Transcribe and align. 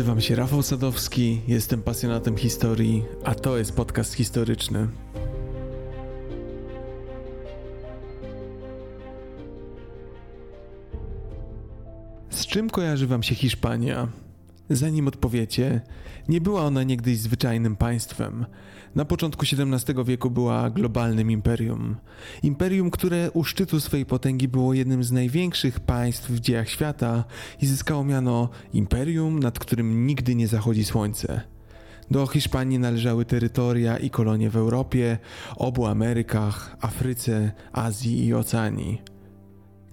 Nazywam 0.00 0.20
się 0.20 0.34
Rafał 0.34 0.62
Sadowski, 0.62 1.40
jestem 1.48 1.82
pasjonatem 1.82 2.36
historii, 2.36 3.04
a 3.24 3.34
to 3.34 3.58
jest 3.58 3.72
podcast 3.72 4.14
historyczny. 4.14 4.88
Z 12.30 12.46
czym 12.46 12.70
kojarzy 12.70 13.06
Wam 13.06 13.22
się 13.22 13.34
Hiszpania? 13.34 14.08
Zanim 14.70 15.08
odpowiecie, 15.08 15.80
nie 16.28 16.40
była 16.40 16.64
ona 16.64 16.82
niegdyś 16.82 17.18
zwyczajnym 17.18 17.76
państwem. 17.76 18.46
Na 18.94 19.04
początku 19.04 19.46
XVII 19.52 20.04
wieku 20.04 20.30
była 20.30 20.70
globalnym 20.70 21.30
imperium. 21.30 21.96
Imperium, 22.42 22.90
które 22.90 23.30
u 23.30 23.44
szczytu 23.44 23.80
swojej 23.80 24.06
potęgi 24.06 24.48
było 24.48 24.74
jednym 24.74 25.04
z 25.04 25.12
największych 25.12 25.80
państw 25.80 26.30
w 26.30 26.40
dziejach 26.40 26.68
świata 26.68 27.24
i 27.62 27.66
zyskało 27.66 28.04
miano 28.04 28.48
imperium, 28.72 29.38
nad 29.38 29.58
którym 29.58 30.06
nigdy 30.06 30.34
nie 30.34 30.48
zachodzi 30.48 30.84
słońce. 30.84 31.40
Do 32.10 32.26
Hiszpanii 32.26 32.78
należały 32.78 33.24
terytoria 33.24 33.96
i 33.96 34.10
kolonie 34.10 34.50
w 34.50 34.56
Europie, 34.56 35.18
obu 35.56 35.86
Amerykach, 35.86 36.76
Afryce, 36.80 37.52
Azji 37.72 38.26
i 38.26 38.34
Oceanii. 38.34 39.02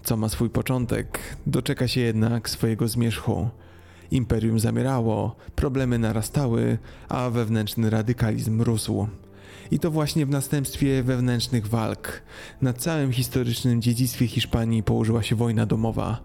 Co 0.03 0.17
ma 0.17 0.29
swój 0.29 0.49
początek, 0.49 1.37
doczeka 1.47 1.87
się 1.87 2.01
jednak 2.01 2.49
swojego 2.49 2.87
zmierzchu. 2.87 3.49
Imperium 4.11 4.59
zamierało, 4.59 5.35
problemy 5.55 5.99
narastały, 5.99 6.77
a 7.09 7.29
wewnętrzny 7.29 7.89
radykalizm 7.89 8.61
rósł. 8.61 9.07
I 9.71 9.79
to 9.79 9.91
właśnie 9.91 10.25
w 10.25 10.29
następstwie 10.29 11.03
wewnętrznych 11.03 11.67
walk 11.67 12.21
na 12.61 12.73
całym 12.73 13.11
historycznym 13.11 13.81
dziedzictwie 13.81 14.27
Hiszpanii 14.27 14.83
położyła 14.83 15.23
się 15.23 15.35
wojna 15.35 15.65
domowa. 15.65 16.19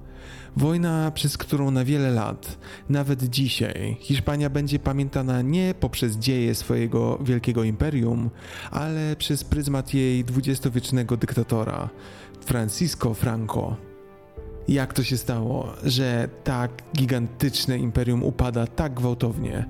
Wojna, 0.57 1.11
przez 1.11 1.39
którą 1.39 1.71
na 1.71 1.85
wiele 1.85 2.11
lat, 2.11 2.59
nawet 2.89 3.23
dzisiaj, 3.23 3.97
Hiszpania 4.01 4.51
będzie 4.51 4.79
pamiętana 4.79 5.43
nie 5.43 5.75
poprzez 5.81 6.17
dzieje 6.17 6.55
swojego 6.55 7.19
wielkiego 7.19 7.65
imperium, 7.65 8.31
ale 8.71 9.17
przez 9.17 9.45
pryzmat 9.45 9.95
jej 9.95 10.25
dwudziestowiecznego 10.25 11.17
dyktatora, 11.17 11.89
Francisco 12.41 13.15
Franco. 13.15 13.92
Jak 14.69 14.93
to 14.93 15.03
się 15.03 15.17
stało, 15.17 15.73
że 15.85 16.29
tak 16.45 16.71
gigantyczne 16.97 17.79
imperium 17.79 18.23
upada 18.23 18.67
tak 18.67 18.95
gwałtownie? 18.95 19.67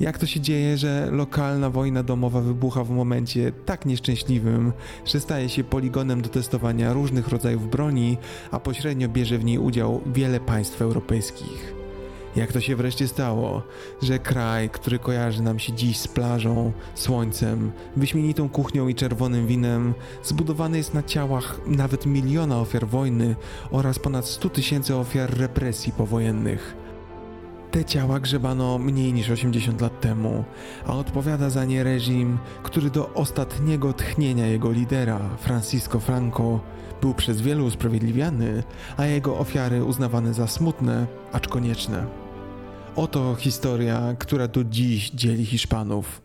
Jak 0.00 0.18
to 0.18 0.26
się 0.26 0.40
dzieje, 0.40 0.78
że 0.78 1.08
lokalna 1.10 1.70
wojna 1.70 2.02
domowa 2.02 2.40
wybucha 2.40 2.84
w 2.84 2.90
momencie 2.90 3.52
tak 3.66 3.86
nieszczęśliwym, 3.86 4.72
że 5.04 5.20
staje 5.20 5.48
się 5.48 5.64
poligonem 5.64 6.22
do 6.22 6.28
testowania 6.28 6.92
różnych 6.92 7.28
rodzajów 7.28 7.70
broni, 7.70 8.16
a 8.50 8.60
pośrednio 8.60 9.08
bierze 9.08 9.38
w 9.38 9.44
niej 9.44 9.58
udział 9.58 10.00
wiele 10.06 10.40
państw 10.40 10.82
europejskich? 10.82 11.81
Jak 12.36 12.52
to 12.52 12.60
się 12.60 12.76
wreszcie 12.76 13.08
stało, 13.08 13.62
że 14.02 14.18
kraj, 14.18 14.70
który 14.70 14.98
kojarzy 14.98 15.42
nam 15.42 15.58
się 15.58 15.72
dziś 15.72 15.98
z 15.98 16.08
plażą, 16.08 16.72
słońcem, 16.94 17.72
wyśmienitą 17.96 18.48
kuchnią 18.48 18.88
i 18.88 18.94
czerwonym 18.94 19.46
winem, 19.46 19.94
zbudowany 20.24 20.76
jest 20.76 20.94
na 20.94 21.02
ciałach 21.02 21.60
nawet 21.66 22.06
miliona 22.06 22.60
ofiar 22.60 22.86
wojny 22.86 23.36
oraz 23.70 23.98
ponad 23.98 24.26
100 24.26 24.48
tysięcy 24.48 24.96
ofiar 24.96 25.38
represji 25.38 25.92
powojennych? 25.92 26.76
Te 27.70 27.84
ciała 27.84 28.20
grzebano 28.20 28.78
mniej 28.78 29.12
niż 29.12 29.30
80 29.30 29.80
lat 29.80 30.00
temu, 30.00 30.44
a 30.86 30.96
odpowiada 30.96 31.50
za 31.50 31.64
nie 31.64 31.84
reżim, 31.84 32.38
który 32.62 32.90
do 32.90 33.14
ostatniego 33.14 33.92
tchnienia 33.92 34.46
jego 34.46 34.72
lidera, 34.72 35.20
Francisco 35.38 36.00
Franco, 36.00 36.60
był 37.00 37.14
przez 37.14 37.40
wielu 37.40 37.66
usprawiedliwiany, 37.66 38.62
a 38.96 39.06
jego 39.06 39.38
ofiary 39.38 39.84
uznawane 39.84 40.34
za 40.34 40.46
smutne, 40.46 41.06
acz 41.32 41.48
konieczne. 41.48 42.21
Oto 42.96 43.34
historia, 43.34 44.16
która 44.18 44.48
do 44.48 44.64
dziś 44.64 45.10
dzieli 45.10 45.46
Hiszpanów. 45.46 46.22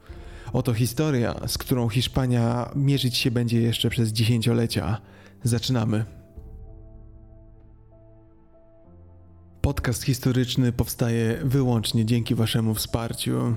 Oto 0.54 0.74
historia, 0.74 1.36
z 1.48 1.58
którą 1.58 1.90
Hiszpania 1.90 2.72
mierzyć 2.76 3.18
się 3.18 3.32
będzie 3.32 3.62
jeszcze 3.62 3.90
przez 3.90 4.12
dziesięciolecia. 4.12 5.02
Zaczynamy. 5.44 6.06
Podcast 9.62 10.04
historyczny 10.04 10.72
powstaje 10.72 11.40
wyłącznie 11.44 12.06
dzięki 12.06 12.36
Waszemu 12.36 12.74
wsparciu. 12.74 13.56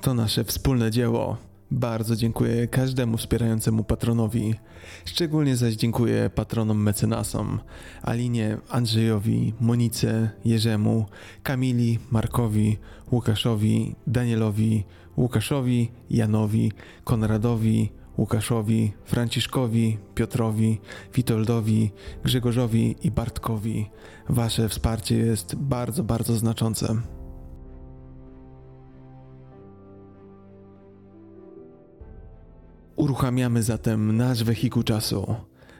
To 0.00 0.14
nasze 0.14 0.44
wspólne 0.44 0.90
dzieło. 0.90 1.36
Bardzo 1.70 2.16
dziękuję 2.16 2.68
każdemu 2.68 3.16
wspierającemu 3.16 3.84
patronowi. 3.84 4.54
Szczególnie 5.04 5.56
zaś 5.56 5.74
dziękuję 5.74 6.30
patronom 6.34 6.82
mecenasom 6.82 7.60
Alinie, 8.02 8.58
Andrzejowi, 8.68 9.54
Monice, 9.60 10.30
Jerzemu, 10.44 11.06
Kamili, 11.42 11.98
Markowi, 12.10 12.78
Łukaszowi, 13.12 13.94
Danielowi, 14.06 14.84
Łukaszowi, 15.16 15.90
Janowi, 16.10 16.72
Konradowi, 17.04 17.92
Łukaszowi, 18.18 18.92
Franciszkowi, 19.04 19.98
Piotrowi, 20.14 20.80
Witoldowi, 21.14 21.90
Grzegorzowi 22.24 22.96
i 23.02 23.10
Bartkowi. 23.10 23.90
Wasze 24.28 24.68
wsparcie 24.68 25.16
jest 25.16 25.54
bardzo, 25.54 26.04
bardzo 26.04 26.36
znaczące. 26.36 27.15
Uruchamiamy 32.96 33.62
zatem 33.62 34.16
nasz 34.16 34.44
wehikuł 34.44 34.82
czasu. 34.82 35.34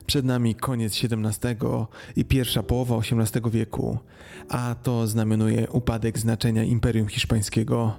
Przed 0.07 0.25
nami 0.25 0.55
koniec 0.55 1.01
XVII 1.05 1.57
i 2.17 2.25
pierwsza 2.25 2.63
połowa 2.63 2.97
XVIII 2.97 3.51
wieku, 3.51 3.99
a 4.49 4.75
to 4.83 5.07
znamionuje 5.07 5.71
upadek 5.71 6.19
znaczenia 6.19 6.65
Imperium 6.65 7.09
Hiszpańskiego. 7.09 7.99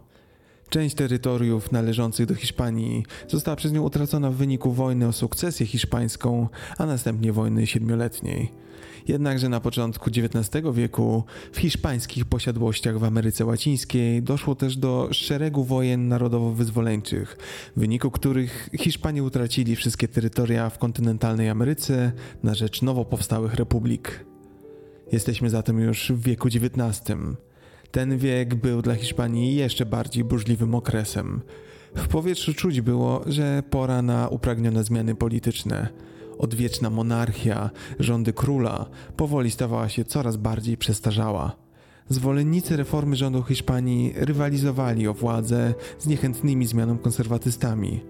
Część 0.69 0.95
terytoriów 0.95 1.71
należących 1.71 2.25
do 2.25 2.35
Hiszpanii 2.35 3.05
została 3.27 3.55
przez 3.55 3.71
nią 3.71 3.81
utracona 3.83 4.31
w 4.31 4.35
wyniku 4.35 4.71
wojny 4.71 5.07
o 5.07 5.13
sukcesję 5.13 5.65
hiszpańską, 5.65 6.47
a 6.77 6.85
następnie 6.85 7.33
wojny 7.33 7.67
siedmioletniej. 7.67 8.51
Jednakże 9.07 9.49
na 9.49 9.59
początku 9.59 10.09
XIX 10.09 10.65
wieku 10.73 11.23
w 11.51 11.57
hiszpańskich 11.57 12.25
posiadłościach 12.25 12.99
w 12.99 13.03
Ameryce 13.03 13.45
Łacińskiej 13.45 14.23
doszło 14.23 14.55
też 14.55 14.77
do 14.77 15.09
szeregu 15.11 15.63
wojen 15.63 16.07
narodowo-wyzwoleńczych, 16.07 17.37
w 17.75 17.79
wyniku 17.79 18.11
których 18.11 18.69
Hiszpanie 18.79 19.23
utracili 19.23 19.75
wszystkie 19.75 20.07
terytoria 20.07 20.69
w 20.69 20.77
kontynentalnej 20.77 21.49
Ameryce 21.49 22.11
na 22.43 22.55
rzecz 22.55 22.81
nowo 22.81 23.05
powstałych 23.05 23.53
republik. 23.53 24.25
Jesteśmy 25.11 25.49
zatem 25.49 25.79
już 25.79 26.11
w 26.11 26.21
wieku 26.21 26.47
XIX. 26.47 27.01
Ten 27.91 28.17
wiek 28.17 28.55
był 28.55 28.81
dla 28.81 28.95
Hiszpanii 28.95 29.55
jeszcze 29.55 29.85
bardziej 29.85 30.23
burzliwym 30.23 30.75
okresem. 30.75 31.41
W 31.95 32.07
powietrzu 32.07 32.53
czuć 32.53 32.81
było, 32.81 33.23
że 33.25 33.63
pora 33.69 34.01
na 34.01 34.27
upragnione 34.27 34.83
zmiany 34.83 35.15
polityczne. 35.15 35.87
Odwieczna 36.39 36.89
monarchia, 36.89 37.69
rządy 37.99 38.33
króla 38.33 38.85
powoli 39.17 39.51
stawała 39.51 39.89
się 39.89 40.05
coraz 40.05 40.37
bardziej 40.37 40.77
przestarzała. 40.77 41.55
Zwolennicy 42.09 42.77
reformy 42.77 43.15
rządu 43.15 43.43
Hiszpanii 43.43 44.13
rywalizowali 44.15 45.07
o 45.07 45.13
władzę 45.13 45.73
z 45.99 46.07
niechętnymi 46.07 46.67
zmianą 46.67 46.97
konserwatystami. 46.97 48.01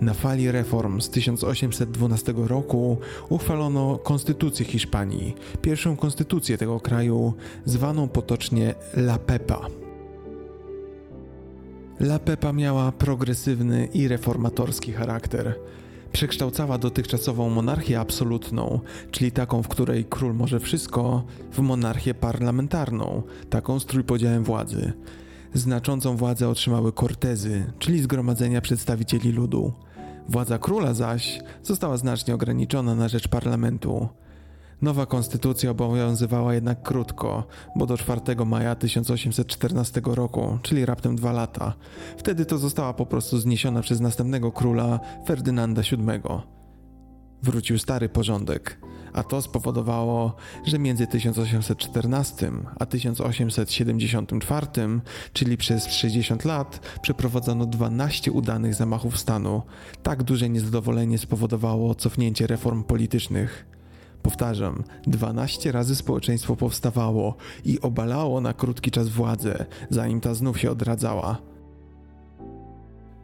Na 0.00 0.14
fali 0.14 0.50
reform 0.50 1.00
z 1.00 1.10
1812 1.10 2.34
roku 2.36 2.98
uchwalono 3.28 3.98
Konstytucję 3.98 4.66
Hiszpanii, 4.66 5.34
pierwszą 5.62 5.96
konstytucję 5.96 6.58
tego 6.58 6.80
kraju, 6.80 7.34
zwaną 7.64 8.08
potocznie 8.08 8.74
La 8.96 9.18
Pepa. 9.18 9.66
La 12.00 12.18
Pepa 12.18 12.52
miała 12.52 12.92
progresywny 12.92 13.88
i 13.94 14.08
reformatorski 14.08 14.92
charakter 14.92 15.54
przekształcała 16.12 16.78
dotychczasową 16.78 17.50
monarchię 17.50 18.00
absolutną, 18.00 18.80
czyli 19.10 19.32
taką, 19.32 19.62
w 19.62 19.68
której 19.68 20.04
król 20.04 20.34
może 20.34 20.60
wszystko, 20.60 21.24
w 21.52 21.58
monarchię 21.58 22.14
parlamentarną, 22.14 23.22
taką 23.50 23.80
z 23.80 23.86
trójpodziałem 23.86 24.44
władzy. 24.44 24.92
Znaczącą 25.54 26.16
władzę 26.16 26.48
otrzymały 26.48 26.92
kortezy, 26.92 27.72
czyli 27.78 28.02
zgromadzenia 28.02 28.60
przedstawicieli 28.60 29.32
ludu. 29.32 29.72
Władza 30.28 30.58
króla 30.58 30.94
zaś 30.94 31.40
została 31.62 31.96
znacznie 31.96 32.34
ograniczona 32.34 32.94
na 32.94 33.08
rzecz 33.08 33.28
parlamentu. 33.28 34.08
Nowa 34.82 35.06
konstytucja 35.06 35.70
obowiązywała 35.70 36.54
jednak 36.54 36.82
krótko, 36.82 37.46
bo 37.76 37.86
do 37.86 37.96
4 37.96 38.20
maja 38.46 38.74
1814 38.74 40.00
roku, 40.04 40.58
czyli 40.62 40.86
raptem 40.86 41.16
dwa 41.16 41.32
lata. 41.32 41.74
Wtedy 42.16 42.46
to 42.46 42.58
została 42.58 42.94
po 42.94 43.06
prostu 43.06 43.38
zniesiona 43.38 43.82
przez 43.82 44.00
następnego 44.00 44.52
króla 44.52 45.00
Ferdynanda 45.26 45.82
VII. 45.82 46.20
Wrócił 47.42 47.78
stary 47.78 48.08
porządek, 48.08 48.80
a 49.12 49.22
to 49.22 49.42
spowodowało, 49.42 50.36
że 50.66 50.78
między 50.78 51.06
1814 51.06 52.52
a 52.78 52.86
1874, 52.86 54.66
czyli 55.32 55.56
przez 55.56 55.86
60 55.86 56.44
lat, 56.44 56.98
przeprowadzono 57.02 57.66
12 57.66 58.32
udanych 58.32 58.74
zamachów 58.74 59.18
stanu. 59.18 59.62
Tak 60.02 60.22
duże 60.22 60.48
niezadowolenie 60.48 61.18
spowodowało 61.18 61.94
cofnięcie 61.94 62.46
reform 62.46 62.84
politycznych. 62.84 63.79
Powtarzam, 64.22 64.82
12 65.06 65.72
razy 65.72 65.96
społeczeństwo 65.96 66.56
powstawało 66.56 67.36
i 67.64 67.80
obalało 67.80 68.40
na 68.40 68.52
krótki 68.52 68.90
czas 68.90 69.08
władzę, 69.08 69.66
zanim 69.90 70.20
ta 70.20 70.34
znów 70.34 70.60
się 70.60 70.70
odradzała. 70.70 71.50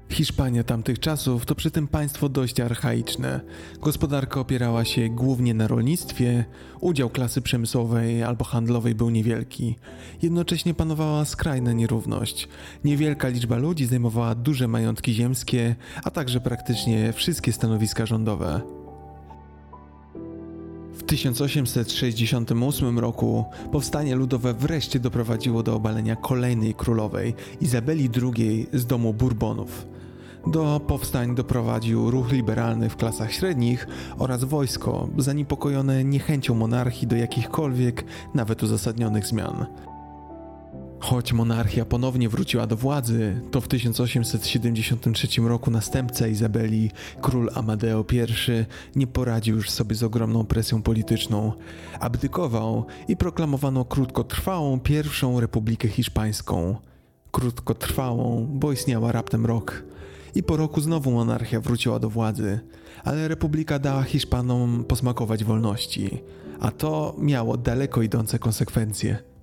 Hiszpania 0.09 0.65
tamtych 0.65 0.99
czasów 0.99 1.47
to 1.47 1.55
przy 1.55 1.71
tym 1.71 1.89
państwo 1.89 2.29
dość 2.29 2.61
archaiczne. 2.61 3.41
Gospodarka 3.81 4.41
opierała 4.41 4.85
się 4.85 5.09
głównie 5.09 5.55
na 5.55 5.69
rolnictwie, 5.69 6.45
udział 6.81 7.11
klasy 7.11 7.43
przemysłowej 7.43 8.23
albo 8.23 8.45
handlowej 8.45 8.95
był 8.95 9.11
niewielki. 9.11 9.77
Jednocześnie 10.23 10.75
panowała 10.75 11.25
skrajna 11.25 11.73
nierówność. 11.73 12.49
Niewielka 12.85 13.29
liczba 13.29 13.57
ludzi 13.57 13.87
zajmowała 13.87 14.35
duże 14.35 14.69
majątki 14.69 15.15
ziemskie, 15.15 15.77
a 16.05 16.11
także 16.11 16.41
praktycznie 16.41 17.13
wszystkie 17.13 17.53
stanowiska 17.53 18.07
rządowe. 18.07 18.75
W 20.97 21.03
1868 21.03 22.99
roku 22.99 23.45
powstanie 23.73 24.17
ludowe 24.17 24.55
wreszcie 24.55 25.01
doprowadziło 25.01 25.63
do 25.63 25.75
obalenia 25.75 26.17
kolejnej 26.17 26.75
królowej, 26.75 27.35
Izabeli 27.61 28.11
II 28.23 28.67
z 28.73 28.87
domu 28.87 29.15
Bourbonów. 29.15 29.87
Do 30.47 30.81
powstań 30.87 31.35
doprowadził 31.35 32.11
ruch 32.11 32.33
liberalny 32.33 32.89
w 32.89 32.97
klasach 32.97 33.33
średnich 33.33 33.87
oraz 34.19 34.45
wojsko, 34.45 35.09
zaniepokojone 35.19 36.05
niechęcią 36.05 36.55
monarchii 36.55 37.09
do 37.09 37.17
jakichkolwiek, 37.17 38.05
nawet 38.35 38.63
uzasadnionych 38.63 39.27
zmian. 39.27 39.67
Choć 41.06 41.32
monarchia 41.32 41.85
ponownie 41.85 42.29
wróciła 42.29 42.67
do 42.67 42.76
władzy, 42.76 43.41
to 43.50 43.61
w 43.61 43.69
1873 43.69 45.29
roku 45.41 45.70
następca 45.70 46.26
Izabeli, 46.26 46.91
król 47.20 47.50
Amadeo 47.55 48.05
I, 48.12 48.19
nie 48.99 49.06
poradził 49.06 49.56
już 49.56 49.70
sobie 49.70 49.97
z 49.97 50.03
ogromną 50.03 50.44
presją 50.44 50.82
polityczną. 50.82 51.53
Abdykował 52.00 52.87
i 53.08 53.17
proklamowano 53.17 53.85
krótkotrwałą 53.85 54.81
pierwszą 54.81 55.41
republikę 55.41 55.88
hiszpańską. 55.88 56.76
Krótkotrwałą, 57.31 58.47
bo 58.50 58.73
istniała 58.73 59.12
raptem 59.12 59.47
rok 59.47 59.82
i 60.35 60.43
po 60.43 60.56
roku 60.56 60.81
znowu 60.81 61.11
monarchia 61.11 61.61
wróciła 61.61 61.99
do 61.99 62.11
władzy, 62.11 62.61
ale 63.05 63.29
republika 63.29 63.79
dała 63.79 64.02
Hiszpanom 64.02 64.85
posmakować 64.85 65.44
wolności, 65.44 66.23
a 66.61 66.70
to 66.70 67.17
miało 67.19 67.56
daleko 67.56 68.02
idące 68.02 68.38
konsekwencje. 68.38 69.36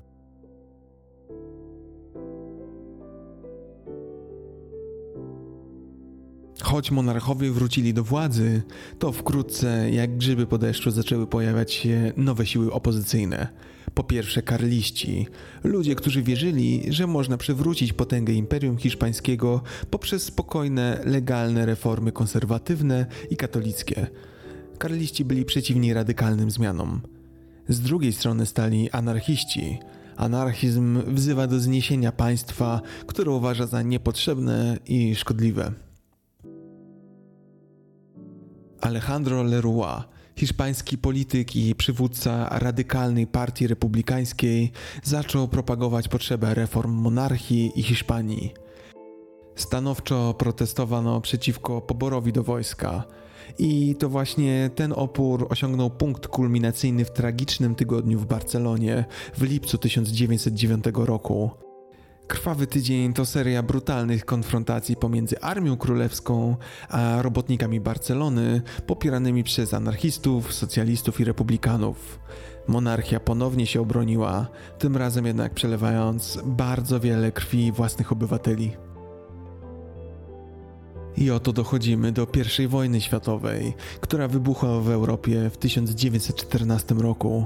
Choć 6.61 6.91
monarchowie 6.91 7.51
wrócili 7.51 7.93
do 7.93 8.03
władzy, 8.03 8.61
to 8.99 9.11
wkrótce, 9.11 9.91
jak 9.91 10.17
grzyby 10.17 10.47
po 10.47 10.57
deszczu, 10.57 10.91
zaczęły 10.91 11.27
pojawiać 11.27 11.73
się 11.73 12.13
nowe 12.17 12.45
siły 12.45 12.73
opozycyjne. 12.73 13.47
Po 13.93 14.03
pierwsze, 14.03 14.41
karliści, 14.41 15.27
ludzie, 15.63 15.95
którzy 15.95 16.23
wierzyli, 16.23 16.83
że 16.89 17.07
można 17.07 17.37
przywrócić 17.37 17.93
potęgę 17.93 18.33
Imperium 18.33 18.77
Hiszpańskiego 18.77 19.61
poprzez 19.89 20.23
spokojne, 20.23 21.01
legalne 21.05 21.65
reformy 21.65 22.11
konserwatywne 22.11 23.05
i 23.29 23.37
katolickie. 23.37 24.07
Karliści 24.77 25.25
byli 25.25 25.45
przeciwni 25.45 25.93
radykalnym 25.93 26.51
zmianom. 26.51 27.01
Z 27.69 27.81
drugiej 27.81 28.13
strony 28.13 28.45
stali 28.45 28.91
anarchiści. 28.91 29.79
Anarchizm 30.17 31.01
wzywa 31.07 31.47
do 31.47 31.59
zniesienia 31.59 32.11
państwa, 32.11 32.81
które 33.07 33.31
uważa 33.31 33.67
za 33.67 33.81
niepotrzebne 33.81 34.77
i 34.85 35.15
szkodliwe. 35.15 35.71
Alejandro 38.83 39.43
Leroy, 39.43 40.03
hiszpański 40.35 40.97
polityk 40.97 41.55
i 41.55 41.75
przywódca 41.75 42.49
radykalnej 42.59 43.27
partii 43.27 43.67
republikańskiej, 43.67 44.71
zaczął 45.03 45.47
propagować 45.47 46.07
potrzebę 46.07 46.53
reform 46.53 46.91
monarchii 46.91 47.71
i 47.75 47.83
Hiszpanii. 47.83 48.53
Stanowczo 49.55 50.33
protestowano 50.33 51.21
przeciwko 51.21 51.81
poborowi 51.81 52.33
do 52.33 52.43
wojska. 52.43 53.03
I 53.59 53.95
to 53.99 54.09
właśnie 54.09 54.69
ten 54.75 54.93
opór 54.95 55.47
osiągnął 55.49 55.89
punkt 55.89 56.27
kulminacyjny 56.27 57.05
w 57.05 57.11
tragicznym 57.11 57.75
tygodniu 57.75 58.19
w 58.19 58.25
Barcelonie 58.25 59.05
w 59.33 59.43
lipcu 59.43 59.77
1909 59.77 60.85
roku. 60.93 61.62
Krwawy 62.33 62.67
tydzień 62.67 63.13
to 63.13 63.25
seria 63.25 63.63
brutalnych 63.63 64.25
konfrontacji 64.25 64.95
pomiędzy 64.95 65.39
Armią 65.39 65.77
Królewską 65.77 66.55
a 66.89 67.21
robotnikami 67.21 67.79
Barcelony, 67.79 68.61
popieranymi 68.87 69.43
przez 69.43 69.73
anarchistów, 69.73 70.53
socjalistów 70.53 71.19
i 71.19 71.23
republikanów. 71.23 72.19
Monarchia 72.67 73.19
ponownie 73.19 73.67
się 73.67 73.81
obroniła, 73.81 74.47
tym 74.79 74.97
razem 74.97 75.25
jednak 75.25 75.53
przelewając 75.53 76.39
bardzo 76.45 76.99
wiele 76.99 77.31
krwi 77.31 77.71
własnych 77.71 78.11
obywateli. 78.11 78.71
I 81.17 81.31
oto 81.31 81.53
dochodzimy 81.53 82.11
do 82.11 82.27
I 82.59 82.67
wojny 82.67 83.01
światowej, 83.01 83.73
która 84.01 84.27
wybuchła 84.27 84.79
w 84.79 84.89
Europie 84.89 85.49
w 85.49 85.57
1914 85.57 86.95
roku. 86.95 87.45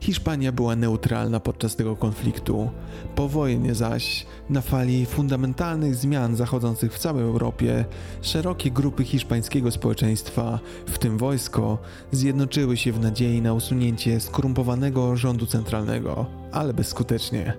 Hiszpania 0.00 0.52
była 0.52 0.76
neutralna 0.76 1.40
podczas 1.40 1.76
tego 1.76 1.96
konfliktu. 1.96 2.70
Po 3.14 3.28
wojnie 3.28 3.74
zaś, 3.74 4.26
na 4.50 4.60
fali 4.60 5.06
fundamentalnych 5.06 5.94
zmian 5.94 6.36
zachodzących 6.36 6.94
w 6.94 6.98
całej 6.98 7.22
Europie, 7.22 7.84
szerokie 8.22 8.70
grupy 8.70 9.04
hiszpańskiego 9.04 9.70
społeczeństwa, 9.70 10.58
w 10.86 10.98
tym 10.98 11.18
wojsko, 11.18 11.78
zjednoczyły 12.12 12.76
się 12.76 12.92
w 12.92 13.00
nadziei 13.00 13.42
na 13.42 13.54
usunięcie 13.54 14.20
skorumpowanego 14.20 15.16
rządu 15.16 15.46
centralnego, 15.46 16.26
ale 16.52 16.74
bezskutecznie. 16.74 17.54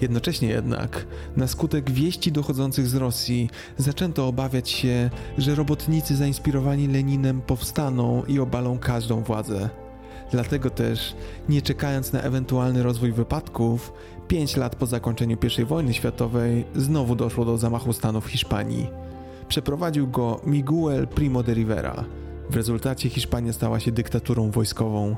Jednocześnie 0.00 0.48
jednak, 0.48 1.06
na 1.36 1.46
skutek 1.46 1.90
wieści 1.90 2.32
dochodzących 2.32 2.86
z 2.86 2.94
Rosji, 2.94 3.50
zaczęto 3.78 4.28
obawiać 4.28 4.70
się, 4.70 5.10
że 5.38 5.54
robotnicy 5.54 6.16
zainspirowani 6.16 6.88
Leninem 6.88 7.40
powstaną 7.40 8.24
i 8.24 8.38
obalą 8.38 8.78
każdą 8.78 9.22
władzę. 9.22 9.81
Dlatego 10.32 10.70
też, 10.70 11.14
nie 11.48 11.62
czekając 11.62 12.12
na 12.12 12.20
ewentualny 12.20 12.82
rozwój 12.82 13.12
wypadków, 13.12 13.92
pięć 14.28 14.56
lat 14.56 14.76
po 14.76 14.86
zakończeniu 14.86 15.36
I 15.58 15.64
wojny 15.64 15.94
światowej 15.94 16.64
znowu 16.74 17.16
doszło 17.16 17.44
do 17.44 17.58
zamachu 17.58 17.92
stanu 17.92 18.20
w 18.20 18.26
Hiszpanii. 18.26 18.90
Przeprowadził 19.48 20.08
go 20.08 20.40
Miguel 20.46 21.08
Primo 21.08 21.42
de 21.42 21.54
Rivera. 21.54 22.04
W 22.50 22.56
rezultacie 22.56 23.08
Hiszpania 23.08 23.52
stała 23.52 23.80
się 23.80 23.92
dyktaturą 23.92 24.50
wojskową. 24.50 25.16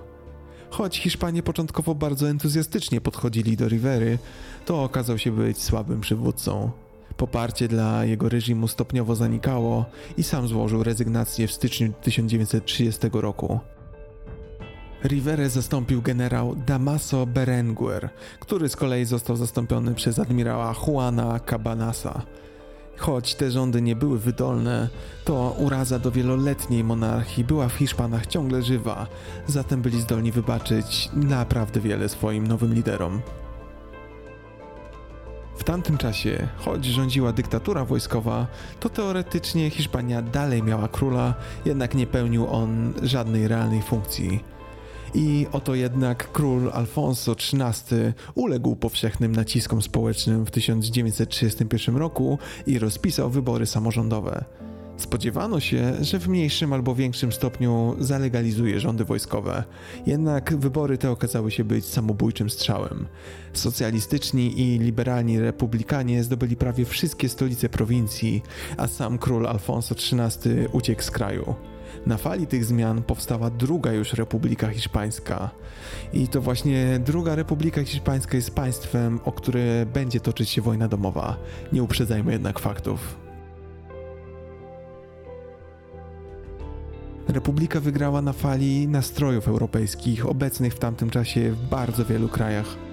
Choć 0.70 0.98
Hiszpanie 0.98 1.42
początkowo 1.42 1.94
bardzo 1.94 2.28
entuzjastycznie 2.28 3.00
podchodzili 3.00 3.56
do 3.56 3.68
Rivery, 3.68 4.18
to 4.64 4.82
okazał 4.82 5.18
się 5.18 5.30
być 5.30 5.62
słabym 5.62 6.00
przywódcą. 6.00 6.70
Poparcie 7.16 7.68
dla 7.68 8.04
jego 8.04 8.28
reżimu 8.28 8.68
stopniowo 8.68 9.14
zanikało 9.14 9.84
i 10.16 10.22
sam 10.22 10.48
złożył 10.48 10.82
rezygnację 10.82 11.46
w 11.46 11.52
styczniu 11.52 11.92
1930 12.02 13.08
roku. 13.12 13.60
Riverę 15.04 15.50
zastąpił 15.50 16.02
generał 16.02 16.56
Damaso 16.66 17.26
Berenguer, 17.26 18.10
który 18.40 18.68
z 18.68 18.76
kolei 18.76 19.04
został 19.04 19.36
zastąpiony 19.36 19.94
przez 19.94 20.18
admirała 20.18 20.74
Juana 20.86 21.40
Cabanasa. 21.40 22.22
Choć 22.96 23.34
te 23.34 23.50
rządy 23.50 23.82
nie 23.82 23.96
były 23.96 24.18
wydolne, 24.18 24.88
to 25.24 25.56
uraza 25.58 25.98
do 25.98 26.10
wieloletniej 26.10 26.84
monarchii 26.84 27.44
była 27.44 27.68
w 27.68 27.72
Hiszpanach 27.72 28.26
ciągle 28.26 28.62
żywa, 28.62 29.06
zatem 29.46 29.82
byli 29.82 30.00
zdolni 30.00 30.32
wybaczyć 30.32 31.10
naprawdę 31.14 31.80
wiele 31.80 32.08
swoim 32.08 32.46
nowym 32.46 32.74
liderom. 32.74 33.20
W 35.56 35.64
tamtym 35.64 35.98
czasie, 35.98 36.48
choć 36.56 36.84
rządziła 36.84 37.32
dyktatura 37.32 37.84
wojskowa, 37.84 38.46
to 38.80 38.88
teoretycznie 38.88 39.70
Hiszpania 39.70 40.22
dalej 40.22 40.62
miała 40.62 40.88
króla, 40.88 41.34
jednak 41.64 41.94
nie 41.94 42.06
pełnił 42.06 42.46
on 42.50 42.92
żadnej 43.02 43.48
realnej 43.48 43.82
funkcji. 43.82 44.53
I 45.14 45.46
oto 45.52 45.74
jednak 45.74 46.32
król 46.32 46.70
Alfonso 46.72 47.32
XIII 47.32 48.12
uległ 48.34 48.76
powszechnym 48.76 49.32
naciskom 49.32 49.82
społecznym 49.82 50.46
w 50.46 50.50
1931 50.50 51.96
roku 51.96 52.38
i 52.66 52.78
rozpisał 52.78 53.30
wybory 53.30 53.66
samorządowe. 53.66 54.44
Spodziewano 54.96 55.60
się, 55.60 55.92
że 56.00 56.18
w 56.18 56.28
mniejszym 56.28 56.72
albo 56.72 56.94
większym 56.94 57.32
stopniu 57.32 57.96
zalegalizuje 57.98 58.80
rządy 58.80 59.04
wojskowe, 59.04 59.64
jednak 60.06 60.56
wybory 60.56 60.98
te 60.98 61.10
okazały 61.10 61.50
się 61.50 61.64
być 61.64 61.84
samobójczym 61.84 62.50
strzałem. 62.50 63.06
Socjalistyczni 63.52 64.60
i 64.60 64.78
liberalni 64.78 65.40
republikanie 65.40 66.24
zdobyli 66.24 66.56
prawie 66.56 66.84
wszystkie 66.84 67.28
stolice 67.28 67.68
prowincji, 67.68 68.42
a 68.76 68.86
sam 68.86 69.18
król 69.18 69.46
Alfonso 69.46 69.94
XIII 69.94 70.66
uciekł 70.72 71.02
z 71.02 71.10
kraju. 71.10 71.54
Na 72.06 72.16
fali 72.16 72.46
tych 72.46 72.64
zmian 72.64 73.02
powstała 73.02 73.50
druga 73.50 73.92
już 73.92 74.12
Republika 74.12 74.68
Hiszpańska. 74.68 75.50
I 76.12 76.28
to 76.28 76.40
właśnie 76.40 77.00
druga 77.04 77.34
Republika 77.34 77.84
Hiszpańska 77.84 78.36
jest 78.36 78.54
państwem, 78.54 79.20
o 79.24 79.32
które 79.32 79.86
będzie 79.86 80.20
toczyć 80.20 80.48
się 80.48 80.62
wojna 80.62 80.88
domowa. 80.88 81.36
Nie 81.72 81.82
uprzedzajmy 81.82 82.32
jednak 82.32 82.58
faktów. 82.58 83.16
Republika 87.28 87.80
wygrała 87.80 88.22
na 88.22 88.32
fali 88.32 88.88
nastrojów 88.88 89.48
europejskich 89.48 90.26
obecnych 90.26 90.74
w 90.74 90.78
tamtym 90.78 91.10
czasie 91.10 91.50
w 91.50 91.68
bardzo 91.68 92.04
wielu 92.04 92.28
krajach. 92.28 92.83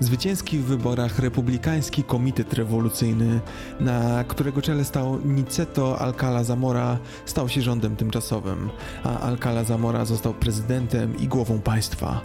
Zwycięski 0.00 0.58
w 0.58 0.64
wyborach 0.64 1.18
republikański 1.18 2.04
komitet 2.04 2.52
rewolucyjny, 2.52 3.40
na 3.80 4.24
którego 4.24 4.62
czele 4.62 4.84
stał 4.84 5.20
Niceto 5.24 5.98
Alcala 5.98 6.44
Zamora, 6.44 6.98
stał 7.24 7.48
się 7.48 7.62
rządem 7.62 7.96
tymczasowym, 7.96 8.70
a 9.04 9.20
Alcala 9.20 9.64
Zamora 9.64 10.04
został 10.04 10.34
prezydentem 10.34 11.18
i 11.18 11.28
głową 11.28 11.60
państwa. 11.60 12.20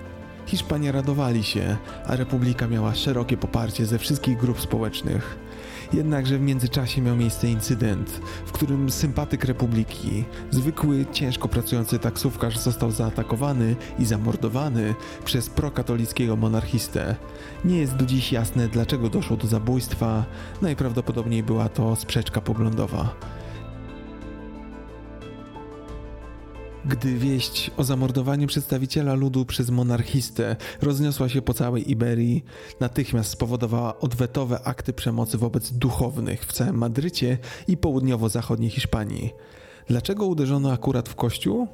Hiszpanie 0.46 0.92
radowali 0.92 1.44
się, 1.44 1.78
a 2.06 2.16
republika 2.16 2.68
miała 2.68 2.96
szerokie 2.96 3.38
poparcie 3.38 3.86
ze 3.86 4.00
wszystkich 4.00 4.38
grup 4.38 4.62
społecznych. 4.62 5.40
Jednakże 5.94 6.38
w 6.38 6.42
międzyczasie 6.42 7.02
miał 7.02 7.16
miejsce 7.16 7.48
incydent, 7.50 8.10
w 8.46 8.52
którym 8.52 8.92
sympatyk 8.92 9.46
republiki, 9.46 10.24
zwykły, 10.52 11.06
ciężko 11.12 11.48
pracujący 11.48 12.00
taksówkarz 12.00 12.58
został 12.58 12.92
zaatakowany 12.92 13.76
i 14.00 14.06
zamordowany 14.06 14.96
przez 15.26 15.50
prokatolickiego 15.50 16.36
monarchistę. 16.36 17.16
Nie 17.66 17.78
jest 17.78 17.96
do 17.96 18.06
dziś 18.06 18.32
jasne, 18.32 18.68
dlaczego 18.68 19.10
doszło 19.10 19.38
do 19.38 19.48
zabójstwa, 19.48 20.26
najprawdopodobniej 20.62 21.44
była 21.44 21.70
to 21.70 21.96
sprzeczka 21.96 22.42
poglądowa. 22.42 23.16
Gdy 26.90 27.18
wieść 27.18 27.72
o 27.78 27.84
zamordowaniu 27.84 28.48
przedstawiciela 28.48 29.14
ludu 29.14 29.46
przez 29.46 29.70
monarchistę 29.70 30.56
rozniosła 30.82 31.30
się 31.30 31.42
po 31.42 31.54
całej 31.54 31.92
Iberii, 31.92 32.44
natychmiast 32.80 33.32
spowodowała 33.32 34.00
odwetowe 34.00 34.62
akty 34.64 34.94
przemocy 34.94 35.38
wobec 35.38 35.72
duchownych 35.72 36.46
w 36.46 36.54
całym 36.54 36.78
Madrycie 36.78 37.38
i 37.68 37.78
południowo-zachodniej 37.78 38.70
Hiszpanii. 38.70 39.32
Dlaczego 39.88 40.26
uderzono 40.26 40.72
akurat 40.72 41.10
w 41.10 41.16
kościół? 41.16 41.68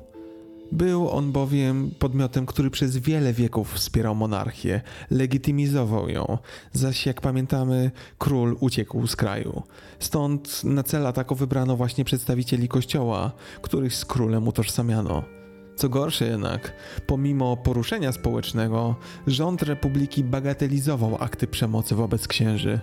Był 0.72 1.10
on 1.10 1.32
bowiem 1.32 1.92
podmiotem, 2.00 2.46
który 2.46 2.70
przez 2.70 2.98
wiele 2.98 3.34
wieków 3.34 3.74
wspierał 3.74 4.16
monarchię, 4.16 4.82
legitymizował 5.12 6.10
ją, 6.10 6.38
zaś 6.74 7.06
jak 7.06 7.22
pamiętamy, 7.22 7.92
król 8.18 8.58
uciekł 8.60 9.08
z 9.08 9.16
kraju. 9.16 9.64
Stąd 10.00 10.64
na 10.64 10.84
cel 10.84 11.08
ataku 11.08 11.36
wybrano 11.36 11.76
właśnie 11.76 12.06
przedstawicieli 12.06 12.68
kościoła, 12.68 13.32
których 13.62 13.96
z 13.96 14.06
królem 14.06 14.48
utożsamiano. 14.48 15.24
Co 15.76 15.90
gorsze 15.90 16.28
jednak, 16.28 16.74
pomimo 17.08 17.58
poruszenia 17.58 18.12
społecznego, 18.12 18.96
rząd 19.28 19.64
republiki 19.64 20.24
bagatelizował 20.24 21.18
akty 21.20 21.48
przemocy 21.48 21.96
wobec 21.96 22.28
księży. 22.28 22.80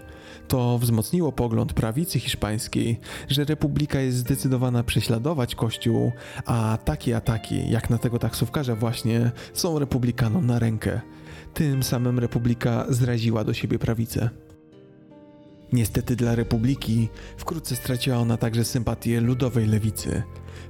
To 0.49 0.78
wzmocniło 0.78 1.32
pogląd 1.32 1.72
prawicy 1.72 2.20
hiszpańskiej, 2.20 3.00
że 3.28 3.44
republika 3.44 4.00
jest 4.00 4.16
zdecydowana 4.16 4.82
prześladować 4.82 5.54
kościół, 5.54 6.12
a 6.46 6.78
takie 6.84 7.16
ataki, 7.16 7.70
jak 7.70 7.90
na 7.90 7.99
tego 7.99 8.18
taksówkarza 8.18 8.76
właśnie, 8.76 9.30
są 9.54 9.78
republikanom 9.78 10.46
na 10.46 10.58
rękę. 10.58 11.00
Tym 11.54 11.82
samym 11.82 12.18
republika 12.18 12.87
zraziła 12.88 13.44
do 13.44 13.54
siebie 13.54 13.78
prawicę. 13.78 14.30
Niestety 15.72 16.16
dla 16.16 16.34
republiki 16.34 17.08
wkrótce 17.37 17.76
straciła 17.76 18.16
ona 18.16 18.37
także 18.37 18.64
sympatię 18.64 19.20
ludowej 19.20 19.66
lewicy. 19.66 20.22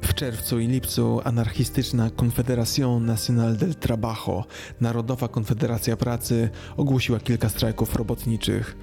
W 0.02 0.14
czerwcu 0.14 0.60
i 0.60 0.66
lipcu 0.66 1.20
anarchistyczna 1.24 2.10
Confederación 2.10 3.06
Nacional 3.06 3.56
del 3.56 3.74
Trabajo, 3.74 4.44
Narodowa 4.80 5.28
Konfederacja 5.28 5.96
Pracy, 5.96 6.50
ogłosiła 6.76 7.20
kilka 7.20 7.48
strajków 7.48 7.96
robotniczych. 7.96 8.76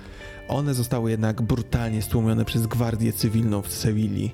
One 0.50 0.74
zostały 0.74 1.12
jednak 1.12 1.42
brutalnie 1.42 2.02
stłumione 2.02 2.46
przez 2.46 2.68
Gwardię 2.68 3.14
Cywilną 3.14 3.62
w 3.62 3.74
Sewilli. 3.74 4.32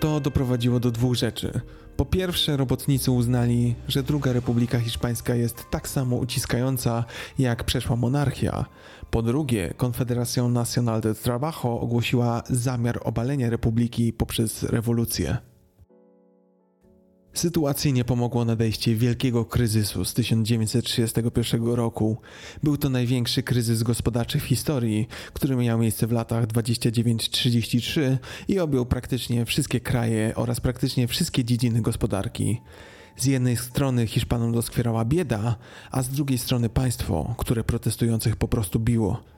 To 0.00 0.20
doprowadziło 0.20 0.80
do 0.80 0.90
dwóch 0.90 1.14
rzeczy. 1.14 1.60
Po 1.96 2.04
pierwsze, 2.04 2.56
robotnicy 2.56 3.10
uznali, 3.10 3.74
że 3.88 4.02
Druga 4.02 4.32
Republika 4.32 4.78
Hiszpańska 4.78 5.34
jest 5.34 5.70
tak 5.70 5.88
samo 5.88 6.16
uciskająca 6.16 7.04
jak 7.38 7.64
przeszła 7.64 7.96
monarchia. 7.96 8.64
Po 9.10 9.22
drugie, 9.22 9.74
Confederación 9.76 10.52
Nacional 10.52 11.00
del 11.00 11.14
Trabajo 11.14 11.80
ogłosiła 11.80 12.42
zamiar 12.50 13.00
obalenia 13.04 13.50
republiki 13.50 14.12
poprzez 14.12 14.62
rewolucję. 14.62 15.51
Sytuacji 17.34 17.92
nie 17.92 18.04
pomogło 18.04 18.44
nadejście 18.44 18.94
wielkiego 18.96 19.44
kryzysu 19.44 20.04
z 20.04 20.14
1931 20.14 21.66
roku. 21.66 22.16
Był 22.62 22.76
to 22.76 22.88
największy 22.88 23.42
kryzys 23.42 23.82
gospodarczy 23.82 24.40
w 24.40 24.44
historii, 24.44 25.08
który 25.32 25.56
miał 25.56 25.78
miejsce 25.78 26.06
w 26.06 26.12
latach 26.12 26.46
29-33 26.46 28.16
i 28.48 28.58
objął 28.58 28.86
praktycznie 28.86 29.44
wszystkie 29.44 29.80
kraje 29.80 30.32
oraz 30.36 30.60
praktycznie 30.60 31.08
wszystkie 31.08 31.44
dziedziny 31.44 31.82
gospodarki. 31.82 32.60
Z 33.16 33.26
jednej 33.26 33.56
strony 33.56 34.06
Hiszpanom 34.06 34.52
doskwierała 34.52 35.04
bieda, 35.04 35.56
a 35.90 36.02
z 36.02 36.08
drugiej 36.08 36.38
strony 36.38 36.68
państwo, 36.68 37.34
które 37.38 37.64
protestujących 37.64 38.36
po 38.36 38.48
prostu 38.48 38.80
biło. 38.80 39.31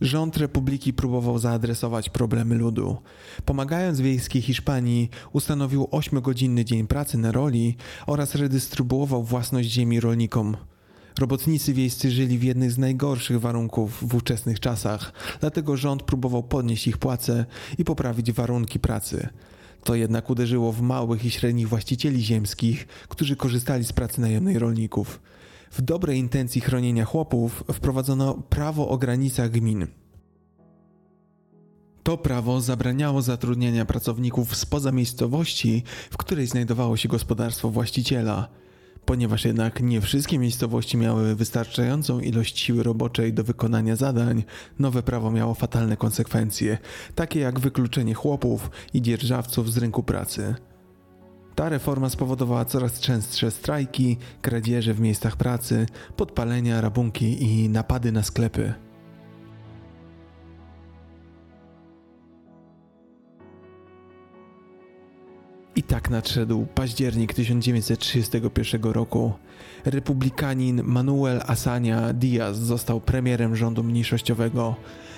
Rząd 0.00 0.36
republiki 0.36 0.92
próbował 0.92 1.38
zaadresować 1.38 2.10
problemy 2.10 2.54
ludu. 2.54 2.96
Pomagając 3.44 4.00
wiejskiej 4.00 4.42
Hiszpanii, 4.42 5.10
ustanowił 5.32 5.84
8-godzinny 5.84 6.64
dzień 6.64 6.86
pracy 6.86 7.18
na 7.18 7.32
roli 7.32 7.76
oraz 8.06 8.34
redystrybuował 8.34 9.22
własność 9.22 9.70
ziemi 9.70 10.00
rolnikom. 10.00 10.56
Robotnicy 11.18 11.72
wiejscy 11.72 12.10
żyli 12.10 12.38
w 12.38 12.42
jednych 12.42 12.72
z 12.72 12.78
najgorszych 12.78 13.40
warunków 13.40 14.08
w 14.08 14.14
ówczesnych 14.14 14.60
czasach, 14.60 15.12
dlatego 15.40 15.76
rząd 15.76 16.02
próbował 16.02 16.42
podnieść 16.42 16.88
ich 16.88 16.98
płace 16.98 17.46
i 17.78 17.84
poprawić 17.84 18.32
warunki 18.32 18.80
pracy. 18.80 19.28
To 19.84 19.94
jednak 19.94 20.30
uderzyło 20.30 20.72
w 20.72 20.80
małych 20.80 21.24
i 21.24 21.30
średnich 21.30 21.68
właścicieli 21.68 22.24
ziemskich, 22.24 22.86
którzy 23.08 23.36
korzystali 23.36 23.84
z 23.84 23.92
pracy 23.92 24.20
najemnej 24.20 24.58
rolników. 24.58 25.20
W 25.76 25.82
dobrej 25.82 26.18
intencji 26.18 26.60
chronienia 26.60 27.04
chłopów 27.04 27.64
wprowadzono 27.72 28.34
prawo 28.34 28.88
o 28.88 28.98
granicach 28.98 29.50
gmin. 29.50 29.86
To 32.02 32.18
prawo 32.18 32.60
zabraniało 32.60 33.22
zatrudniania 33.22 33.84
pracowników 33.84 34.56
spoza 34.56 34.92
miejscowości, 34.92 35.82
w 36.10 36.16
której 36.16 36.46
znajdowało 36.46 36.96
się 36.96 37.08
gospodarstwo 37.08 37.70
właściciela. 37.70 38.48
Ponieważ 39.04 39.44
jednak 39.44 39.80
nie 39.82 40.00
wszystkie 40.00 40.38
miejscowości 40.38 40.96
miały 40.96 41.34
wystarczającą 41.34 42.20
ilość 42.20 42.58
siły 42.58 42.82
roboczej 42.82 43.32
do 43.32 43.44
wykonania 43.44 43.96
zadań, 43.96 44.44
nowe 44.78 45.02
prawo 45.02 45.30
miało 45.30 45.54
fatalne 45.54 45.96
konsekwencje, 45.96 46.78
takie 47.14 47.40
jak 47.40 47.60
wykluczenie 47.60 48.14
chłopów 48.14 48.70
i 48.94 49.02
dzierżawców 49.02 49.72
z 49.72 49.78
rynku 49.78 50.02
pracy. 50.02 50.54
Ta 51.56 51.68
reforma 51.68 52.08
spowodowała 52.08 52.64
coraz 52.64 53.00
częstsze 53.00 53.50
strajki, 53.50 54.16
kradzieże 54.42 54.94
w 54.94 55.00
miejscach 55.00 55.36
pracy, 55.36 55.86
podpalenia, 56.16 56.80
rabunki 56.80 57.42
i 57.42 57.68
napady 57.68 58.12
na 58.12 58.22
sklepy. 58.22 58.74
I 65.76 65.82
tak 65.82 66.10
nadszedł 66.10 66.66
październik 66.74 67.34
1931 67.34 68.82
roku. 68.82 69.32
Republikanin 69.84 70.82
Manuel 70.84 71.40
Asania 71.46 72.12
Diaz 72.12 72.58
został 72.58 73.00
premierem 73.00 73.56
rządu 73.56 73.82
mniejszościowego. 73.82 74.76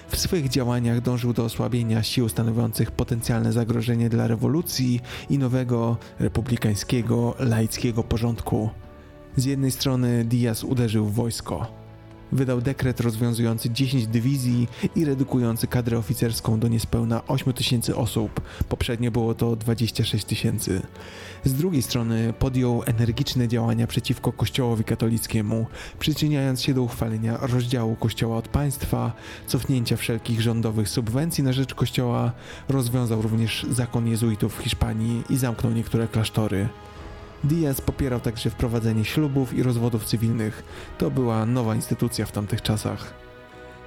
W 0.08 0.16
swych 0.16 0.48
działaniach 0.48 1.00
dążył 1.00 1.32
do 1.32 1.44
osłabienia 1.44 2.02
sił 2.02 2.28
stanowiących 2.28 2.90
potencjalne 2.90 3.52
zagrożenie 3.52 4.08
dla 4.08 4.26
rewolucji 4.26 5.00
i 5.30 5.38
nowego 5.38 5.96
republikańskiego, 6.18 7.34
laickiego 7.38 8.04
porządku. 8.04 8.70
Z 9.36 9.44
jednej 9.44 9.70
strony 9.70 10.24
Diaz 10.24 10.64
uderzył 10.64 11.06
w 11.06 11.14
wojsko, 11.14 11.66
wydał 12.32 12.60
dekret 12.60 13.00
rozwiązujący 13.00 13.70
10 13.70 14.06
dywizji 14.06 14.68
i 14.96 15.04
redukujący 15.04 15.66
kadrę 15.66 15.98
oficerską 15.98 16.60
do 16.60 16.68
niespełna 16.68 17.22
8 17.26 17.52
tysięcy 17.52 17.96
osób. 17.96 18.40
Poprzednio 18.68 19.10
było 19.10 19.34
to 19.34 19.56
26 19.56 20.24
tysięcy. 20.24 20.82
Z 21.44 21.54
drugiej 21.54 21.82
strony 21.82 22.32
podjął 22.38 22.82
energiczne 22.86 23.48
działania 23.48 23.86
przeciwko 23.86 24.32
Kościołowi 24.32 24.84
katolickiemu, 24.84 25.66
przyczyniając 25.98 26.62
się 26.62 26.74
do 26.74 26.82
uchwalenia 26.82 27.38
rozdziału 27.40 27.96
Kościoła 27.96 28.36
od 28.36 28.48
państwa, 28.48 29.12
cofnięcia 29.46 29.96
wszelkich 29.96 30.40
rządowych 30.40 30.88
subwencji 30.88 31.44
na 31.44 31.52
rzecz 31.52 31.74
Kościoła, 31.74 32.32
rozwiązał 32.68 33.22
również 33.22 33.66
zakon 33.70 34.08
jezuitów 34.08 34.58
w 34.58 34.62
Hiszpanii 34.62 35.22
i 35.30 35.36
zamknął 35.36 35.72
niektóre 35.72 36.08
klasztory. 36.08 36.68
Diaz 37.44 37.80
popierał 37.80 38.20
także 38.20 38.50
wprowadzenie 38.50 39.04
ślubów 39.04 39.54
i 39.54 39.62
rozwodów 39.62 40.04
cywilnych. 40.04 40.62
To 40.98 41.10
była 41.10 41.46
nowa 41.46 41.74
instytucja 41.74 42.26
w 42.26 42.32
tamtych 42.32 42.62
czasach. 42.62 43.14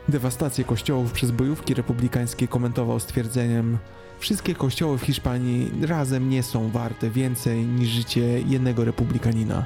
Dewastację 0.10 0.63
kościołów 0.63 1.12
przez 1.12 1.31
bojówki 1.31 1.74
republikańskie 1.74 2.48
komentował 2.48 3.00
stwierdzeniem: 3.00 3.77
Wszystkie 4.20 4.55
kościoły 4.55 4.98
w 4.98 5.01
Hiszpanii 5.01 5.72
razem 5.88 6.29
nie 6.29 6.43
są 6.43 6.70
warte 6.70 7.10
więcej 7.10 7.65
niż 7.65 7.89
życie 7.89 8.41
jednego 8.41 8.86
republikanina. 8.86 9.65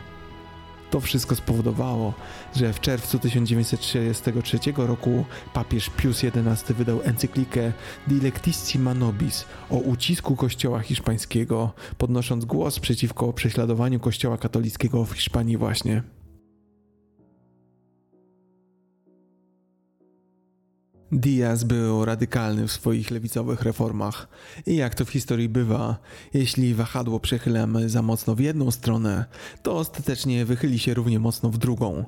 To 0.95 1.01
wszystko 1.01 1.35
spowodowało, 1.35 2.13
że 2.55 2.73
w 2.73 2.79
czerwcu 2.79 3.19
1933 3.19 4.59
roku 4.77 5.25
papież 5.53 5.89
Pius 5.97 6.21
XI 6.23 6.73
wydał 6.73 7.01
encyklikę 7.03 7.73
Dilectissima 8.07 8.93
Nobis 8.93 9.45
o 9.69 9.75
ucisku 9.75 10.35
kościoła 10.35 10.79
hiszpańskiego, 10.79 11.71
podnosząc 11.97 12.45
głos 12.45 12.79
przeciwko 12.79 13.33
prześladowaniu 13.33 13.99
kościoła 13.99 14.37
katolickiego 14.37 15.05
w 15.05 15.13
Hiszpanii 15.13 15.57
właśnie. 15.57 16.14
Diaz 21.11 21.63
był 21.63 22.05
radykalny 22.05 22.67
w 22.67 22.71
swoich 22.71 23.11
lewicowych 23.11 23.61
reformach 23.61 24.27
i 24.65 24.75
jak 24.75 24.95
to 24.95 25.05
w 25.05 25.09
historii 25.09 25.49
bywa, 25.49 25.97
jeśli 26.33 26.73
wahadło 26.73 27.19
przechylamy 27.19 27.89
za 27.89 28.01
mocno 28.01 28.35
w 28.35 28.39
jedną 28.39 28.71
stronę, 28.71 29.25
to 29.63 29.77
ostatecznie 29.77 30.45
wychyli 30.45 30.79
się 30.79 30.93
równie 30.93 31.19
mocno 31.19 31.49
w 31.49 31.57
drugą. 31.57 32.05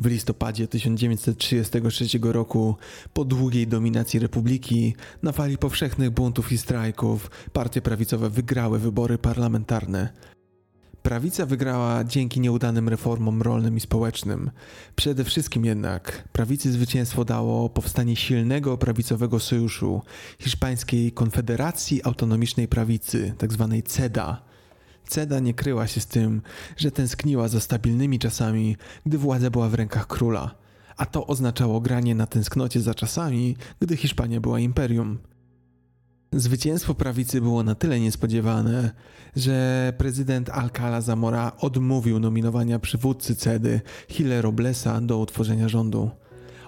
W 0.00 0.06
listopadzie 0.06 0.68
1933 0.68 2.06
roku, 2.22 2.76
po 3.12 3.24
długiej 3.24 3.66
dominacji 3.66 4.20
republiki, 4.20 4.94
na 5.22 5.32
fali 5.32 5.58
powszechnych 5.58 6.10
buntów 6.10 6.52
i 6.52 6.58
strajków, 6.58 7.30
partie 7.52 7.82
prawicowe 7.82 8.30
wygrały 8.30 8.78
wybory 8.78 9.18
parlamentarne, 9.18 10.12
Prawica 11.04 11.46
wygrała 11.46 12.04
dzięki 12.04 12.40
nieudanym 12.40 12.88
reformom 12.88 13.42
rolnym 13.42 13.76
i 13.76 13.80
społecznym. 13.80 14.50
Przede 14.96 15.24
wszystkim 15.24 15.64
jednak 15.64 16.28
prawicy 16.32 16.72
zwycięstwo 16.72 17.24
dało 17.24 17.68
powstanie 17.68 18.16
silnego 18.16 18.78
prawicowego 18.78 19.40
sojuszu 19.40 20.02
Hiszpańskiej 20.38 21.12
Konfederacji 21.12 22.04
Autonomicznej 22.04 22.68
Prawicy, 22.68 23.34
tzw. 23.38 23.68
Tak 23.76 23.92
CEDA. 23.92 24.42
CEDA 25.08 25.40
nie 25.40 25.54
kryła 25.54 25.86
się 25.86 26.00
z 26.00 26.06
tym, 26.06 26.42
że 26.76 26.90
tęskniła 26.90 27.48
za 27.48 27.60
stabilnymi 27.60 28.18
czasami, 28.18 28.76
gdy 29.06 29.18
władza 29.18 29.50
była 29.50 29.68
w 29.68 29.74
rękach 29.74 30.06
króla, 30.06 30.54
a 30.96 31.06
to 31.06 31.26
oznaczało 31.26 31.80
granie 31.80 32.14
na 32.14 32.26
tęsknocie 32.26 32.80
za 32.80 32.94
czasami, 32.94 33.56
gdy 33.80 33.96
Hiszpania 33.96 34.40
była 34.40 34.60
imperium. 34.60 35.18
Zwycięstwo 36.36 36.94
prawicy 36.94 37.40
było 37.40 37.62
na 37.62 37.74
tyle 37.74 38.00
niespodziewane, 38.00 38.90
że 39.36 39.92
prezydent 39.98 40.50
Alcala 40.50 41.00
Zamora 41.00 41.52
odmówił 41.60 42.20
nominowania 42.20 42.78
przywódcy 42.78 43.36
CEDY 43.36 43.80
Hile 44.08 44.42
Roblesa 44.42 45.00
do 45.00 45.18
utworzenia 45.18 45.68
rządu. 45.68 46.10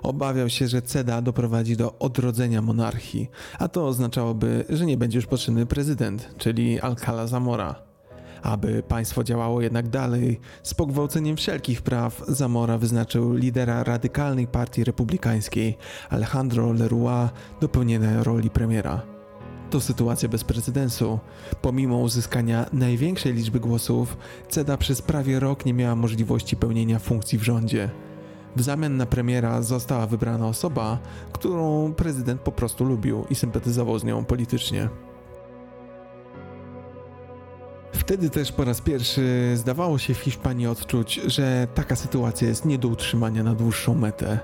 Obawiał 0.03 0.49
się, 0.49 0.69
że 0.69 0.83
CEDA 0.83 1.23
doprowadzi 1.23 1.77
do 1.77 1.99
odrodzenia 1.99 2.63
monarchii, 2.63 3.29
a 3.59 3.69
to 3.69 3.87
oznaczałoby, 3.87 4.65
że 4.69 4.87
nie 4.87 4.97
będzie 4.97 5.19
już 5.19 5.27
potrzebny 5.27 5.67
prezydent, 5.67 6.35
czyli 6.39 6.81
Alcala 6.81 7.27
Zamora. 7.27 7.75
Aby 8.43 8.83
państwo 8.83 9.25
działało 9.25 9.63
jednak 9.63 9.89
dalej, 9.89 10.41
z 10.63 10.75
pogwałceniem 10.75 11.37
wszelkich 11.37 11.83
praw, 11.83 12.23
Zamora 12.29 12.79
wyznaczył 12.79 13.35
lidera 13.35 13.85
radykalnej 13.85 14.47
partii 14.47 14.85
republikańskiej, 14.85 15.79
Alejandro 16.11 16.73
Leroy, 16.73 17.29
do 17.61 17.69
pełnienia 17.69 18.23
roli 18.23 18.51
premiera. 18.51 19.16
To 19.71 19.81
sytuacja 19.81 20.29
bez 20.29 20.45
precedensu. 20.45 21.19
Pomimo 21.63 21.99
uzyskania 21.99 22.67
największej 22.73 23.33
liczby 23.33 23.61
głosów, 23.61 24.17
CEDA 24.49 24.77
przez 24.77 25.03
prawie 25.03 25.41
rok 25.41 25.67
nie 25.67 25.75
miała 25.75 25.97
możliwości 25.97 26.57
pełnienia 26.57 26.99
funkcji 26.99 27.39
w 27.39 27.43
rządzie. 27.43 27.91
W 28.57 28.63
zamian 28.63 28.97
na 28.97 29.07
premiera 29.07 29.63
została 29.63 30.07
wybrana 30.07 30.49
osoba, 30.49 30.99
którą 31.33 31.93
prezydent 31.95 32.41
po 32.41 32.53
prostu 32.53 32.85
lubił 32.85 33.25
i 33.31 33.35
sympatyzował 33.35 33.99
z 33.99 34.05
nią 34.05 34.25
politycznie. 34.25 34.89
Wtedy 37.93 38.31
też 38.31 38.53
po 38.53 38.65
raz 38.65 38.81
pierwszy 38.81 39.53
zdawało 39.55 39.99
się 39.99 40.15
w 40.15 40.19
Hiszpanii 40.19 40.67
odczuć, 40.67 41.21
że 41.27 41.69
taka 41.75 41.97
sytuacja 41.97 42.49
jest 42.49 42.65
nie 42.65 42.79
do 42.79 42.89
utrzymania 42.89 43.43
na 43.43 43.55
dłuższą 43.55 43.95
metę. 43.95 44.39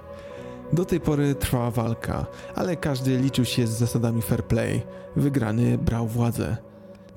Do 0.72 0.84
tej 0.84 1.00
pory 1.00 1.34
trwała 1.34 1.70
walka, 1.70 2.26
ale 2.54 2.76
każdy 2.76 3.18
liczył 3.18 3.44
się 3.44 3.66
z 3.66 3.70
zasadami 3.70 4.22
fair 4.22 4.44
play. 4.44 4.82
Wygrany 5.16 5.78
brał 5.78 6.06
władzę. 6.08 6.56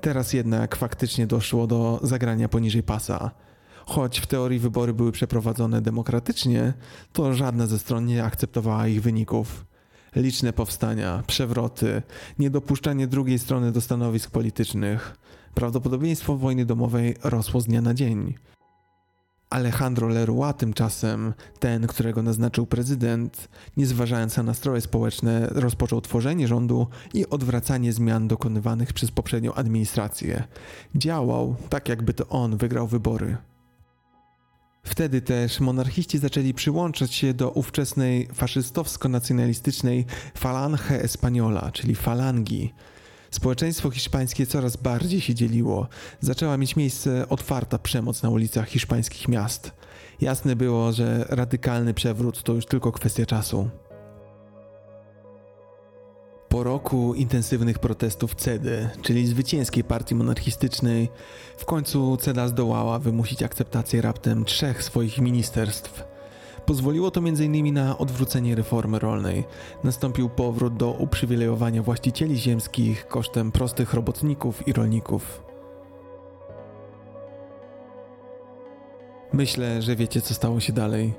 Teraz 0.02 0.34
jednak 0.34 0.76
faktycznie 0.76 1.28
doszło 1.28 1.68
do 1.68 2.00
zagrania 2.04 2.50
poniżej 2.50 2.84
pasa. 2.84 3.32
Choć 3.86 4.20
w 4.20 4.28
teorii 4.28 4.60
wybory 4.60 4.94
były 4.94 5.12
przeprowadzone 5.12 5.82
demokratycznie, 5.82 6.74
to 7.14 7.34
żadna 7.34 7.68
ze 7.68 7.80
stron 7.80 8.06
nie 8.06 8.24
akceptowała 8.24 8.88
ich 8.88 9.02
wyników. 9.02 9.66
Liczne 10.16 10.54
powstania, 10.54 11.24
przewroty, 11.28 12.02
niedopuszczanie 12.40 13.08
drugiej 13.08 13.40
strony 13.40 13.72
do 13.72 13.82
stanowisk 13.82 14.32
politycznych. 14.32 15.18
Prawdopodobieństwo 15.54 16.38
wojny 16.38 16.66
domowej 16.66 17.16
rosło 17.24 17.62
z 17.62 17.66
dnia 17.66 17.82
na 17.82 17.94
dzień. 17.94 18.34
Alejandro 19.56 20.08
Leroy 20.08 20.54
tymczasem, 20.54 21.34
ten, 21.60 21.88
którego 21.88 22.22
naznaczył 22.22 22.66
prezydent, 22.66 23.48
nie 23.78 23.86
zważając 23.86 24.38
na 24.38 24.44
nastroje 24.44 24.82
społeczne, 24.82 25.48
rozpoczął 25.52 26.02
tworzenie 26.02 26.48
rządu 26.48 26.88
i 27.14 27.30
odwracanie 27.30 27.94
zmian 27.94 28.28
dokonywanych 28.28 28.94
przez 28.94 29.12
poprzednią 29.12 29.54
administrację. 29.54 30.44
Działał 30.96 31.56
tak, 31.70 31.90
jakby 31.90 32.14
to 32.14 32.28
on 32.28 32.58
wygrał 32.58 32.88
wybory. 32.88 33.38
Wtedy 34.84 35.22
też 35.22 35.60
monarchiści 35.60 36.18
zaczęli 36.18 36.54
przyłączać 36.54 37.14
się 37.14 37.34
do 37.34 37.52
ówczesnej 37.52 38.28
faszystowsko-nacjonalistycznej 38.28 40.06
Falange 40.38 41.04
Española, 41.04 41.72
czyli 41.72 41.96
falangi, 41.96 42.74
Społeczeństwo 43.36 43.92
hiszpańskie 43.92 44.46
coraz 44.46 44.78
bardziej 44.78 45.22
się 45.22 45.36
dzieliło. 45.36 45.88
Zaczęła 46.20 46.58
mieć 46.58 46.76
miejsce 46.76 47.30
otwarta 47.30 47.80
przemoc 47.80 48.24
na 48.24 48.30
ulicach 48.30 48.70
hiszpańskich 48.70 49.28
miast. 49.28 49.72
Jasne 50.22 50.56
było, 50.56 50.92
że 50.92 51.26
radykalny 51.30 51.94
przewrót 51.94 52.44
to 52.44 52.54
już 52.54 52.66
tylko 52.66 52.92
kwestia 52.92 53.26
czasu. 53.26 53.70
Po 56.50 56.64
roku 56.64 57.14
intensywnych 57.14 57.80
protestów 57.80 58.36
CEDY, 58.36 58.90
czyli 59.02 59.28
zwycięskiej 59.28 59.84
partii 59.84 60.16
monarchistycznej, 60.16 61.10
w 61.58 61.66
końcu 61.66 62.18
CEDA 62.18 62.48
zdołała 62.48 63.00
wymusić 63.00 63.44
akceptację 63.44 64.02
raptem 64.02 64.46
trzech 64.46 64.84
swoich 64.84 65.18
ministerstw– 65.18 66.04
Pozwoliło 66.66 67.12
to 67.12 67.20
m.in. 67.20 67.74
na 67.74 67.98
odwrócenie 67.98 68.56
reformy 68.56 69.00
rolnej. 69.00 69.44
Nastąpił 69.84 70.30
powrót 70.30 70.78
do 70.78 70.92
uprzywilejowania 70.92 71.84
właścicieli 71.84 72.38
ziemskich 72.38 73.08
kosztem 73.08 73.52
prostych 73.52 73.94
robotników 73.94 74.68
i 74.68 74.74
rolników. 74.74 75.44
Myślę, 79.34 79.82
że 79.82 79.96
wiecie, 79.96 80.22
co 80.22 80.34
stało 80.34 80.60
się 80.60 80.74
dalej. 80.74 81.14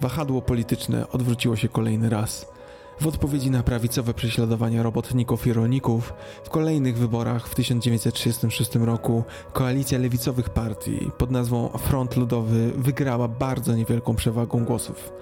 Wahadło 0.00 0.42
polityczne 0.42 1.08
odwróciło 1.08 1.56
się 1.56 1.68
kolejny 1.68 2.08
raz. 2.08 2.55
W 3.00 3.06
odpowiedzi 3.06 3.50
na 3.50 3.62
prawicowe 3.62 4.14
prześladowania 4.14 4.82
robotników 4.82 5.46
i 5.46 5.52
rolników, 5.52 6.12
w 6.44 6.50
kolejnych 6.50 6.98
wyborach 6.98 7.48
w 7.48 7.54
1936 7.54 8.74
roku 8.74 9.24
koalicja 9.52 9.98
lewicowych 9.98 10.50
partii 10.50 11.10
pod 11.18 11.30
nazwą 11.30 11.68
Front 11.68 12.16
Ludowy 12.16 12.72
wygrała 12.76 13.28
bardzo 13.28 13.76
niewielką 13.76 14.16
przewagą 14.16 14.64
głosów. 14.64 15.12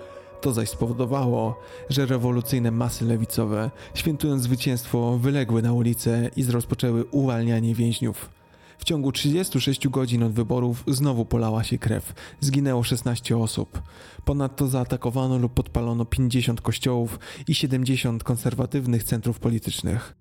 To 0.40 0.52
zaś 0.52 0.68
spowodowało, 0.68 1.60
że 1.90 2.06
rewolucyjne 2.06 2.70
masy 2.70 3.04
lewicowe, 3.04 3.70
świętując 3.94 4.42
zwycięstwo, 4.42 5.18
wyległy 5.18 5.62
na 5.62 5.72
ulice 5.72 6.30
i 6.36 6.44
rozpoczęły 6.44 7.04
uwalnianie 7.04 7.74
więźniów. 7.74 8.33
W 8.78 8.84
ciągu 8.84 9.12
36 9.12 9.88
godzin 9.88 10.22
od 10.22 10.32
wyborów 10.32 10.84
znowu 10.86 11.24
polała 11.24 11.64
się 11.64 11.78
krew. 11.78 12.14
Zginęło 12.40 12.82
16 12.82 13.38
osób. 13.38 13.82
Ponadto 14.24 14.68
zaatakowano 14.68 15.38
lub 15.38 15.54
podpalono 15.54 16.04
50 16.04 16.60
kościołów 16.60 17.18
i 17.48 17.54
70 17.54 18.24
konserwatywnych 18.24 19.04
centrów 19.04 19.38
politycznych. 19.38 20.14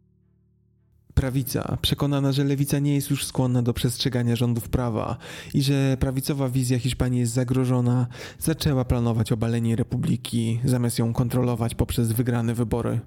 Prawica, 1.14 1.78
przekonana, 1.82 2.32
że 2.32 2.44
lewica 2.44 2.80
nie 2.80 2.96
jest 2.96 3.10
już 3.10 3.26
skłonna 3.26 3.62
do 3.62 3.74
przestrzegania 3.74 4.36
rządów 4.36 4.70
prawa 4.70 5.18
i 5.54 5.62
że 5.62 5.98
prawicowa 6.00 6.50
wizja 6.50 6.80
Hiszpanii 6.80 7.20
jest 7.20 7.34
zagrożona, 7.34 8.08
zaczęła 8.40 8.86
planować 8.86 9.32
obalenie 9.32 9.76
republiki, 9.76 10.60
zamiast 10.66 11.00
ją 11.00 11.14
kontrolować 11.14 11.76
poprzez 11.76 12.12
wygrane 12.12 12.54
wybory. 12.54 13.00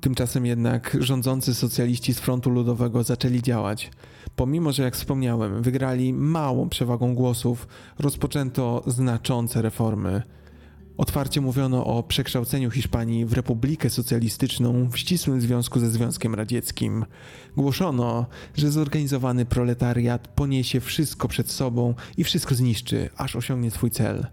Tymczasem 0.00 0.46
jednak 0.46 0.96
rządzący 1.00 1.54
socjaliści 1.54 2.14
z 2.14 2.18
Frontu 2.18 2.50
Ludowego 2.50 3.02
zaczęli 3.02 3.42
działać. 3.42 3.90
Pomimo, 4.36 4.72
że 4.72 4.82
jak 4.82 4.96
wspomniałem, 4.96 5.62
wygrali 5.62 6.12
małą 6.12 6.68
przewagą 6.68 7.14
głosów, 7.14 7.68
rozpoczęto 7.98 8.82
znaczące 8.86 9.62
reformy. 9.62 10.22
Otwarcie 10.96 11.40
mówiono 11.40 11.86
o 11.86 12.02
przekształceniu 12.02 12.70
Hiszpanii 12.70 13.26
w 13.26 13.32
republikę 13.32 13.90
socjalistyczną 13.90 14.88
w 14.90 14.98
ścisłym 14.98 15.40
związku 15.40 15.80
ze 15.80 15.90
Związkiem 15.90 16.34
Radzieckim. 16.34 17.04
Głoszono, 17.56 18.26
że 18.56 18.70
zorganizowany 18.70 19.44
proletariat 19.44 20.28
poniesie 20.28 20.80
wszystko 20.80 21.28
przed 21.28 21.50
sobą 21.50 21.94
i 22.16 22.24
wszystko 22.24 22.54
zniszczy, 22.54 23.10
aż 23.16 23.36
osiągnie 23.36 23.70
swój 23.70 23.90
cel. 23.90 24.26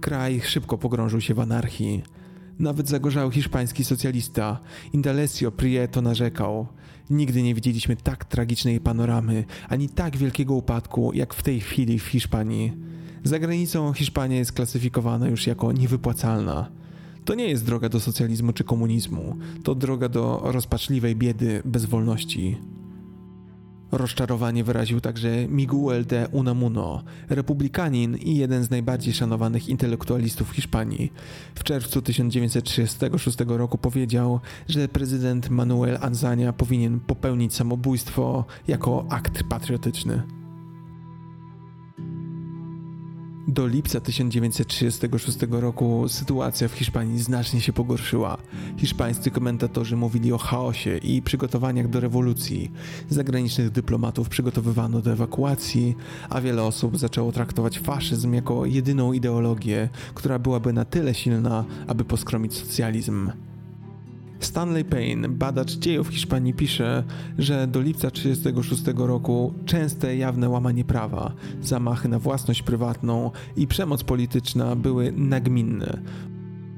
Kraj 0.00 0.40
szybko 0.40 0.78
pogrążył 0.78 1.20
się 1.20 1.34
w 1.34 1.40
anarchii. 1.40 2.17
Nawet 2.58 2.88
zagorzały 2.88 3.32
hiszpański 3.32 3.84
socjalista 3.84 4.60
Indalecio 4.92 5.52
Prieto 5.52 6.02
narzekał. 6.02 6.66
Nigdy 7.10 7.42
nie 7.42 7.54
widzieliśmy 7.54 7.96
tak 7.96 8.24
tragicznej 8.24 8.80
panoramy, 8.80 9.44
ani 9.68 9.88
tak 9.88 10.16
wielkiego 10.16 10.54
upadku, 10.54 11.12
jak 11.14 11.34
w 11.34 11.42
tej 11.42 11.60
chwili 11.60 11.98
w 11.98 12.06
Hiszpanii. 12.06 12.72
Za 13.24 13.38
granicą 13.38 13.92
Hiszpania 13.92 14.36
jest 14.36 14.52
klasyfikowana 14.52 15.28
już 15.28 15.46
jako 15.46 15.72
niewypłacalna. 15.72 16.70
To 17.24 17.34
nie 17.34 17.48
jest 17.48 17.66
droga 17.66 17.88
do 17.88 18.00
socjalizmu 18.00 18.52
czy 18.52 18.64
komunizmu, 18.64 19.36
to 19.64 19.74
droga 19.74 20.08
do 20.08 20.40
rozpaczliwej 20.44 21.16
biedy, 21.16 21.62
bezwolności. 21.64 22.58
Rozczarowanie 23.92 24.64
wyraził 24.64 25.00
także 25.00 25.48
Miguel 25.48 26.04
de 26.04 26.28
Unamuno, 26.32 27.02
republikanin 27.28 28.16
i 28.16 28.36
jeden 28.36 28.64
z 28.64 28.70
najbardziej 28.70 29.14
szanowanych 29.14 29.68
intelektualistów 29.68 30.50
Hiszpanii. 30.50 31.12
W 31.54 31.64
czerwcu 31.64 32.02
1936 32.02 33.38
roku 33.46 33.78
powiedział, 33.78 34.40
że 34.68 34.88
prezydent 34.88 35.50
Manuel 35.50 35.98
Anzania 36.00 36.52
powinien 36.52 37.00
popełnić 37.00 37.54
samobójstwo 37.54 38.44
jako 38.68 39.06
akt 39.10 39.42
patriotyczny. 39.48 40.22
Do 43.48 43.66
lipca 43.66 44.00
1936 44.00 45.38
roku 45.50 46.08
sytuacja 46.08 46.68
w 46.68 46.72
Hiszpanii 46.72 47.18
znacznie 47.18 47.60
się 47.60 47.72
pogorszyła. 47.72 48.38
Hiszpańscy 48.76 49.30
komentatorzy 49.30 49.96
mówili 49.96 50.32
o 50.32 50.38
chaosie 50.38 50.96
i 50.96 51.22
przygotowaniach 51.22 51.88
do 51.88 52.00
rewolucji. 52.00 52.72
Zagranicznych 53.08 53.70
dyplomatów 53.70 54.28
przygotowywano 54.28 55.00
do 55.00 55.12
ewakuacji, 55.12 55.96
a 56.30 56.40
wiele 56.40 56.62
osób 56.62 56.98
zaczęło 56.98 57.32
traktować 57.32 57.78
faszyzm 57.78 58.32
jako 58.32 58.66
jedyną 58.66 59.12
ideologię, 59.12 59.88
która 60.14 60.38
byłaby 60.38 60.72
na 60.72 60.84
tyle 60.84 61.14
silna, 61.14 61.64
aby 61.86 62.04
poskromić 62.04 62.54
socjalizm. 62.54 63.30
Stanley 64.40 64.84
Payne, 64.84 65.28
badacz 65.28 65.72
dziejów 65.72 66.08
Hiszpanii, 66.08 66.54
pisze, 66.54 67.04
że 67.38 67.66
do 67.66 67.80
lipca 67.80 68.10
1936 68.10 68.98
roku 69.08 69.54
częste 69.66 70.16
jawne 70.16 70.48
łamanie 70.48 70.84
prawa, 70.84 71.32
zamachy 71.62 72.08
na 72.08 72.18
własność 72.18 72.62
prywatną 72.62 73.30
i 73.56 73.66
przemoc 73.66 74.04
polityczna 74.04 74.76
były 74.76 75.12
nagminne. 75.12 76.02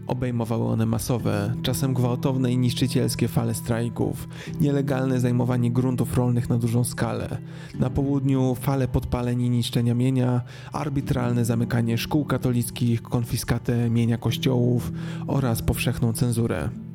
Obejmowały 0.07 0.65
one 0.67 0.87
masowe, 0.87 1.55
czasem 1.63 1.95
gwałtowne 1.95 2.53
i 2.53 2.59
niszczycielskie 2.59 3.29
fale 3.29 3.55
strajków, 3.55 4.29
nielegalne 4.61 5.21
zajmowanie 5.21 5.71
gruntów 5.71 6.17
rolnych 6.17 6.49
na 6.49 6.59
dużą 6.59 6.85
skalę, 6.85 7.39
na 7.79 7.91
południu 7.91 8.55
fale 8.61 8.89
podpaleń 8.89 9.43
i 9.43 9.51
niszczenia 9.51 9.95
mienia, 9.95 10.41
arbitralne 10.73 11.45
zamykanie 11.45 11.99
szkół 11.99 12.25
katolickich, 12.25 13.03
konfiskatę 13.03 13.91
mienia 13.91 14.19
kościołów 14.19 14.93
oraz 15.27 15.63
powszechną 15.63 16.13
cenzurę. 16.13 16.90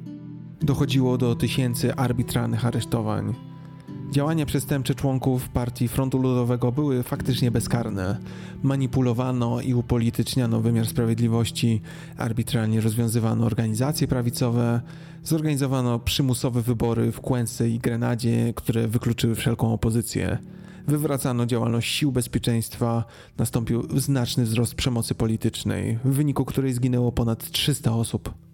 Dochodziło 0.61 1.17
do 1.17 1.35
tysięcy 1.35 1.95
arbitralnych 1.95 2.65
aresztowań. 2.65 3.33
Działania 4.11 4.45
przestępcze 4.45 4.95
członków 4.95 5.49
partii 5.49 5.87
Frontu 5.87 6.17
Ludowego 6.17 6.71
były 6.71 7.03
faktycznie 7.03 7.51
bezkarne. 7.51 8.17
Manipulowano 8.63 9.61
i 9.61 9.73
upolityczniano 9.73 10.61
wymiar 10.61 10.87
sprawiedliwości, 10.87 11.81
arbitralnie 12.17 12.81
rozwiązywano 12.81 13.45
organizacje 13.45 14.07
prawicowe, 14.07 14.81
zorganizowano 15.23 15.99
przymusowe 15.99 16.61
wybory 16.61 17.11
w 17.11 17.21
Kłęce 17.21 17.69
i 17.69 17.79
Grenadzie, 17.79 18.53
które 18.55 18.87
wykluczyły 18.87 19.35
wszelką 19.35 19.73
opozycję. 19.73 20.37
Wywracano 20.87 21.45
działalność 21.45 21.91
sił 21.95 22.11
bezpieczeństwa, 22.11 23.03
nastąpił 23.37 23.99
znaczny 23.99 24.43
wzrost 24.43 24.75
przemocy 24.75 25.15
politycznej, 25.15 25.99
w 26.05 26.13
wyniku 26.13 26.45
której 26.45 26.73
zginęło 26.73 27.11
ponad 27.11 27.51
300 27.51 27.93
osób. 27.93 28.44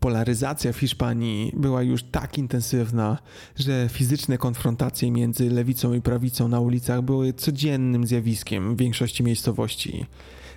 Polaryzacja 0.00 0.72
w 0.72 0.76
Hiszpanii 0.76 1.52
była 1.56 1.82
już 1.82 2.02
tak 2.02 2.38
intensywna, 2.38 3.18
że 3.56 3.88
fizyczne 3.88 4.38
konfrontacje 4.38 5.10
między 5.10 5.50
lewicą 5.50 5.94
i 5.94 6.02
prawicą 6.02 6.48
na 6.48 6.60
ulicach 6.60 7.02
były 7.02 7.32
codziennym 7.32 8.06
zjawiskiem 8.06 8.76
w 8.76 8.78
większości 8.78 9.22
miejscowości. 9.22 10.06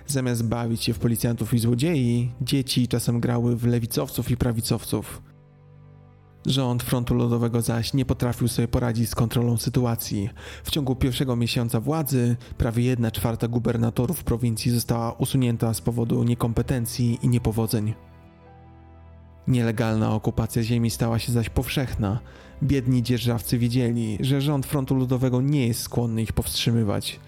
Zamiast 0.06 0.44
bawić 0.44 0.82
się 0.82 0.94
w 0.94 0.98
policjantów 0.98 1.54
i 1.54 1.58
złodziei, 1.58 2.30
dzieci 2.40 2.88
czasem 2.88 3.20
grały 3.20 3.56
w 3.56 3.66
lewicowców 3.66 4.30
i 4.30 4.36
prawicowców. 4.36 5.22
Rząd 6.46 6.82
frontu 6.82 7.14
lodowego 7.14 7.62
zaś 7.62 7.94
nie 7.94 8.04
potrafił 8.04 8.48
sobie 8.48 8.68
poradzić 8.68 9.10
z 9.10 9.14
kontrolą 9.14 9.56
sytuacji. 9.56 10.30
W 10.64 10.70
ciągu 10.70 10.96
pierwszego 10.96 11.36
miesiąca 11.36 11.80
władzy 11.80 12.36
prawie 12.58 12.82
1 12.84 13.10
czwarta 13.10 13.48
gubernatorów 13.48 14.24
prowincji 14.24 14.70
została 14.70 15.12
usunięta 15.12 15.74
z 15.74 15.80
powodu 15.80 16.24
niekompetencji 16.24 17.18
i 17.22 17.28
niepowodzeń. 17.28 17.94
Nielegalna 19.48 20.14
okupacja 20.14 20.62
ziemi 20.62 20.90
stała 20.90 21.18
się 21.18 21.32
zaś 21.32 21.48
powszechna. 21.48 22.20
Biedni 22.62 23.02
dzierżawcy 23.02 23.58
wiedzieli, 23.58 24.18
że 24.20 24.40
rząd 24.40 24.66
frontu 24.66 24.94
ludowego 24.94 25.40
nie 25.40 25.66
jest 25.66 25.82
skłonny 25.82 26.22
ich 26.22 26.32
powstrzymywać. 26.32 27.20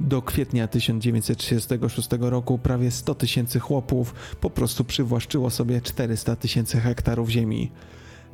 Do 0.00 0.22
kwietnia 0.22 0.68
1936 0.68 2.08
roku 2.20 2.58
prawie 2.58 2.90
100 2.90 3.14
tysięcy 3.14 3.60
chłopów 3.60 4.14
po 4.40 4.50
prostu 4.50 4.84
przywłaszczyło 4.84 5.50
sobie 5.50 5.80
400 5.80 6.36
tysięcy 6.36 6.80
hektarów 6.80 7.28
ziemi. 7.28 7.72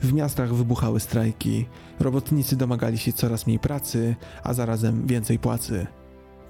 W 0.01 0.13
miastach 0.13 0.55
wybuchały 0.55 1.01
strajki, 1.01 1.67
robotnicy 2.01 2.57
domagali 2.57 2.99
się 2.99 3.13
coraz 3.13 3.47
mniej 3.47 3.59
pracy, 3.59 4.17
a 4.43 4.55
zarazem 4.55 5.07
więcej 5.07 5.39
płacy 5.39 5.87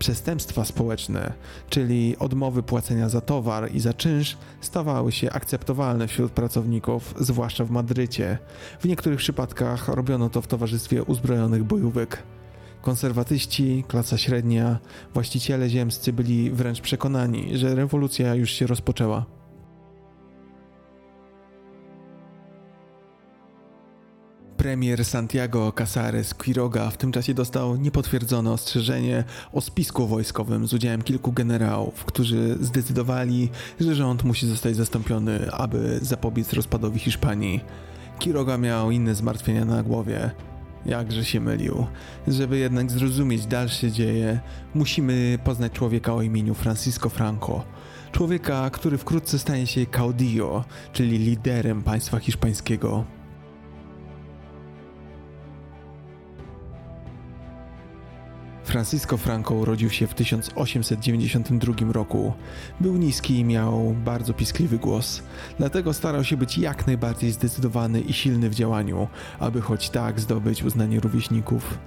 przestępstwa 0.02 0.64
społeczne, 0.64 1.32
czyli 1.70 2.16
odmowy 2.18 2.62
płacenia 2.62 3.08
za 3.08 3.20
towar 3.20 3.72
i 3.72 3.80
za 3.80 3.94
czynsz, 3.94 4.36
stawały 4.60 5.12
się 5.12 5.30
akceptowalne 5.30 6.08
wśród 6.08 6.32
pracowników, 6.32 7.14
zwłaszcza 7.20 7.64
w 7.64 7.70
Madrycie. 7.70 8.38
W 8.80 8.84
niektórych 8.84 9.18
przypadkach 9.18 9.88
robiono 9.88 10.30
to 10.30 10.42
w 10.42 10.46
towarzystwie 10.46 11.02
uzbrojonych 11.02 11.64
bojówek. 11.64 12.22
Konserwatyści, 12.80 13.84
klasa 13.88 14.18
średnia, 14.18 14.78
właściciele 15.14 15.70
ziemscy 15.70 16.12
byli 16.12 16.50
wręcz 16.50 16.80
przekonani, 16.80 17.58
że 17.58 17.74
rewolucja 17.74 18.34
już 18.34 18.50
się 18.50 18.66
rozpoczęła. 18.66 19.41
Premier 24.62 25.05
Santiago 25.05 25.72
Casares 25.72 26.35
Quiroga 26.35 26.90
w 26.90 26.96
tym 26.96 27.12
czasie 27.12 27.35
dostał 27.35 27.77
niepotwierdzone 27.77 28.53
ostrzeżenie 28.53 29.25
o 29.53 29.61
spisku 29.61 30.07
wojskowym 30.07 30.66
z 30.66 30.75
udziałem 30.75 31.03
kilku 31.03 31.33
generałów, 31.33 32.05
którzy 32.05 32.57
zdecydowali, 32.61 33.51
że 33.81 33.94
rząd 33.94 34.25
musi 34.25 34.46
zostać 34.46 34.77
zastąpiony, 34.77 35.53
aby 35.53 35.98
zapobiec 36.03 36.53
rozpadowi 36.53 37.01
Hiszpanii. 37.01 37.61
Quiroga 38.22 38.59
miał 38.59 38.90
inne 38.90 39.14
zmartwienia 39.14 39.64
na 39.64 39.83
głowie. 39.83 40.31
Jakże 40.87 41.25
się 41.25 41.40
mylił. 41.40 41.87
Żeby 42.29 42.59
jednak 42.59 42.90
zrozumieć 42.90 43.46
dalsze 43.46 43.90
dzieje, 43.90 44.40
musimy 44.75 45.38
poznać 45.44 45.72
człowieka 45.72 46.14
o 46.14 46.22
imieniu 46.22 46.55
Francisco 46.55 47.09
Franco. 47.09 47.64
Człowieka, 48.12 48.70
który 48.70 48.98
wkrótce 48.98 49.38
stanie 49.38 49.66
się 49.66 49.87
caudillo, 49.87 50.64
czyli 50.92 51.18
liderem 51.18 51.83
państwa 51.83 52.18
hiszpańskiego. 52.18 53.05
Francisco 58.72 59.16
Franco 59.16 59.54
urodził 59.54 59.90
się 59.90 60.06
w 60.06 60.14
1892 60.14 61.92
roku. 61.92 62.32
Był 62.80 62.96
niski 62.96 63.38
i 63.38 63.44
miał 63.44 63.94
bardzo 64.04 64.35
piskliwy 64.35 64.78
głos, 64.78 65.22
dlatego 65.58 65.92
starał 65.92 66.24
się 66.24 66.37
być 66.37 66.58
jak 66.58 66.87
najbardziej 66.87 67.32
zdecydowany 67.32 68.00
i 68.00 68.12
silny 68.12 68.50
w 68.50 68.54
działaniu, 68.54 69.08
aby 69.38 69.61
choć 69.61 69.90
tak 69.90 70.20
zdobyć 70.20 70.64
uznanie 70.64 71.00
rówieśników. 71.00 71.78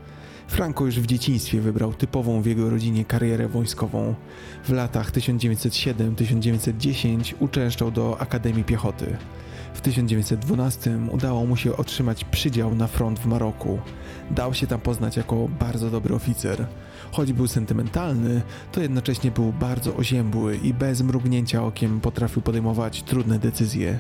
Franco 0.48 0.86
już 0.86 1.00
w 1.00 1.06
dzieciństwie 1.06 1.62
wybrał 1.62 1.94
typową 1.94 2.42
w 2.42 2.46
jego 2.46 2.70
rodzinie 2.70 3.06
karierę 3.06 3.48
wojskową. 3.48 4.16
W 4.64 4.70
latach 4.70 5.12
1907-1910 5.12 7.34
uczęszczał 7.40 7.92
do 7.92 8.22
Akademii 8.22 8.64
Piechoty. 8.64 9.18
W 9.74 9.82
1912 9.82 11.00
udało 11.12 11.46
mu 11.46 11.58
się 11.58 11.78
otrzymać 11.78 12.24
przydział 12.24 12.76
na 12.76 12.88
front 12.88 13.20
w 13.20 13.26
Maroku. 13.26 13.80
Dał 14.32 14.54
się 14.54 14.68
tam 14.68 14.82
poznać 14.82 15.18
jako 15.18 15.48
bardzo 15.60 15.90
dobry 15.90 16.16
oficer. 16.16 16.68
Choć 17.12 17.34
był 17.34 17.48
sentymentalny, 17.48 18.42
to 18.72 18.82
jednocześnie 18.82 19.32
był 19.32 19.54
bardzo 19.54 19.96
oziębły 19.96 20.58
i 20.58 20.74
bez 20.74 21.02
mrugnięcia 21.02 21.64
okiem 21.64 22.02
potrafił 22.02 22.42
podejmować 22.42 23.04
trudne 23.04 23.40
decyzje. 23.40 24.00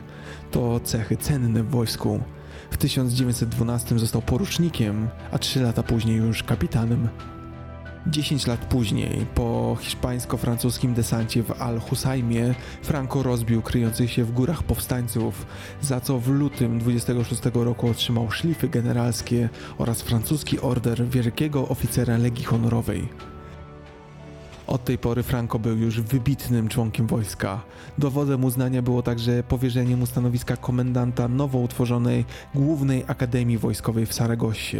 To 0.51 0.79
cechy 0.79 1.17
cenne 1.17 1.63
w 1.63 1.69
wojsku. 1.69 2.19
W 2.71 2.77
1912 2.77 3.99
został 3.99 4.21
porucznikiem, 4.21 5.07
a 5.31 5.39
trzy 5.39 5.61
lata 5.61 5.83
później 5.83 6.17
już 6.17 6.43
kapitanem. 6.43 7.09
10 8.07 8.47
lat 8.47 8.65
później, 8.65 9.25
po 9.35 9.77
hiszpańsko-francuskim 9.81 10.93
desancie 10.93 11.43
w 11.43 11.61
Al-Husaimie, 11.61 12.55
Franco 12.83 13.23
rozbił 13.23 13.61
kryjących 13.61 14.11
się 14.11 14.23
w 14.23 14.31
górach 14.31 14.63
powstańców, 14.63 15.45
za 15.81 16.01
co 16.01 16.19
w 16.19 16.27
lutym 16.27 16.79
26 16.79 17.41
roku 17.53 17.87
otrzymał 17.89 18.31
szlify 18.31 18.69
generalskie 18.69 19.49
oraz 19.77 20.01
francuski 20.01 20.59
order 20.59 21.05
wielkiego 21.07 21.67
oficera 21.67 22.17
Legii 22.17 22.45
Honorowej. 22.45 23.34
Od 24.67 24.83
tej 24.83 24.97
pory 24.97 25.23
Franco 25.23 25.59
był 25.59 25.77
już 25.77 26.01
wybitnym 26.01 26.67
członkiem 26.67 27.07
wojska. 27.07 27.61
Dowodem 27.97 28.43
uznania 28.43 28.81
było 28.81 29.01
także 29.01 29.43
powierzenie 29.43 29.97
mu 29.97 30.05
stanowiska 30.05 30.57
komendanta 30.57 31.27
nowo 31.27 31.59
utworzonej 31.59 32.25
Głównej 32.55 33.03
Akademii 33.07 33.57
Wojskowej 33.57 34.05
w 34.05 34.13
Saragossie. 34.13 34.77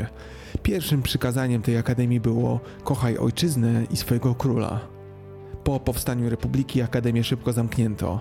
Pierwszym 0.64 1.02
przykazaniem 1.02 1.62
tej 1.62 1.78
akademii 1.78 2.20
było 2.20 2.60
kochaj 2.84 3.18
ojczyznę 3.18 3.84
i 3.92 3.98
swojego 3.98 4.36
króla. 4.36 4.80
Po 5.64 5.80
powstaniu 5.80 6.30
republiki 6.30 6.82
akademię 6.82 7.24
szybko 7.24 7.54
zamknięto. 7.54 8.20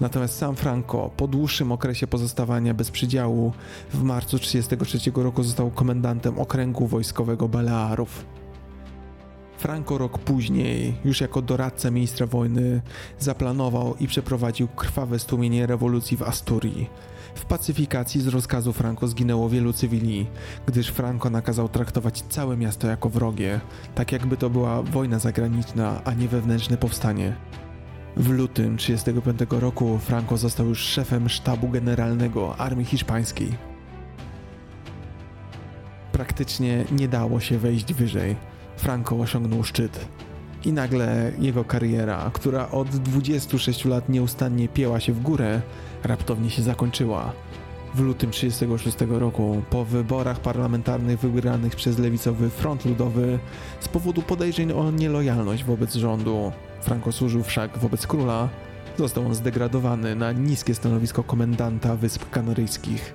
Natomiast 0.00 0.36
sam 0.36 0.56
Franco 0.56 1.10
po 1.16 1.28
dłuższym 1.28 1.72
okresie 1.72 2.06
pozostawania 2.06 2.74
bez 2.74 2.90
przydziału 2.90 3.52
w 3.92 4.02
marcu 4.02 4.38
1933 4.38 5.22
roku 5.22 5.42
został 5.42 5.70
komendantem 5.70 6.38
okręgu 6.38 6.86
wojskowego 6.86 7.48
Balearów. 7.48 8.37
Franco 9.58 9.98
rok 9.98 10.18
później, 10.18 10.94
już 11.04 11.20
jako 11.20 11.42
doradca 11.42 11.90
ministra 11.90 12.26
wojny, 12.26 12.82
zaplanował 13.18 13.94
i 14.00 14.06
przeprowadził 14.06 14.68
krwawe 14.68 15.18
stłumienie 15.18 15.66
rewolucji 15.66 16.16
w 16.16 16.22
Asturii. 16.22 16.90
W 17.34 17.44
pacyfikacji 17.44 18.20
z 18.20 18.26
rozkazu 18.26 18.72
Franco 18.72 19.08
zginęło 19.08 19.48
wielu 19.48 19.72
cywili, 19.72 20.26
gdyż 20.66 20.88
Franco 20.88 21.30
nakazał 21.30 21.68
traktować 21.68 22.22
całe 22.28 22.56
miasto 22.56 22.88
jako 22.88 23.08
wrogie, 23.08 23.60
tak 23.94 24.12
jakby 24.12 24.36
to 24.36 24.50
była 24.50 24.82
wojna 24.82 25.18
zagraniczna, 25.18 26.00
a 26.04 26.14
nie 26.14 26.28
wewnętrzne 26.28 26.76
powstanie. 26.76 27.36
W 28.16 28.28
lutym 28.28 28.76
1935 28.76 29.62
roku 29.62 29.98
Franco 29.98 30.36
został 30.36 30.66
już 30.66 30.78
szefem 30.78 31.28
sztabu 31.28 31.68
generalnego 31.68 32.56
Armii 32.56 32.86
Hiszpańskiej. 32.86 33.54
Praktycznie 36.12 36.84
nie 36.92 37.08
dało 37.08 37.40
się 37.40 37.58
wejść 37.58 37.94
wyżej. 37.94 38.57
Franco 38.78 39.16
osiągnął 39.16 39.64
szczyt. 39.64 40.08
I 40.64 40.72
nagle 40.72 41.32
jego 41.38 41.64
kariera, 41.64 42.30
która 42.34 42.70
od 42.70 42.88
26 42.88 43.84
lat 43.84 44.08
nieustannie 44.08 44.68
pieła 44.68 45.00
się 45.00 45.12
w 45.12 45.22
górę, 45.22 45.60
raptownie 46.04 46.50
się 46.50 46.62
zakończyła. 46.62 47.32
W 47.94 48.00
lutym 48.00 48.30
1936 48.30 49.20
roku, 49.20 49.62
po 49.70 49.84
wyborach 49.84 50.40
parlamentarnych 50.40 51.20
wygranych 51.20 51.76
przez 51.76 51.98
lewicowy 51.98 52.50
Front 52.50 52.84
Ludowy, 52.84 53.38
z 53.80 53.88
powodu 53.88 54.22
podejrzeń 54.22 54.72
o 54.72 54.90
nielojalność 54.90 55.64
wobec 55.64 55.94
rządu, 55.94 56.52
Franco 56.80 57.12
służył 57.12 57.42
wszak 57.42 57.78
wobec 57.78 58.06
króla, 58.06 58.48
został 58.98 59.26
on 59.26 59.34
zdegradowany 59.34 60.14
na 60.14 60.32
niskie 60.32 60.74
stanowisko 60.74 61.22
komendanta 61.22 61.96
Wysp 61.96 62.30
Kanaryjskich. 62.30 63.14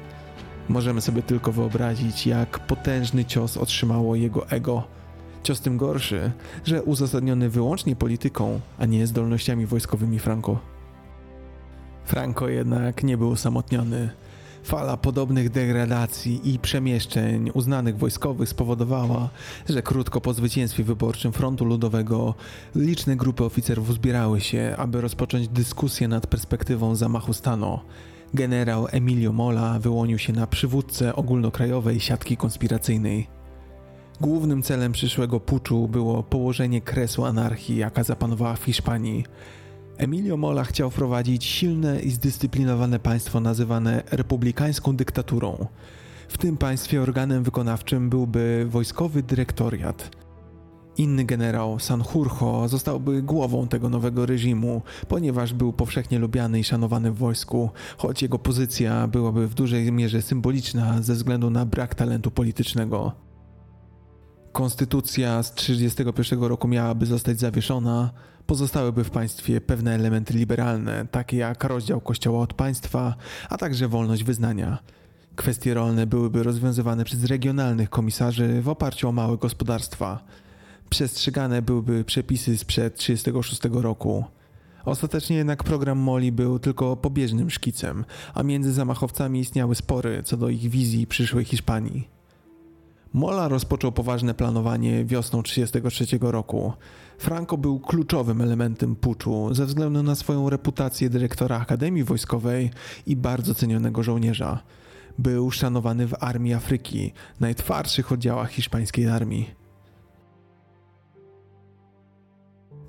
Możemy 0.69 1.01
sobie 1.01 1.21
tylko 1.21 1.51
wyobrazić, 1.51 2.27
jak 2.27 2.59
potężny 2.59 3.25
cios 3.25 3.57
otrzymało 3.57 4.15
jego 4.15 4.49
ego. 4.49 4.83
Cios 5.43 5.61
tym 5.61 5.77
gorszy, 5.77 6.31
że 6.65 6.83
uzasadniony 6.83 7.49
wyłącznie 7.49 7.95
polityką, 7.95 8.59
a 8.79 8.85
nie 8.85 9.07
zdolnościami 9.07 9.65
wojskowymi 9.65 10.19
Franco. 10.19 10.59
Franco 12.05 12.49
jednak 12.49 13.03
nie 13.03 13.17
był 13.17 13.31
osamotniony. 13.31 14.09
Fala 14.63 14.97
podobnych 14.97 15.49
degradacji 15.49 16.53
i 16.53 16.59
przemieszczeń 16.59 17.51
uznanych 17.53 17.97
wojskowych 17.97 18.49
spowodowała, 18.49 19.29
że 19.69 19.81
krótko 19.81 20.21
po 20.21 20.33
zwycięstwie 20.33 20.83
wyborczym 20.83 21.31
Frontu 21.31 21.65
Ludowego 21.65 22.35
liczne 22.75 23.15
grupy 23.15 23.43
oficerów 23.43 23.93
zbierały 23.93 24.41
się, 24.41 24.75
aby 24.77 25.01
rozpocząć 25.01 25.47
dyskusję 25.47 26.07
nad 26.07 26.27
perspektywą 26.27 26.95
zamachu 26.95 27.33
stanu. 27.33 27.79
Generał 28.33 28.87
Emilio 28.91 29.31
Mola 29.31 29.79
wyłonił 29.79 30.17
się 30.17 30.33
na 30.33 30.47
przywódcę 30.47 31.15
ogólnokrajowej 31.15 31.99
siatki 31.99 32.37
konspiracyjnej. 32.37 33.42
Głównym 34.23 34.63
celem 34.63 34.91
przyszłego 34.91 35.39
puczu 35.39 35.87
było 35.87 36.23
położenie 36.23 36.81
kresu 36.81 37.25
anarchii, 37.25 37.77
jaka 37.77 38.03
zapanowała 38.03 38.55
w 38.55 38.63
Hiszpanii. 38.63 39.25
Emilio 39.97 40.37
Mola 40.37 40.63
chciał 40.63 40.89
wprowadzić 40.89 41.45
silne 41.45 41.99
i 41.99 42.11
zdyscyplinowane 42.11 42.99
państwo 42.99 43.39
nazywane 43.39 44.03
republikańską 44.11 44.95
dyktaturą. 44.95 45.67
W 46.27 46.37
tym 46.37 46.57
państwie 46.57 47.01
organem 47.01 47.43
wykonawczym 47.43 48.09
byłby 48.09 48.65
wojskowy 48.69 49.23
dyrektoriat. 49.23 50.09
Inny 50.97 51.25
generał, 51.25 51.79
Sanjurjo, 51.79 52.67
zostałby 52.67 53.21
głową 53.21 53.67
tego 53.67 53.89
nowego 53.89 54.25
reżimu, 54.25 54.81
ponieważ 55.07 55.53
był 55.53 55.73
powszechnie 55.73 56.19
lubiany 56.19 56.59
i 56.59 56.63
szanowany 56.63 57.11
w 57.11 57.17
wojsku, 57.17 57.69
choć 57.97 58.21
jego 58.21 58.39
pozycja 58.39 59.07
byłaby 59.07 59.47
w 59.47 59.53
dużej 59.53 59.91
mierze 59.91 60.21
symboliczna 60.21 61.01
ze 61.01 61.13
względu 61.13 61.49
na 61.49 61.65
brak 61.65 61.95
talentu 61.95 62.31
politycznego. 62.31 63.32
Konstytucja 64.53 65.43
z 65.43 65.51
1931 65.51 66.49
roku 66.49 66.67
miałaby 66.67 67.05
zostać 67.05 67.39
zawieszona, 67.39 68.11
pozostałyby 68.45 69.03
w 69.03 69.09
państwie 69.09 69.61
pewne 69.61 69.95
elementy 69.95 70.33
liberalne, 70.33 71.05
takie 71.11 71.37
jak 71.37 71.63
rozdział 71.63 72.01
kościoła 72.01 72.41
od 72.41 72.53
państwa, 72.53 73.15
a 73.49 73.57
także 73.57 73.87
wolność 73.87 74.23
wyznania. 74.23 74.77
Kwestie 75.35 75.73
rolne 75.73 76.07
byłyby 76.07 76.43
rozwiązywane 76.43 77.05
przez 77.05 77.23
regionalnych 77.23 77.89
komisarzy 77.89 78.61
w 78.61 78.69
oparciu 78.69 79.09
o 79.09 79.11
małe 79.11 79.37
gospodarstwa. 79.37 80.23
Przestrzegane 80.89 81.61
byłyby 81.61 82.03
przepisy 82.03 82.57
sprzed 82.57 82.97
1936 82.97 83.83
roku. 83.83 84.25
Ostatecznie 84.85 85.35
jednak 85.35 85.63
program 85.63 85.97
Moli 85.97 86.31
był 86.31 86.59
tylko 86.59 86.95
pobieżnym 86.97 87.49
szkicem, 87.49 88.05
a 88.33 88.43
między 88.43 88.73
zamachowcami 88.73 89.39
istniały 89.39 89.75
spory 89.75 90.23
co 90.23 90.37
do 90.37 90.49
ich 90.49 90.69
wizji 90.69 91.07
przyszłej 91.07 91.45
Hiszpanii. 91.45 92.22
Mola 93.13 93.47
rozpoczął 93.47 93.91
poważne 93.91 94.33
planowanie 94.33 95.05
wiosną 95.05 95.43
1933 95.43 96.17
roku. 96.21 96.73
Franco 97.17 97.57
był 97.57 97.79
kluczowym 97.79 98.41
elementem 98.41 98.95
puczu 98.95 99.53
ze 99.53 99.65
względu 99.65 100.03
na 100.03 100.15
swoją 100.15 100.49
reputację 100.49 101.09
dyrektora 101.09 101.59
Akademii 101.59 102.03
Wojskowej 102.03 102.69
i 103.07 103.15
bardzo 103.15 103.55
cenionego 103.55 104.03
żołnierza. 104.03 104.63
Był 105.17 105.51
szanowany 105.51 106.07
w 106.07 106.13
Armii 106.19 106.53
Afryki, 106.53 107.13
najtwardszych 107.39 108.11
oddziałach 108.11 108.51
hiszpańskiej 108.51 109.07
armii. 109.07 109.62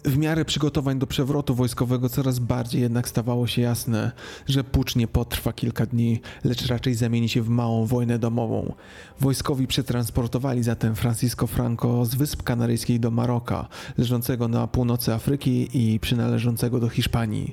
W 0.05 0.19
miarę 0.19 0.45
przygotowań 0.45 0.99
do 0.99 1.07
przewrotu 1.07 1.55
wojskowego 1.55 2.09
coraz 2.09 2.39
bardziej 2.39 2.83
jednak 2.83 3.09
stawało 3.09 3.47
się 3.47 3.63
jasne, 3.63 4.13
że 4.47 4.65
pucz 4.65 4.97
nie 4.97 5.09
potrwa 5.09 5.53
kilka 5.53 5.87
dni, 5.87 6.21
lecz 6.45 6.67
raczej 6.67 6.95
zamieni 6.95 7.29
się 7.29 7.43
w 7.43 7.49
małą 7.49 7.87
wojnę 7.87 8.19
domową. 8.19 8.75
Wojskowi 9.21 9.67
przetransportowali 9.67 10.63
zatem 10.63 10.95
Francisco 10.95 11.47
Franco 11.47 12.05
z 12.05 12.15
Wysp 12.15 12.43
Kanaryjskich 12.43 13.01
do 13.01 13.11
Maroka, 13.11 13.69
leżącego 13.99 14.49
na 14.49 14.67
północy 14.67 15.15
Afryki 15.15 15.69
i 15.73 16.01
przynależącego 16.01 16.81
do 16.81 16.89
Hiszpanii. 16.89 17.53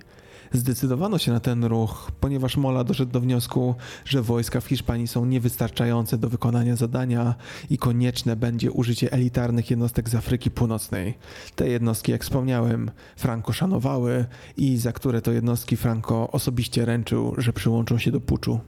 Zdecydowano 0.54 1.18
się 1.18 1.32
na 1.32 1.40
ten 1.40 1.64
ruch, 1.64 2.12
ponieważ 2.20 2.58
Mola 2.58 2.84
doszedł 2.84 3.12
do 3.12 3.20
wniosku, 3.20 3.76
że 4.06 4.22
wojska 4.22 4.62
w 4.62 4.66
Hiszpanii 4.66 5.08
są 5.08 5.26
niewystarczające 5.26 6.18
do 6.18 6.30
wykonania 6.30 6.76
zadania 6.76 7.36
i 7.70 7.78
konieczne 7.78 8.36
będzie 8.36 8.72
użycie 8.72 9.12
elitarnych 9.12 9.70
jednostek 9.70 10.10
z 10.10 10.16
Afryki 10.16 10.52
Północnej. 10.52 11.18
Te 11.56 11.68
jednostki, 11.68 12.12
jak 12.12 12.24
wspomniałem, 12.24 12.92
Franco 13.16 13.54
szanowały 13.54 14.26
i 14.58 14.78
za 14.78 14.92
które 14.92 15.22
to 15.22 15.32
jednostki 15.32 15.78
Franco 15.78 16.32
osobiście 16.32 16.86
ręczył, 16.86 17.34
że 17.38 17.54
przyłączą 17.54 17.98
się 17.98 18.12
do 18.12 18.22
puczu. 18.22 18.60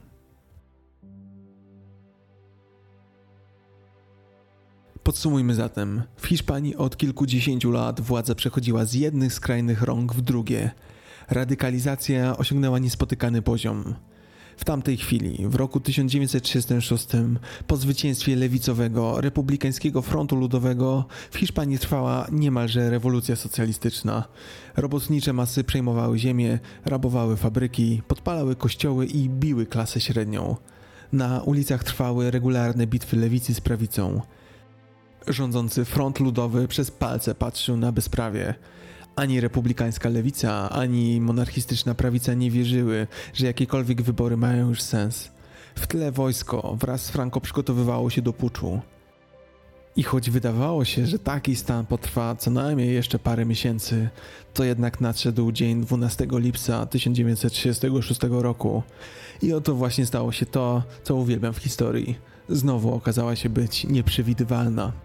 Podsumujmy 5.02 5.54
zatem. 5.54 6.02
W 6.16 6.26
Hiszpanii 6.26 6.76
od 6.76 6.96
kilkudziesięciu 6.96 7.70
lat 7.70 8.00
władza 8.00 8.34
przechodziła 8.34 8.84
z 8.84 8.94
jednych 8.94 9.32
skrajnych 9.34 9.82
rąk 9.82 10.14
w 10.14 10.20
drugie– 10.20 10.70
radykalizacja 11.30 12.36
osiągnęła 12.36 12.78
niespotykany 12.78 13.42
poziom. 13.42 13.94
W 14.56 14.64
tamtej 14.64 14.96
chwili, 14.96 15.48
w 15.48 15.54
roku 15.54 15.80
1936, 15.80 17.06
po 17.66 17.76
zwycięstwie 17.76 18.36
lewicowego, 18.36 19.20
republikańskiego 19.20 20.02
frontu 20.02 20.36
ludowego, 20.36 21.04
w 21.30 21.36
Hiszpanii 21.36 21.78
trwała 21.78 22.26
niemalże 22.32 22.90
rewolucja 22.90 23.36
socjalistyczna. 23.36 24.24
Robotnicze 24.76 25.32
masy 25.32 25.64
przejmowały 25.64 26.18
ziemię, 26.18 26.58
rabowały 26.84 27.36
fabryki, 27.36 28.02
podpalały 28.08 28.56
kościoły 28.56 29.06
i 29.06 29.28
biły 29.28 29.66
klasę 29.66 30.00
średnią. 30.00 30.56
Na 31.12 31.40
ulicach 31.40 31.84
trwały 31.84 32.30
regularne 32.30 32.86
bitwy 32.86 33.16
lewicy 33.16 33.54
z 33.54 33.60
prawicą. 33.60 34.20
Rządzący 35.26 35.84
front 35.84 36.20
ludowy 36.20 36.68
przez 36.68 36.90
palce 36.90 37.34
patrzył 37.34 37.76
na 37.76 37.92
bezprawie. 37.92 38.54
Ani 39.16 39.40
republikańska 39.40 40.08
lewica, 40.08 40.70
ani 40.70 41.20
monarchistyczna 41.20 41.94
prawica 41.94 42.34
nie 42.34 42.50
wierzyły, 42.50 43.06
że 43.34 43.46
jakiekolwiek 43.46 44.02
wybory 44.02 44.36
mają 44.36 44.68
już 44.68 44.82
sens. 44.82 45.30
W 45.74 45.86
tle 45.86 46.12
wojsko 46.12 46.76
wraz 46.80 47.04
z 47.04 47.10
Franco 47.10 47.40
przygotowywało 47.40 48.10
się 48.10 48.22
do 48.22 48.32
puczu. 48.32 48.80
I 49.96 50.02
choć 50.02 50.30
wydawało 50.30 50.84
się, 50.84 51.06
że 51.06 51.18
taki 51.18 51.56
stan 51.56 51.86
potrwa 51.86 52.36
co 52.36 52.50
najmniej 52.50 52.94
jeszcze 52.94 53.18
parę 53.18 53.44
miesięcy, 53.44 54.08
to 54.54 54.64
jednak 54.64 55.00
nadszedł 55.00 55.52
dzień 55.52 55.80
12 55.80 56.26
lipca 56.30 56.86
1936 56.86 58.20
roku. 58.30 58.82
I 59.42 59.52
oto 59.52 59.74
właśnie 59.74 60.06
stało 60.06 60.32
się 60.32 60.46
to, 60.46 60.82
co 61.02 61.14
uwielbiam 61.14 61.52
w 61.52 61.58
historii. 61.58 62.18
Znowu 62.48 62.94
okazała 62.94 63.36
się 63.36 63.48
być 63.48 63.84
nieprzewidywalna. 63.84 65.03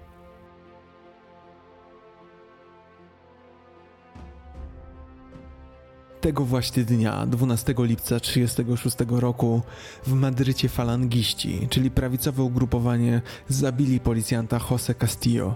Tego 6.21 6.45
właśnie 6.45 6.83
dnia, 6.83 7.25
12 7.25 7.73
lipca 7.77 8.19
1936 8.19 9.21
roku, 9.21 9.61
w 10.07 10.13
Madrycie 10.13 10.69
falangiści, 10.69 11.67
czyli 11.69 11.91
prawicowe 11.91 12.43
ugrupowanie, 12.43 13.21
zabili 13.47 13.99
policjanta 13.99 14.59
Jose 14.71 14.93
Castillo. 14.95 15.55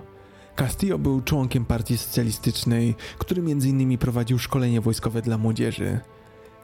Castillo 0.56 0.99
był 0.99 1.21
członkiem 1.21 1.65
partii 1.65 1.97
socjalistycznej, 1.97 2.95
który 3.17 3.41
m.in. 3.41 3.97
prowadził 3.97 4.39
szkolenie 4.39 4.82
wojskowe 4.82 5.21
dla 5.21 5.38
młodzieży. 5.38 5.99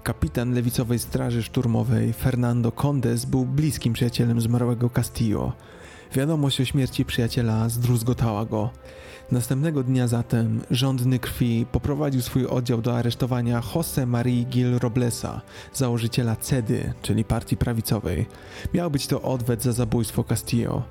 Kapitan 0.03 0.53
lewicowej 0.53 0.99
straży 0.99 1.43
szturmowej 1.43 2.13
Fernando 2.13 2.71
Condes 2.71 3.25
był 3.25 3.45
bliskim 3.45 3.93
przyjacielem 3.93 4.41
zmarłego 4.41 4.89
Castillo. 4.89 5.53
Wiadomość 6.13 6.61
o 6.61 6.65
śmierci 6.65 7.05
przyjaciela 7.05 7.69
zdruzgotała 7.69 8.45
go. 8.45 8.69
Następnego 9.31 9.83
dnia 9.83 10.07
zatem 10.07 10.61
rządny 10.71 11.19
krwi 11.19 11.65
poprowadził 11.71 12.21
swój 12.21 12.45
oddział 12.45 12.81
do 12.81 12.97
aresztowania 12.97 13.61
Jose 13.75 14.05
Marie 14.05 14.43
Gil 14.45 14.79
Roblesa, 14.79 15.41
założyciela 15.73 16.35
CEDY, 16.35 16.93
czyli 17.01 17.23
partii 17.23 17.57
prawicowej. 17.57 18.25
Miał 18.73 18.91
być 18.91 19.07
to 19.07 19.21
odwet 19.21 19.63
za 19.63 19.71
zabójstwo 19.71 20.23
Castillo. 20.23 20.83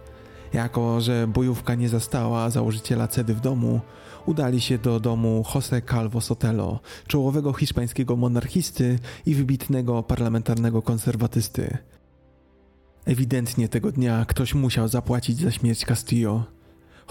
Jako, 0.53 1.01
że 1.01 1.27
bojówka 1.27 1.75
nie 1.75 1.89
zastała 1.89 2.51
założyciela 2.51 3.09
CEDY 3.09 3.35
w 3.35 3.41
domu, 3.41 3.81
udali 4.27 4.61
się 4.61 4.79
do 4.79 5.01
domu 5.01 5.45
José 5.55 5.83
Calvo 5.91 6.21
Sotelo, 6.21 6.81
czołowego 7.07 7.53
hiszpańskiego 7.53 8.17
monarchisty 8.17 8.99
i 9.27 9.35
wybitnego 9.35 10.03
parlamentarnego 10.03 10.83
konserwatysty. 10.83 11.79
Ewidentnie 13.09 13.69
tego 13.69 13.93
dnia 13.93 14.25
ktoś 14.29 14.55
musiał 14.55 14.89
zapłacić 14.89 15.39
za 15.39 15.51
śmierć 15.51 15.85
Castillo. 15.85 16.45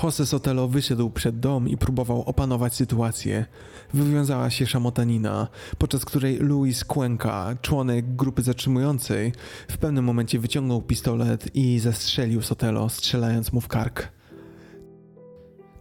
Jose 0.03 0.25
Sotelo 0.25 0.67
wyszedł 0.67 1.09
przed 1.09 1.39
dom 1.39 1.69
i 1.69 1.77
próbował 1.77 2.21
opanować 2.21 2.75
sytuację. 2.75 3.45
Wywiązała 3.93 4.49
się 4.49 4.65
szamotanina, 4.65 5.47
podczas 5.77 6.05
której 6.05 6.37
Luis 6.37 6.83
Cuenca, 6.83 7.55
członek 7.61 8.15
grupy 8.15 8.41
zatrzymującej, 8.41 9.33
w 9.67 9.77
pewnym 9.77 10.05
momencie 10.05 10.39
wyciągnął 10.39 10.81
pistolet 10.81 11.55
i 11.55 11.79
zastrzelił 11.79 12.41
Sotelo, 12.41 12.89
strzelając 12.89 13.53
mu 13.53 13.61
w 13.61 13.67
kark. 13.67 14.07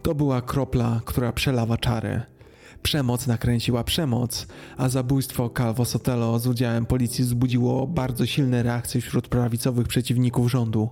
To 0.03 0.15
była 0.15 0.41
kropla, 0.41 1.01
która 1.05 1.31
przelawa 1.31 1.77
czarę. 1.77 2.36
Przemoc 2.83 3.27
nakręciła 3.27 3.83
przemoc, 3.83 4.47
a 4.77 4.89
zabójstwo 4.89 5.49
Calvo 5.49 5.85
Sotelo 5.85 6.39
z 6.39 6.47
udziałem 6.47 6.85
policji 6.85 7.23
wzbudziło 7.23 7.87
bardzo 7.87 8.25
silne 8.25 8.63
reakcje 8.63 9.01
wśród 9.01 9.27
prawicowych 9.27 9.87
przeciwników 9.87 10.51
rządu. 10.51 10.89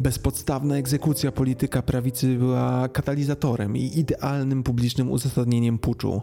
Bezpodstawna 0.00 0.76
egzekucja 0.76 1.32
polityka 1.32 1.82
prawicy 1.82 2.36
była 2.36 2.88
katalizatorem 2.88 3.76
i 3.76 3.98
idealnym 3.98 4.62
publicznym 4.62 5.10
uzasadnieniem 5.10 5.78
puczu. 5.78 6.22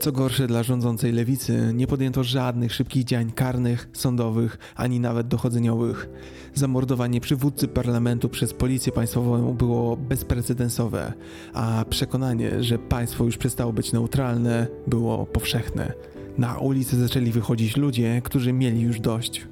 Co 0.00 0.12
gorsze 0.12 0.46
dla 0.46 0.62
rządzącej 0.62 1.12
lewicy, 1.12 1.72
nie 1.74 1.86
podjęto 1.86 2.24
żadnych 2.24 2.74
szybkich 2.74 3.04
działań 3.04 3.32
karnych, 3.32 3.88
sądowych, 3.92 4.58
ani 4.76 5.00
nawet 5.00 5.28
dochodzeniowych. 5.28 6.08
Zamordowanie 6.54 7.20
przywódcy 7.20 7.68
parlamentu 7.68 8.28
przez 8.28 8.54
policję 8.54 8.92
państwową 8.92 9.54
było 9.54 9.96
bezprecedensowe, 9.96 11.12
a 11.52 11.84
przekonanie, 11.90 12.62
że 12.62 12.78
państwo 12.78 13.24
już 13.24 13.36
przestało 13.36 13.72
być 13.72 13.92
neutralne, 13.92 14.66
było 14.86 15.26
powszechne. 15.26 15.92
Na 16.38 16.58
ulicę 16.58 16.96
zaczęli 16.96 17.30
wychodzić 17.30 17.76
ludzie, 17.76 18.22
którzy 18.24 18.52
mieli 18.52 18.80
już 18.80 19.00
dość. 19.00 19.46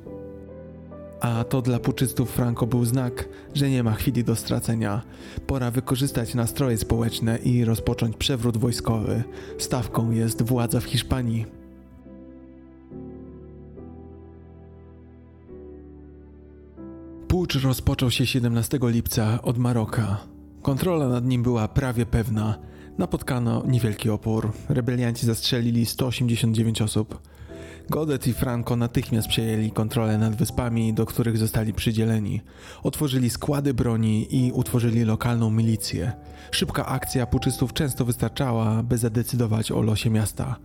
A 1.21 1.45
to 1.45 1.63
dla 1.63 1.79
puczystów 1.79 2.31
Franco 2.31 2.67
był 2.67 2.85
znak, 2.85 3.29
że 3.55 3.71
nie 3.71 3.83
ma 3.83 3.95
chwili 3.95 4.25
do 4.25 4.37
stracenia. 4.37 5.03
Pora 5.47 5.71
wykorzystać 5.71 6.35
nastroje 6.35 6.79
społeczne 6.79 7.39
i 7.39 7.65
rozpocząć 7.65 8.17
przewrót 8.17 8.57
wojskowy. 8.57 9.23
Stawką 9.59 10.11
jest 10.11 10.43
władza 10.43 10.81
w 10.81 10.85
Hiszpanii. 10.85 11.47
Pucz 17.29 17.55
rozpoczął 17.55 18.11
się 18.11 18.27
17 18.27 18.79
lipca 18.83 19.43
od 19.43 19.59
Maroka. 19.59 20.21
Kontrola 20.63 21.09
nad 21.09 21.25
nim 21.25 21.43
była 21.43 21.69
prawie 21.69 22.07
pewna. 22.07 22.59
Napotkano 22.99 23.63
niewielki 23.67 24.11
opór. 24.11 24.53
Rebelianci 24.69 25.27
zastrzelili 25.27 25.87
189 25.87 26.83
osób. 26.83 27.19
Godet 27.91 28.27
i 28.27 28.33
Franco 28.33 28.77
natychmiast 28.77 29.29
przejęli 29.29 29.71
kontrolę 29.71 30.19
nad 30.19 30.35
wyspami, 30.35 30.95
do 30.95 31.07
których 31.07 31.39
zostali 31.39 31.73
przydzieleni. 31.73 32.41
Otworzyli 32.83 33.31
składy 33.31 33.75
broni 33.75 34.27
i 34.31 34.53
utworzyli 34.53 35.05
lokalną 35.05 35.51
milicję. 35.51 36.13
Szybka 36.51 36.87
akcja 36.87 37.27
puczystów 37.27 37.73
często 37.73 38.05
wystarczała, 38.05 38.83
by 38.83 38.99
zadecydować 38.99 39.73
o 39.73 39.83
losie 39.83 40.11
miasta. 40.11 40.57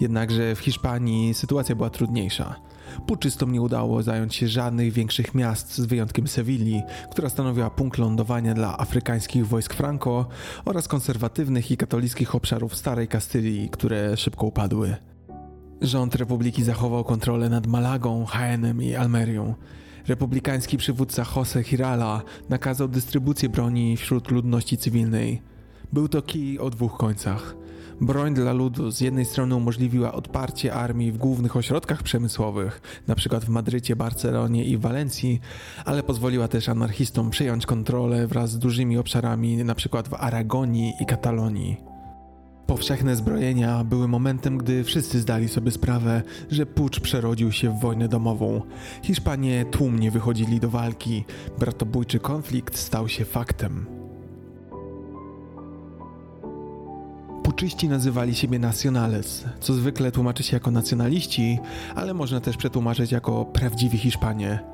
Jednakże 0.00 0.54
w 0.54 0.58
Hiszpanii 0.58 1.34
sytuacja 1.34 1.76
była 1.76 1.90
trudniejsza. 1.90 2.54
Puczystom 3.06 3.52
nie 3.52 3.62
udało 3.62 4.02
zająć 4.02 4.34
się 4.34 4.48
żadnych 4.48 4.92
większych 4.92 5.34
miast 5.34 5.74
z 5.74 5.86
wyjątkiem 5.86 6.28
Sewilli, 6.28 6.82
która 7.10 7.28
stanowiła 7.28 7.70
punkt 7.70 7.98
lądowania 7.98 8.54
dla 8.54 8.78
afrykańskich 8.78 9.46
wojsk 9.46 9.74
Franco 9.74 10.26
oraz 10.64 10.88
konserwatywnych 10.88 11.70
i 11.70 11.76
katolickich 11.76 12.34
obszarów 12.34 12.76
Starej 12.76 13.08
Kastylii, 13.08 13.68
które 13.68 14.16
szybko 14.16 14.46
upadły. 14.46 14.96
Rząd 15.86 16.14
Republiki 16.14 16.64
zachował 16.64 17.04
kontrolę 17.04 17.48
nad 17.48 17.66
Malagą, 17.66 18.26
Jaenem 18.34 18.82
i 18.82 18.94
Almerią. 18.94 19.54
Republikański 20.08 20.76
przywódca 20.76 21.26
Jose 21.36 21.62
Hirala 21.62 22.22
nakazał 22.48 22.88
dystrybucję 22.88 23.48
broni 23.48 23.96
wśród 23.96 24.30
ludności 24.30 24.76
cywilnej. 24.76 25.42
Był 25.92 26.08
to 26.08 26.22
kij 26.22 26.58
o 26.58 26.70
dwóch 26.70 26.96
końcach. 26.96 27.56
Broń 28.00 28.34
dla 28.34 28.52
ludu 28.52 28.90
z 28.90 29.00
jednej 29.00 29.24
strony 29.24 29.54
umożliwiła 29.54 30.12
odparcie 30.12 30.74
armii 30.74 31.12
w 31.12 31.18
głównych 31.18 31.56
ośrodkach 31.56 32.02
przemysłowych, 32.02 33.02
np. 33.08 33.40
w 33.40 33.48
Madrycie, 33.48 33.96
Barcelonie 33.96 34.64
i 34.64 34.78
Walencji, 34.78 35.40
ale 35.84 36.02
pozwoliła 36.02 36.48
też 36.48 36.68
anarchistom 36.68 37.30
przejąć 37.30 37.66
kontrolę 37.66 38.26
wraz 38.26 38.50
z 38.50 38.58
dużymi 38.58 38.98
obszarami, 38.98 39.60
np. 39.60 40.02
w 40.02 40.14
Aragonii 40.14 40.92
i 41.00 41.06
Katalonii. 41.06 41.93
Powszechne 42.66 43.16
zbrojenia 43.16 43.84
były 43.84 44.08
momentem, 44.08 44.58
gdy 44.58 44.84
wszyscy 44.84 45.20
zdali 45.20 45.48
sobie 45.48 45.70
sprawę, 45.70 46.22
że 46.50 46.66
pucz 46.66 47.00
przerodził 47.00 47.52
się 47.52 47.70
w 47.70 47.80
wojnę 47.80 48.08
domową. 48.08 48.62
Hiszpanie 49.02 49.64
tłumnie 49.64 50.10
wychodzili 50.10 50.60
do 50.60 50.70
walki, 50.70 51.24
bratobójczy 51.58 52.18
konflikt 52.20 52.78
stał 52.78 53.08
się 53.08 53.24
faktem. 53.24 53.86
Puczyści 57.42 57.88
nazywali 57.88 58.34
siebie 58.34 58.58
nacionales, 58.58 59.44
co 59.60 59.74
zwykle 59.74 60.12
tłumaczy 60.12 60.42
się 60.42 60.56
jako 60.56 60.70
nacjonaliści, 60.70 61.58
ale 61.94 62.14
można 62.14 62.40
też 62.40 62.56
przetłumaczyć 62.56 63.12
jako 63.12 63.44
prawdziwi 63.44 63.98
Hiszpanie. 63.98 64.73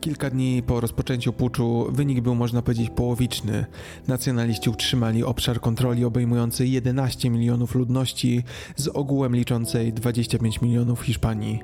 Kilka 0.00 0.30
dni 0.30 0.62
po 0.62 0.80
rozpoczęciu 0.80 1.32
puczu 1.32 1.86
wynik 1.92 2.20
był 2.20 2.34
można 2.34 2.62
powiedzieć 2.62 2.90
połowiczny. 2.90 3.66
Nacjonaliści 4.08 4.70
utrzymali 4.70 5.24
obszar 5.24 5.60
kontroli 5.60 6.04
obejmujący 6.04 6.66
11 6.66 7.30
milionów 7.30 7.74
ludności 7.74 8.42
z 8.76 8.88
ogółem 8.88 9.36
liczącej 9.36 9.92
25 9.92 10.60
milionów 10.60 11.00
Hiszpanii. 11.00 11.60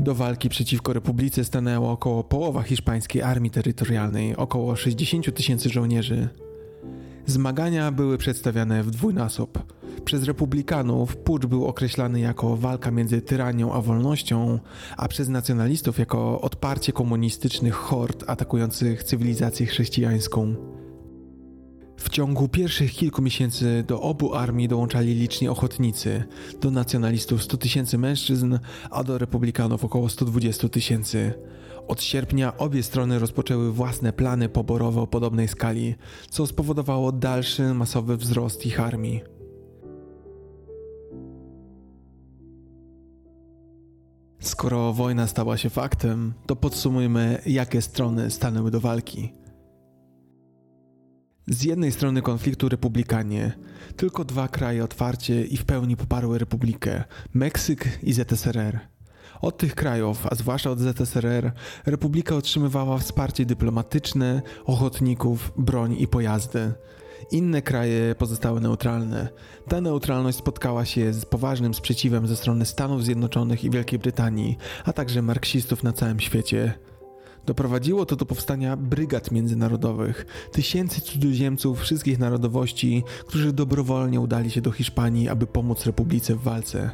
Do 0.00 0.14
walki 0.14 0.48
przeciwko 0.48 0.92
Republice 0.92 1.44
stanęło 1.44 1.90
około 1.90 2.24
połowa 2.24 2.62
hiszpańskiej 2.62 3.22
armii 3.22 3.50
terytorialnej, 3.50 4.36
około 4.36 4.76
60 4.76 5.34
tysięcy 5.34 5.68
żołnierzy. 5.68 6.28
Zmagania 7.26 7.92
były 7.92 8.18
przedstawiane 8.18 8.82
w 8.82 8.90
dwójnasób. 8.90 9.58
Przez 10.04 10.24
republikanów 10.24 11.16
pucz 11.16 11.46
był 11.46 11.66
określany 11.66 12.20
jako 12.20 12.56
walka 12.56 12.90
między 12.90 13.22
tyranią 13.22 13.72
a 13.72 13.80
wolnością, 13.80 14.58
a 14.96 15.08
przez 15.08 15.28
nacjonalistów 15.28 15.98
jako 15.98 16.40
odparcie 16.40 16.92
komunistycznych 16.92 17.74
hord 17.74 18.24
atakujących 18.26 19.04
cywilizację 19.04 19.66
chrześcijańską. 19.66 20.54
W 21.96 22.08
ciągu 22.08 22.48
pierwszych 22.48 22.92
kilku 22.92 23.22
miesięcy 23.22 23.84
do 23.86 24.00
obu 24.00 24.34
armii 24.34 24.68
dołączali 24.68 25.14
liczni 25.14 25.48
ochotnicy, 25.48 26.24
do 26.60 26.70
nacjonalistów 26.70 27.42
100 27.42 27.56
tysięcy 27.56 27.98
mężczyzn, 27.98 28.58
a 28.90 29.04
do 29.04 29.18
republikanów 29.18 29.84
około 29.84 30.08
120 30.08 30.68
tysięcy. 30.68 31.34
Od 31.92 32.02
sierpnia 32.02 32.56
obie 32.56 32.82
strony 32.82 33.18
rozpoczęły 33.18 33.72
własne 33.72 34.12
plany 34.12 34.48
poborowe 34.48 35.00
o 35.00 35.06
podobnej 35.06 35.48
skali, 35.48 35.94
co 36.30 36.46
spowodowało 36.46 37.12
dalszy 37.12 37.74
masowy 37.74 38.16
wzrost 38.16 38.66
ich 38.66 38.80
armii. 38.80 39.20
Skoro 44.40 44.92
wojna 44.92 45.26
stała 45.26 45.56
się 45.56 45.70
faktem, 45.70 46.34
to 46.46 46.56
podsumujmy, 46.56 47.42
jakie 47.46 47.82
strony 47.82 48.30
stanęły 48.30 48.70
do 48.70 48.80
walki. 48.80 49.32
Z 51.46 51.62
jednej 51.62 51.92
strony 51.92 52.22
konfliktu 52.22 52.68
republikanie, 52.68 53.52
tylko 53.96 54.24
dwa 54.24 54.48
kraje 54.48 54.84
otwarcie 54.84 55.44
i 55.44 55.56
w 55.56 55.64
pełni 55.64 55.96
poparły 55.96 56.38
republikę 56.38 57.04
Meksyk 57.34 57.98
i 58.02 58.12
ZSRR. 58.12 58.92
Od 59.42 59.56
tych 59.56 59.74
krajów, 59.74 60.26
a 60.30 60.34
zwłaszcza 60.34 60.70
od 60.70 60.78
ZSRR, 60.78 61.52
Republika 61.86 62.36
otrzymywała 62.36 62.98
wsparcie 62.98 63.46
dyplomatyczne, 63.46 64.42
ochotników, 64.64 65.52
broń 65.56 65.96
i 65.98 66.08
pojazdy. 66.08 66.72
Inne 67.30 67.62
kraje 67.62 68.14
pozostały 68.14 68.60
neutralne. 68.60 69.28
Ta 69.68 69.80
neutralność 69.80 70.38
spotkała 70.38 70.84
się 70.84 71.12
z 71.12 71.24
poważnym 71.24 71.74
sprzeciwem 71.74 72.26
ze 72.26 72.36
strony 72.36 72.64
Stanów 72.66 73.04
Zjednoczonych 73.04 73.64
i 73.64 73.70
Wielkiej 73.70 73.98
Brytanii, 73.98 74.58
a 74.84 74.92
także 74.92 75.22
marksistów 75.22 75.82
na 75.82 75.92
całym 75.92 76.20
świecie. 76.20 76.74
Doprowadziło 77.46 78.06
to 78.06 78.16
do 78.16 78.26
powstania 78.26 78.76
brygad 78.76 79.30
międzynarodowych, 79.30 80.26
tysięcy 80.52 81.00
cudzoziemców 81.00 81.80
wszystkich 81.80 82.18
narodowości, 82.18 83.04
którzy 83.26 83.52
dobrowolnie 83.52 84.20
udali 84.20 84.50
się 84.50 84.60
do 84.60 84.70
Hiszpanii, 84.70 85.28
aby 85.28 85.46
pomóc 85.46 85.86
Republice 85.86 86.34
w 86.34 86.42
walce. 86.42 86.90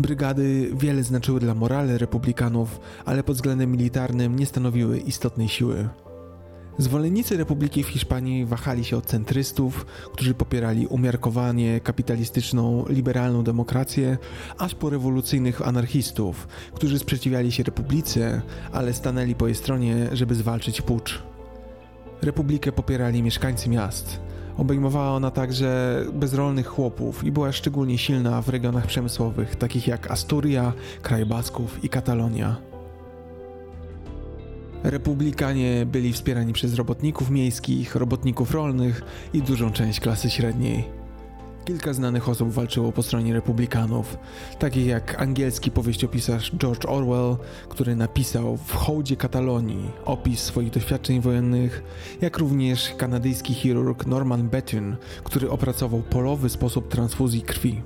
Brygady 0.00 0.70
wiele 0.74 1.02
znaczyły 1.02 1.40
dla 1.40 1.54
morale 1.54 1.98
republikanów, 1.98 2.80
ale 3.04 3.22
pod 3.22 3.36
względem 3.36 3.72
militarnym 3.72 4.38
nie 4.38 4.46
stanowiły 4.46 4.98
istotnej 4.98 5.48
siły. 5.48 5.88
Zwolennicy 6.78 7.36
Republiki 7.36 7.84
w 7.84 7.88
Hiszpanii 7.88 8.44
wahali 8.44 8.84
się 8.84 8.96
od 8.96 9.06
centrystów, 9.06 9.86
którzy 10.12 10.34
popierali 10.34 10.86
umiarkowanie 10.86 11.80
kapitalistyczną, 11.80 12.84
liberalną 12.88 13.44
demokrację, 13.44 14.18
aż 14.58 14.74
po 14.74 14.90
rewolucyjnych 14.90 15.68
anarchistów, 15.68 16.48
którzy 16.74 16.98
sprzeciwiali 16.98 17.52
się 17.52 17.62
Republice, 17.62 18.42
ale 18.72 18.92
stanęli 18.92 19.34
po 19.34 19.46
jej 19.46 19.54
stronie, 19.54 20.08
żeby 20.12 20.34
zwalczyć 20.34 20.82
pucz. 20.82 21.22
Republikę 22.22 22.72
popierali 22.72 23.22
mieszkańcy 23.22 23.68
miast. 23.68 24.20
Obejmowała 24.58 25.10
ona 25.10 25.30
także 25.30 26.00
bezrolnych 26.12 26.66
chłopów 26.66 27.24
i 27.24 27.32
była 27.32 27.52
szczególnie 27.52 27.98
silna 27.98 28.42
w 28.42 28.48
regionach 28.48 28.86
przemysłowych, 28.86 29.56
takich 29.56 29.86
jak 29.86 30.10
Asturia, 30.10 30.72
Kraj 31.02 31.26
Basków 31.26 31.84
i 31.84 31.88
Katalonia. 31.88 32.56
Republikanie 34.82 35.86
byli 35.86 36.12
wspierani 36.12 36.52
przez 36.52 36.74
robotników 36.74 37.30
miejskich, 37.30 37.94
robotników 37.94 38.50
rolnych 38.50 39.02
i 39.32 39.42
dużą 39.42 39.72
część 39.72 40.00
klasy 40.00 40.30
średniej. 40.30 40.99
Kilka 41.70 41.92
znanych 41.92 42.28
osób 42.28 42.50
walczyło 42.50 42.92
po 42.92 43.02
stronie 43.02 43.34
republikanów, 43.34 44.18
takich 44.58 44.86
jak 44.86 45.20
angielski 45.22 45.70
powieściopisarz 45.70 46.52
George 46.56 46.86
Orwell, 46.86 47.36
który 47.68 47.96
napisał 47.96 48.56
w 48.56 48.72
hołdzie 48.72 49.16
Katalonii 49.16 49.90
opis 50.04 50.40
swoich 50.40 50.70
doświadczeń 50.70 51.20
wojennych, 51.20 51.82
jak 52.20 52.38
również 52.38 52.94
kanadyjski 52.96 53.54
chirurg 53.54 54.06
Norman 54.06 54.48
Bethune, 54.48 54.96
który 55.24 55.50
opracował 55.50 56.02
polowy 56.02 56.48
sposób 56.48 56.88
transfuzji 56.88 57.42
krwi. 57.42 57.82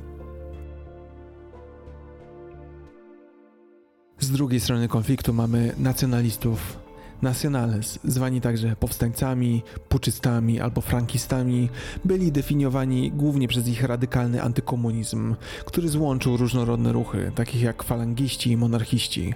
Z 4.19 4.31
drugiej 4.31 4.61
strony 4.61 4.89
konfliktu 4.89 5.33
mamy 5.33 5.75
nacjonalistów, 5.79 6.84
Nacionales, 7.25 7.99
zwani 8.05 8.41
także 8.41 8.77
powstańcami, 8.77 9.63
puczystami 9.89 10.61
albo 10.61 10.81
frankistami, 10.81 11.69
byli 12.05 12.33
definiowani 12.33 13.13
głównie 13.13 13.49
przez 13.49 13.69
ich 13.69 13.83
radykalny 13.83 14.43
antykomunizm, 14.43 15.35
który 15.65 15.89
złączył 15.89 16.37
różnorodne 16.37 16.93
ruchy, 16.93 17.33
takich 17.35 17.63
jak 17.63 17.83
falangiści 17.83 18.51
i 18.51 18.57
monarchiści. 18.57 19.35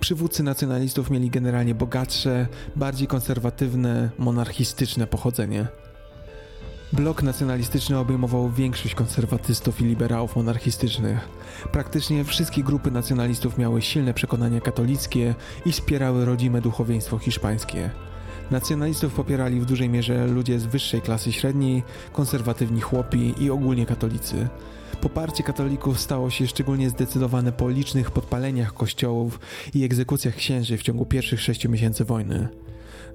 Przywódcy 0.00 0.42
nacjonalistów 0.42 1.10
mieli 1.10 1.30
generalnie 1.30 1.74
bogatsze, 1.74 2.46
bardziej 2.76 3.06
konserwatywne, 3.08 4.10
monarchistyczne 4.18 5.06
pochodzenie. 5.06 5.66
Blok 6.92 7.22
nacjonalistyczny 7.22 7.98
obejmował 7.98 8.50
większość 8.50 8.94
konserwatystów 8.94 9.80
i 9.80 9.84
liberałów 9.84 10.36
monarchistycznych. 10.36 11.28
Praktycznie 11.72 12.24
wszystkie 12.24 12.62
grupy 12.62 12.90
nacjonalistów 12.90 13.58
miały 13.58 13.82
silne 13.82 14.14
przekonania 14.14 14.60
katolickie 14.60 15.34
i 15.66 15.72
wspierały 15.72 16.24
rodzime 16.24 16.60
duchowieństwo 16.60 17.18
hiszpańskie. 17.18 17.90
Nacjonalistów 18.50 19.12
popierali 19.12 19.60
w 19.60 19.64
dużej 19.64 19.88
mierze 19.88 20.26
ludzie 20.26 20.60
z 20.60 20.66
wyższej 20.66 21.02
klasy 21.02 21.32
średniej, 21.32 21.82
konserwatywni 22.12 22.80
chłopi 22.80 23.34
i 23.40 23.50
ogólnie 23.50 23.86
katolicy. 23.86 24.48
Poparcie 25.00 25.42
katolików 25.42 26.00
stało 26.00 26.30
się 26.30 26.46
szczególnie 26.46 26.90
zdecydowane 26.90 27.52
po 27.52 27.70
licznych 27.70 28.10
podpaleniach 28.10 28.74
kościołów 28.74 29.40
i 29.74 29.84
egzekucjach 29.84 30.34
księży 30.34 30.78
w 30.78 30.82
ciągu 30.82 31.06
pierwszych 31.06 31.40
sześciu 31.40 31.70
miesięcy 31.70 32.04
wojny. 32.04 32.48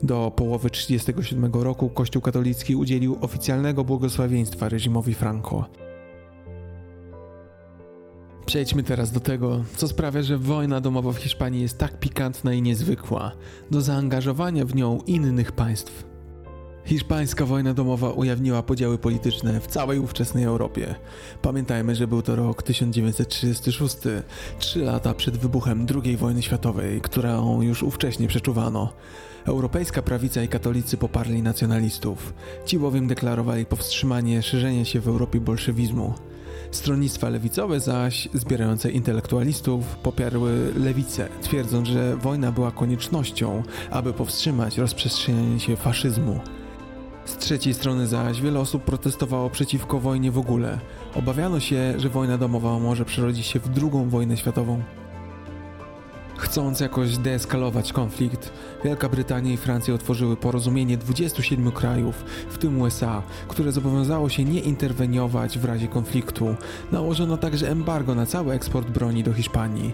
Do 0.03 0.31
połowy 0.35 0.69
1937 0.69 1.63
roku 1.63 1.89
Kościół 1.89 2.21
katolicki 2.21 2.75
udzielił 2.75 3.17
oficjalnego 3.21 3.83
błogosławieństwa 3.83 4.69
reżimowi 4.69 5.13
Franco. 5.13 5.65
Przejdźmy 8.45 8.83
teraz 8.83 9.11
do 9.11 9.19
tego, 9.19 9.63
co 9.75 9.87
sprawia, 9.87 10.21
że 10.21 10.37
wojna 10.37 10.81
domowa 10.81 11.11
w 11.11 11.17
Hiszpanii 11.17 11.61
jest 11.61 11.77
tak 11.77 11.99
pikantna 11.99 12.53
i 12.53 12.61
niezwykła, 12.61 13.31
do 13.71 13.81
zaangażowania 13.81 14.65
w 14.65 14.75
nią 14.75 14.99
innych 15.07 15.51
państw. 15.51 16.16
Hiszpańska 16.88 17.45
wojna 17.45 17.73
domowa 17.73 18.09
ujawniła 18.09 18.63
podziały 18.63 18.97
polityczne 18.97 19.59
w 19.59 19.67
całej 19.67 19.99
ówczesnej 19.99 20.43
Europie. 20.43 20.95
Pamiętajmy, 21.41 21.95
że 21.95 22.07
był 22.07 22.21
to 22.21 22.35
rok 22.35 22.63
1936, 22.63 23.97
trzy 24.59 24.79
lata 24.79 25.13
przed 25.13 25.38
wybuchem 25.38 25.85
II 26.03 26.17
wojny 26.17 26.41
światowej, 26.41 27.01
którą 27.01 27.61
już 27.61 27.83
ówcześnie 27.83 28.27
przeczuwano. 28.27 28.93
Europejska 29.45 30.01
prawica 30.01 30.43
i 30.43 30.47
katolicy 30.47 30.97
poparli 30.97 31.41
nacjonalistów. 31.41 32.33
Ci 32.65 32.79
bowiem 32.79 33.07
deklarowali 33.07 33.65
powstrzymanie 33.65 34.41
szerzenia 34.41 34.85
się 34.85 34.99
w 34.99 35.07
Europie 35.07 35.39
bolszewizmu. 35.39 36.13
Stronnictwa 36.71 37.29
lewicowe 37.29 37.79
zaś, 37.79 38.29
zbierające 38.33 38.91
intelektualistów, 38.91 39.85
popiarły 39.95 40.73
lewicę, 40.75 41.29
twierdząc, 41.41 41.88
że 41.88 42.17
wojna 42.17 42.51
była 42.51 42.71
koniecznością, 42.71 43.63
aby 43.91 44.13
powstrzymać 44.13 44.77
rozprzestrzenianie 44.77 45.59
się 45.59 45.75
faszyzmu. 45.75 46.39
Z 47.28 47.38
trzeciej 47.38 47.73
strony 47.73 48.07
zaś 48.07 48.41
wiele 48.41 48.59
osób 48.59 48.84
protestowało 48.84 49.49
przeciwko 49.49 49.99
wojnie 49.99 50.32
w 50.32 50.38
ogóle. 50.38 50.80
Obawiano 51.15 51.59
się, 51.59 51.93
że 51.97 52.09
wojna 52.09 52.38
domowa 52.38 52.80
może 52.80 53.05
przerodzić 53.05 53.45
się 53.45 53.59
w 53.59 53.69
drugą 53.69 54.09
wojnę 54.09 54.38
światową. 54.38 54.84
Chcąc 56.38 56.80
jakoś 56.80 57.17
deeskalować 57.17 57.93
konflikt, 57.93 58.51
Wielka 58.84 59.09
Brytania 59.09 59.53
i 59.53 59.57
Francja 59.57 59.93
otworzyły 59.93 60.38
porozumienie 60.38 60.97
27 60.97 61.71
krajów, 61.71 62.15
w 62.49 62.57
tym 62.57 62.82
USA, 62.82 63.21
które 63.47 63.71
zobowiązało 63.71 64.30
się 64.30 64.43
nie 64.43 64.59
interweniować 64.59 65.59
w 65.59 65.65
razie 65.65 65.88
konfliktu. 65.88 66.55
Nałożono 66.91 67.38
także 67.38 67.71
embargo 67.71 68.15
na 68.15 68.25
cały 68.25 68.53
eksport 68.53 68.89
broni 68.89 69.23
do 69.23 69.34
Hiszpanii. 69.34 69.93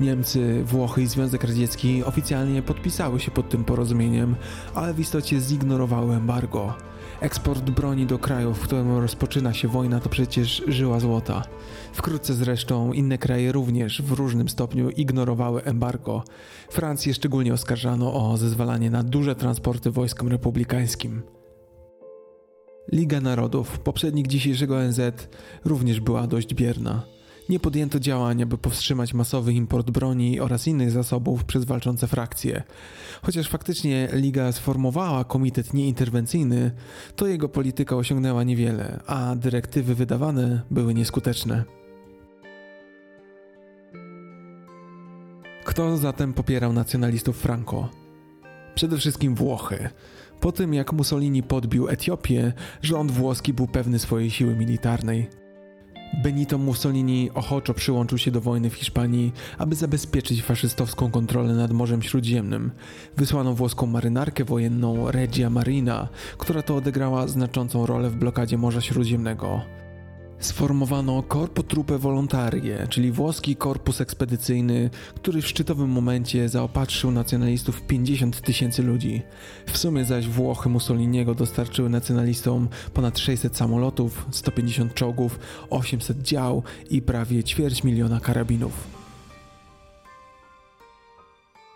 Niemcy, 0.00 0.64
Włochy 0.64 1.02
i 1.02 1.06
Związek 1.06 1.44
Radziecki 1.44 2.04
oficjalnie 2.04 2.62
podpisały 2.62 3.20
się 3.20 3.30
pod 3.30 3.48
tym 3.48 3.64
porozumieniem, 3.64 4.36
ale 4.74 4.94
w 4.94 5.00
istocie 5.00 5.40
zignorowały 5.40 6.14
embargo. 6.14 6.74
Eksport 7.20 7.70
broni 7.70 8.06
do 8.06 8.18
krajów, 8.18 8.58
w 8.58 8.62
którym 8.62 8.98
rozpoczyna 8.98 9.54
się 9.54 9.68
wojna, 9.68 10.00
to 10.00 10.08
przecież 10.08 10.62
żyła 10.68 11.00
złota. 11.00 11.42
Wkrótce 11.92 12.34
zresztą 12.34 12.92
inne 12.92 13.18
kraje 13.18 13.52
również 13.52 14.02
w 14.02 14.12
różnym 14.12 14.48
stopniu 14.48 14.90
ignorowały 14.90 15.64
embargo. 15.64 16.24
Francję 16.70 17.14
szczególnie 17.14 17.54
oskarżano 17.54 18.30
o 18.30 18.36
zezwalanie 18.36 18.90
na 18.90 19.02
duże 19.02 19.34
transporty 19.34 19.90
wojskom 19.90 20.28
republikańskim. 20.28 21.22
Liga 22.92 23.20
Narodów, 23.20 23.78
poprzednik 23.78 24.28
dzisiejszego 24.28 24.76
ONZ, 24.76 25.00
również 25.64 26.00
była 26.00 26.26
dość 26.26 26.54
bierna 26.54 27.02
nie 27.52 27.60
podjęto 27.60 28.00
działań, 28.00 28.42
aby 28.42 28.58
powstrzymać 28.58 29.14
masowy 29.14 29.52
import 29.52 29.90
broni 29.90 30.40
oraz 30.40 30.66
innych 30.66 30.90
zasobów 30.90 31.44
przez 31.44 31.64
walczące 31.64 32.06
frakcje. 32.06 32.62
Chociaż 33.22 33.48
faktycznie 33.48 34.08
Liga 34.12 34.52
sformowała 34.52 35.24
komitet 35.24 35.74
nieinterwencyjny, 35.74 36.70
to 37.16 37.26
jego 37.26 37.48
polityka 37.48 37.96
osiągnęła 37.96 38.44
niewiele, 38.44 39.00
a 39.06 39.36
dyrektywy 39.36 39.94
wydawane 39.94 40.62
były 40.70 40.94
nieskuteczne. 40.94 41.64
Kto 45.64 45.96
zatem 45.96 46.32
popierał 46.32 46.72
nacjonalistów 46.72 47.38
Franco? 47.38 47.88
Przede 48.74 48.98
wszystkim 48.98 49.34
Włochy. 49.34 49.88
Po 50.40 50.52
tym 50.52 50.74
jak 50.74 50.92
Mussolini 50.92 51.42
podbił 51.42 51.88
Etiopię, 51.88 52.52
rząd 52.82 53.10
włoski 53.10 53.52
był 53.52 53.66
pewny 53.66 53.98
swojej 53.98 54.30
siły 54.30 54.56
militarnej. 54.56 55.41
Benito 56.14 56.58
Mussolini 56.58 57.30
ochoczo 57.34 57.74
przyłączył 57.74 58.18
się 58.18 58.30
do 58.30 58.40
wojny 58.40 58.70
w 58.70 58.74
Hiszpanii, 58.74 59.32
aby 59.58 59.74
zabezpieczyć 59.74 60.42
faszystowską 60.42 61.10
kontrolę 61.10 61.54
nad 61.54 61.72
Morzem 61.72 62.02
Śródziemnym. 62.02 62.70
Wysłano 63.16 63.54
włoską 63.54 63.86
marynarkę 63.86 64.44
wojenną 64.44 65.10
Regia 65.10 65.50
Marina, 65.50 66.08
która 66.38 66.62
to 66.62 66.76
odegrała 66.76 67.26
znaczącą 67.26 67.86
rolę 67.86 68.10
w 68.10 68.16
blokadzie 68.16 68.58
Morza 68.58 68.80
Śródziemnego 68.80 69.81
sformowano 70.46 71.22
Corpo 71.22 71.62
Truppe 71.62 71.98
Volontarie, 71.98 72.86
czyli 72.88 73.12
włoski 73.12 73.56
korpus 73.56 74.00
ekspedycyjny, 74.00 74.90
który 75.14 75.42
w 75.42 75.46
szczytowym 75.46 75.90
momencie 75.90 76.48
zaopatrzył 76.48 77.10
nacjonalistów 77.10 77.76
w 77.76 77.82
50 77.86 78.40
tysięcy 78.40 78.82
ludzi. 78.82 79.22
W 79.66 79.78
sumie 79.78 80.04
zaś 80.04 80.28
Włochy 80.28 80.68
Mussoliniego 80.68 81.34
dostarczyły 81.34 81.90
nacjonalistom 81.90 82.68
ponad 82.94 83.18
600 83.18 83.56
samolotów, 83.56 84.26
150 84.30 84.94
czołgów, 84.94 85.38
800 85.70 86.22
dział 86.22 86.62
i 86.90 87.02
prawie 87.02 87.44
ćwierć 87.44 87.84
miliona 87.84 88.20
karabinów. 88.20 88.72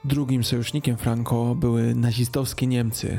Drugim 0.04 0.44
sojusznikiem 0.44 0.96
Franco 0.96 1.54
były 1.54 1.94
nazistowskie 1.94 2.66
Niemcy. 2.66 3.18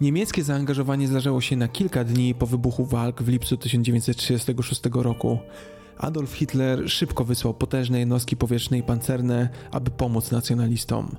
Niemieckie 0.00 0.42
zaangażowanie 0.42 1.08
zdarzało 1.08 1.40
się 1.40 1.56
na 1.56 1.68
kilka 1.68 2.04
dni 2.04 2.34
po 2.34 2.46
wybuchu 2.46 2.84
walk 2.84 3.22
w 3.22 3.28
lipcu 3.28 3.56
1936 3.56 4.82
roku. 4.92 5.38
Adolf 5.98 6.32
Hitler 6.32 6.90
szybko 6.90 7.24
wysłał 7.24 7.54
potężne 7.54 7.98
jednostki 7.98 8.36
powietrzne 8.36 8.78
i 8.78 8.82
pancerne, 8.82 9.48
aby 9.70 9.90
pomóc 9.90 10.30
nacjonalistom. 10.30 11.16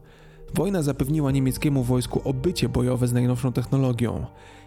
Wojna 0.53 0.82
zapewniła 0.82 1.32
niemieckiemu 1.32 1.84
wojsku 1.84 2.21
obycie 2.23 2.69
bojowe 2.69 3.07
z 3.07 3.13
najnowszą 3.13 3.53
technologią. 3.53 4.25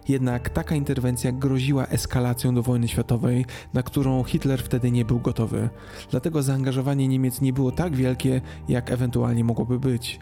Jednak 0.09 0.49
taka 0.49 0.75
interwencja 0.75 1.33
groziła 1.33 1.87
eskalacją 1.87 2.55
do 2.55 2.63
wojny 2.63 2.89
światowej, 2.89 3.45
na 3.75 3.83
którą 3.83 4.25
Hitler 4.25 4.63
wtedy 4.63 4.91
nie 4.91 5.05
był 5.05 5.21
gotowy. 5.21 5.69
Dlatego 6.11 6.43
zaangażowanie 6.43 7.09
Niemiec 7.09 7.41
nie 7.41 7.53
było 7.53 7.73
tak 7.73 7.97
wielkie, 7.97 8.41
jak 8.69 8.91
ewentualnie 8.91 9.45
mogłoby 9.45 9.79
być. 9.79 10.21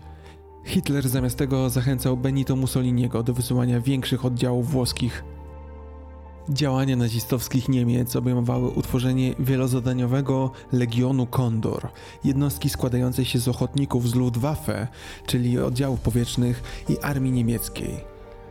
Hitler 0.69 1.09
zamiast 1.09 1.39
tego 1.39 1.71
zachęcał 1.71 2.17
Benito 2.17 2.57
Mussoliniego 2.57 3.23
do 3.23 3.35
wysyłania 3.35 3.81
większych 3.81 4.25
oddziałów 4.25 4.71
włoskich. 4.71 5.25
Działania 6.49 6.97
nazistowskich 6.97 7.69
Niemiec 7.69 8.17
obejmowały 8.17 8.69
utworzenie 8.69 9.35
wielozadaniowego 9.39 10.51
Legionu 10.73 11.27
Kondor, 11.27 11.89
jednostki 12.25 12.69
składającej 12.69 13.25
się 13.25 13.39
z 13.39 13.49
ochotników 13.49 14.09
z 14.09 14.15
Luftwaffe, 14.15 14.89
czyli 15.27 15.59
oddziałów 15.59 16.01
powietrznych 16.01 16.85
i 16.89 16.99
armii 16.99 17.33
niemieckiej. 17.33 18.05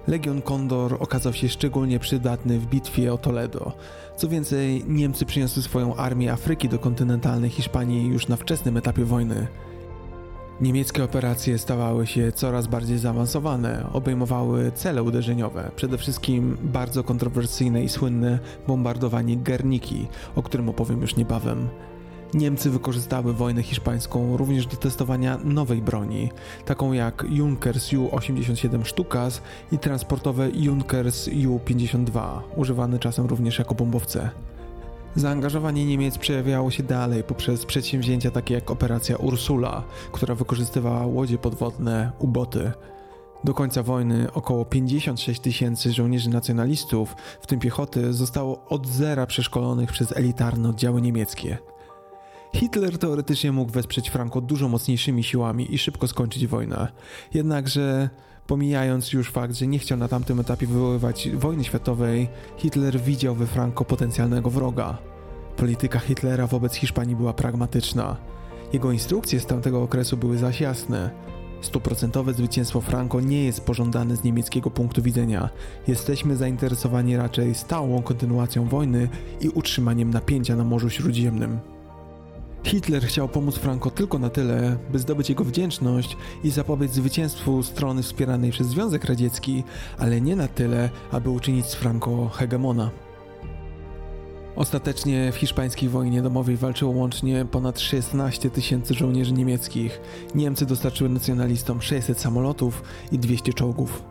Legion 0.07 0.41
Kondor 0.41 0.97
okazał 0.99 1.33
się 1.33 1.49
szczególnie 1.49 1.99
przydatny 1.99 2.59
w 2.59 2.65
bitwie 2.65 3.13
o 3.13 3.17
Toledo. 3.17 3.71
Co 4.15 4.29
więcej, 4.29 4.83
Niemcy 4.87 5.25
przyniosły 5.25 5.63
swoją 5.63 5.95
armię 5.95 6.31
Afryki 6.31 6.69
do 6.69 6.79
kontynentalnej 6.79 7.49
Hiszpanii 7.49 8.07
już 8.07 8.27
na 8.27 8.35
wczesnym 8.35 8.77
etapie 8.77 9.05
wojny. 9.05 9.47
Niemieckie 10.61 11.03
operacje 11.03 11.57
stawały 11.57 12.07
się 12.07 12.31
coraz 12.31 12.67
bardziej 12.67 12.97
zaawansowane, 12.97 13.89
obejmowały 13.93 14.71
cele 14.75 15.03
uderzeniowe, 15.03 15.71
przede 15.75 15.97
wszystkim 15.97 16.57
bardzo 16.61 17.03
kontrowersyjne 17.03 17.83
i 17.83 17.89
słynne 17.89 18.39
bombardowanie 18.67 19.37
Gerniki, 19.37 20.07
o 20.35 20.43
którym 20.43 20.69
opowiem 20.69 21.01
już 21.01 21.15
niebawem. 21.15 21.69
Niemcy 22.33 22.69
wykorzystały 22.69 23.33
wojnę 23.33 23.63
hiszpańską 23.63 24.37
również 24.37 24.67
do 24.67 24.77
testowania 24.77 25.37
nowej 25.43 25.81
broni, 25.81 26.29
taką 26.65 26.93
jak 26.93 27.25
Junkers 27.29 27.91
Ju-87 27.91 28.85
Stukas 28.85 29.41
i 29.71 29.79
transportowe 29.79 30.49
Junkers 30.53 31.27
Ju-52, 31.27 32.39
używane 32.55 32.99
czasem 32.99 33.25
również 33.25 33.59
jako 33.59 33.75
bombowce. 33.75 34.29
Zaangażowanie 35.17 35.85
Niemiec 35.85 36.17
przejawiało 36.17 36.71
się 36.71 36.83
dalej 36.83 37.23
poprzez 37.23 37.65
przedsięwzięcia 37.65 38.31
takie 38.31 38.53
jak 38.53 38.71
operacja 38.71 39.15
Ursula, 39.15 39.83
która 40.11 40.35
wykorzystywała 40.35 41.05
łodzie 41.05 41.37
podwodne, 41.37 42.11
uboty. 42.19 42.71
Do 43.43 43.53
końca 43.53 43.83
wojny 43.83 44.33
około 44.33 44.65
56 44.65 45.41
tysięcy 45.41 45.93
żołnierzy 45.93 46.29
nacjonalistów, 46.29 47.15
w 47.41 47.47
tym 47.47 47.59
piechoty, 47.59 48.13
zostało 48.13 48.65
od 48.69 48.87
zera 48.87 49.25
przeszkolonych 49.25 49.91
przez 49.91 50.17
elitarne 50.17 50.69
oddziały 50.69 51.01
niemieckie. 51.01 51.57
Hitler 52.55 52.97
teoretycznie 52.97 53.51
mógł 53.51 53.71
wesprzeć 53.71 54.09
Franco 54.09 54.41
dużo 54.41 54.69
mocniejszymi 54.69 55.23
siłami 55.23 55.73
i 55.73 55.77
szybko 55.77 56.07
skończyć 56.07 56.47
wojnę. 56.47 56.87
Jednakże, 57.33 58.09
pomijając 58.47 59.13
już 59.13 59.31
fakt, 59.31 59.55
że 59.55 59.67
nie 59.67 59.79
chciał 59.79 59.97
na 59.97 60.07
tamtym 60.07 60.39
etapie 60.39 60.67
wywoływać 60.67 61.29
wojny 61.33 61.63
światowej, 61.63 62.27
Hitler 62.57 62.99
widział 62.99 63.35
we 63.35 63.47
Franco 63.47 63.85
potencjalnego 63.85 64.49
wroga. 64.49 64.97
Polityka 65.57 65.99
Hitlera 65.99 66.47
wobec 66.47 66.75
Hiszpanii 66.75 67.15
była 67.15 67.33
pragmatyczna. 67.33 68.17
Jego 68.73 68.91
instrukcje 68.91 69.39
z 69.39 69.45
tamtego 69.45 69.83
okresu 69.83 70.17
były 70.17 70.37
zaś 70.37 70.61
jasne. 70.61 71.11
Stuprocentowe 71.61 72.33
zwycięstwo 72.33 72.81
Franco 72.81 73.19
nie 73.19 73.45
jest 73.45 73.61
pożądane 73.61 74.15
z 74.15 74.23
niemieckiego 74.23 74.71
punktu 74.71 75.01
widzenia. 75.01 75.49
Jesteśmy 75.87 76.35
zainteresowani 76.35 77.17
raczej 77.17 77.55
stałą 77.55 78.01
kontynuacją 78.01 78.65
wojny 78.65 79.09
i 79.41 79.49
utrzymaniem 79.49 80.09
napięcia 80.09 80.55
na 80.55 80.63
Morzu 80.63 80.89
Śródziemnym. 80.89 81.59
Hitler 82.63 83.03
chciał 83.03 83.29
pomóc 83.29 83.55
Franco 83.55 83.91
tylko 83.91 84.19
na 84.19 84.29
tyle, 84.29 84.77
by 84.91 84.99
zdobyć 84.99 85.29
jego 85.29 85.43
wdzięczność 85.43 86.17
i 86.43 86.49
zapobiec 86.49 86.91
zwycięstwu 86.91 87.63
strony 87.63 88.03
wspieranej 88.03 88.51
przez 88.51 88.67
Związek 88.67 89.05
Radziecki, 89.05 89.63
ale 89.97 90.21
nie 90.21 90.35
na 90.35 90.47
tyle, 90.47 90.89
aby 91.11 91.29
uczynić 91.29 91.65
z 91.65 91.75
Franco 91.75 92.29
hegemona. 92.29 92.91
Ostatecznie 94.55 95.31
w 95.31 95.35
hiszpańskiej 95.35 95.89
wojnie 95.89 96.21
domowej 96.21 96.57
walczyło 96.57 96.91
łącznie 96.91 97.45
ponad 97.45 97.79
16 97.79 98.49
tysięcy 98.49 98.93
żołnierzy 98.93 99.33
niemieckich. 99.33 100.01
Niemcy 100.35 100.65
dostarczyły 100.65 101.09
nacjonalistom 101.09 101.81
600 101.81 102.19
samolotów 102.19 102.83
i 103.11 103.19
200 103.19 103.53
czołgów. 103.53 104.03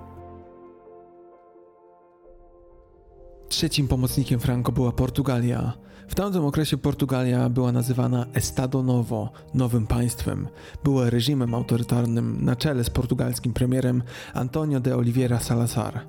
Trzecim 3.48 3.88
pomocnikiem 3.88 4.40
Franco 4.40 4.72
była 4.72 4.92
Portugalia. 4.92 5.72
W 6.08 6.14
tamtym 6.14 6.44
okresie 6.44 6.76
Portugalia 6.76 7.48
była 7.48 7.72
nazywana 7.72 8.26
Estado 8.34 8.82
Novo, 8.82 9.30
nowym 9.54 9.86
państwem. 9.86 10.48
Była 10.84 11.10
reżimem 11.10 11.54
autorytarnym 11.54 12.44
na 12.44 12.56
czele 12.56 12.84
z 12.84 12.90
portugalskim 12.90 13.52
premierem 13.52 14.02
Antonio 14.34 14.80
de 14.80 14.96
Oliveira 14.96 15.40
Salazar. 15.40 16.00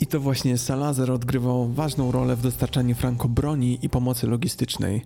I 0.00 0.06
to 0.06 0.20
właśnie 0.20 0.58
Salazar 0.58 1.10
odgrywał 1.10 1.68
ważną 1.68 2.12
rolę 2.12 2.36
w 2.36 2.42
dostarczaniu 2.42 2.94
Franco 2.94 3.28
broni 3.28 3.78
i 3.82 3.88
pomocy 3.88 4.26
logistycznej. 4.26 5.04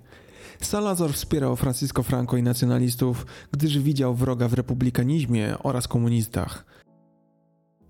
Salazar 0.60 1.12
wspierał 1.12 1.56
Francisco 1.56 2.02
Franco 2.02 2.36
i 2.36 2.42
nacjonalistów, 2.42 3.26
gdyż 3.52 3.78
widział 3.78 4.14
wroga 4.14 4.48
w 4.48 4.52
republikanizmie 4.52 5.56
oraz 5.62 5.88
komunistach. 5.88 6.64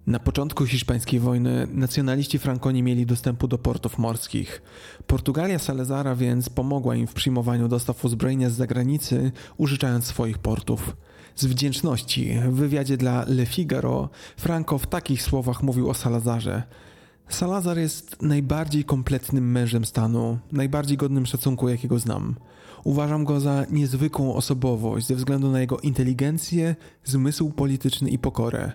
Na 0.06 0.18
początku 0.18 0.66
hiszpańskiej 0.66 1.20
wojny 1.20 1.66
nacjonaliści 1.72 2.38
Franco 2.38 2.70
nie 2.70 2.82
mieli 2.82 3.06
dostępu 3.06 3.48
do 3.48 3.58
portów 3.58 3.98
morskich. 3.98 4.62
Portugalia 5.06 5.58
Salazara 5.58 6.14
więc 6.16 6.48
pomogła 6.48 6.96
im 6.96 7.06
w 7.06 7.14
przyjmowaniu 7.14 7.68
dostaw 7.68 8.04
uzbrojenia 8.04 8.50
z 8.50 8.52
zagranicy, 8.52 9.32
użyczając 9.56 10.04
swoich 10.04 10.38
portów. 10.38 10.96
Z 11.36 11.44
wdzięczności 11.44 12.38
w 12.48 12.54
wywiadzie 12.54 12.96
dla 12.96 13.24
Le 13.28 13.46
Figaro 13.46 14.08
Franco 14.36 14.78
w 14.78 14.86
takich 14.86 15.22
słowach 15.22 15.62
mówił 15.62 15.90
o 15.90 15.94
Salazarze. 15.94 16.62
Salazar 17.28 17.78
jest 17.78 18.22
najbardziej 18.22 18.84
kompletnym 18.84 19.52
mężem 19.52 19.84
stanu, 19.84 20.38
najbardziej 20.52 20.96
godnym 20.96 21.26
szacunku, 21.26 21.68
jakiego 21.68 21.98
znam. 21.98 22.34
Uważam 22.84 23.24
go 23.24 23.40
za 23.40 23.66
niezwykłą 23.70 24.34
osobowość 24.34 25.06
ze 25.06 25.14
względu 25.14 25.50
na 25.50 25.60
jego 25.60 25.78
inteligencję, 25.78 26.76
zmysł 27.04 27.50
polityczny 27.50 28.10
i 28.10 28.18
pokorę. 28.18 28.72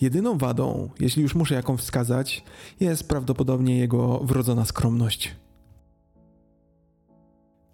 Jedyną 0.00 0.38
wadą, 0.38 0.88
jeśli 1.00 1.22
już 1.22 1.34
muszę 1.34 1.54
jaką 1.54 1.76
wskazać, 1.76 2.44
jest 2.80 3.08
prawdopodobnie 3.08 3.78
jego 3.78 4.18
wrodzona 4.18 4.64
skromność. 4.64 5.36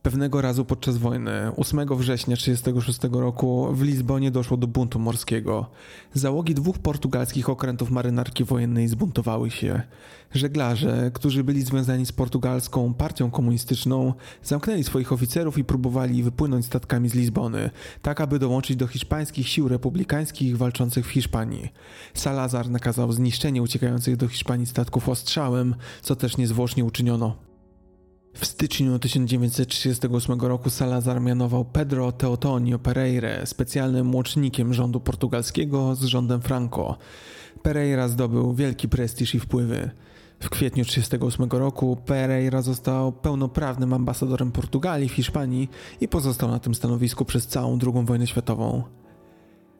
Pewnego 0.03 0.41
razu 0.41 0.65
podczas 0.65 0.97
wojny, 0.97 1.31
8 1.57 1.97
września 1.97 2.37
1936 2.37 3.15
roku, 3.21 3.69
w 3.73 3.83
Lizbonie 3.83 4.31
doszło 4.31 4.57
do 4.57 4.67
buntu 4.67 4.99
morskiego. 4.99 5.67
Załogi 6.15 6.55
dwóch 6.55 6.79
portugalskich 6.79 7.49
okrętów 7.49 7.91
marynarki 7.91 8.45
wojennej 8.45 8.89
zbuntowały 8.89 9.51
się. 9.51 9.83
Żeglarze, 10.35 11.11
którzy 11.15 11.45
byli 11.45 11.63
związani 11.63 12.07
z 12.07 12.13
portugalską 12.13 12.95
partią 12.95 13.31
komunistyczną, 13.31 14.15
zamknęli 14.43 14.85
swoich 14.85 15.13
oficerów 15.13 15.59
i 15.59 15.65
próbowali 15.65 16.23
wypłynąć 16.23 16.67
statkami 16.67 17.09
z 17.09 17.15
Lizbony, 17.15 17.71
tak 18.03 18.21
aby 18.21 18.39
dołączyć 18.39 18.77
do 18.77 18.87
hiszpańskich 18.87 19.49
sił 19.49 19.69
republikańskich 19.69 20.57
walczących 20.57 21.07
w 21.07 21.11
Hiszpanii. 21.11 21.69
Salazar 22.15 22.71
nakazał 22.71 23.13
zniszczenie 23.13 23.63
uciekających 23.63 24.17
do 24.17 24.29
Hiszpanii 24.29 24.67
statków 24.67 25.09
ostrzałem, 25.09 25.75
co 26.03 26.17
też 26.17 26.37
niezwłocznie 26.37 26.85
uczyniono. 26.85 27.52
W 28.35 28.47
styczniu 28.47 28.99
1938 28.99 30.41
roku 30.41 30.71
Salazar 30.71 31.21
mianował 31.21 31.65
Pedro 31.65 32.13
Teotonio 32.13 32.79
Pereira 32.79 33.47
specjalnym 33.47 34.15
łącznikiem 34.15 34.75
rządu 34.75 35.01
portugalskiego 35.01 35.95
z 35.95 36.05
rządem 36.05 36.43
Franco. 36.43 36.99
Pereira 37.63 38.09
zdobył 38.09 38.55
wielki 38.55 38.89
prestiż 38.89 39.35
i 39.35 39.41
wpływy. 39.41 39.91
W 40.41 40.51
kwietniu 40.51 40.85
1938 40.85 41.61
roku 41.61 41.97
Pereira 42.07 42.63
został 42.63 43.13
pełnoprawnym 43.13 43.93
ambasadorem 43.93 44.53
Portugalii 44.53 45.09
w 45.09 45.13
Hiszpanii 45.13 45.71
i 46.01 46.09
pozostał 46.09 46.51
na 46.51 46.59
tym 46.59 46.75
stanowisku 46.75 47.25
przez 47.25 47.47
całą 47.47 47.79
II 47.83 48.05
wojnę 48.05 48.27
światową. 48.27 48.83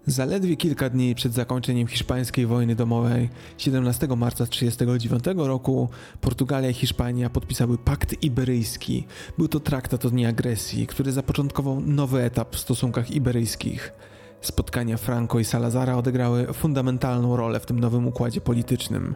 Zaledwie 0.07 0.57
kilka 0.57 0.91
dni 0.91 1.15
przed 1.15 1.33
zakończeniem 1.33 1.87
hiszpańskiej 1.87 2.47
wojny 2.47 2.75
domowej, 2.75 3.29
17 3.59 4.07
marca 4.17 4.47
1939 4.47 5.49
roku, 5.49 5.89
Portugalia 6.21 6.71
i 6.71 6.75
Hiszpania 6.75 7.31
podpisały 7.31 7.79
Pakt 7.79 8.23
Iberyjski. 8.23 9.07
Był 9.39 9.49
to 9.49 9.61
traktat 9.61 10.05
o 10.05 10.11
nieagresji, 10.11 10.87
który 10.87 11.13
zapoczątkował 11.13 11.81
nowy 11.81 12.23
etap 12.23 12.57
w 12.57 12.59
stosunkach 12.59 13.11
iberyjskich. 13.11 13.93
Spotkania 14.41 14.97
Franco 14.97 15.39
i 15.39 15.45
Salazara 15.45 15.97
odegrały 15.97 16.53
fundamentalną 16.53 17.37
rolę 17.37 17.61
w 17.61 17.67
tym 17.67 17.81
nowym 17.81 18.07
układzie 18.07 18.41
politycznym. 18.41 19.15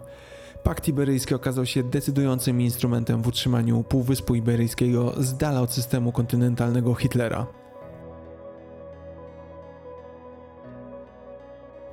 Pakt 0.63 0.89
Iberyjski 0.89 1.35
okazał 1.35 1.67
się 1.67 1.83
decydującym 1.83 2.61
instrumentem 2.61 3.23
w 3.23 3.27
utrzymaniu 3.27 3.83
Półwyspu 3.83 4.35
Iberyjskiego 4.35 5.15
z 5.19 5.37
dala 5.37 5.61
od 5.61 5.73
systemu 5.73 6.13
kontynentalnego 6.13 6.95
Hitlera. 6.95 7.66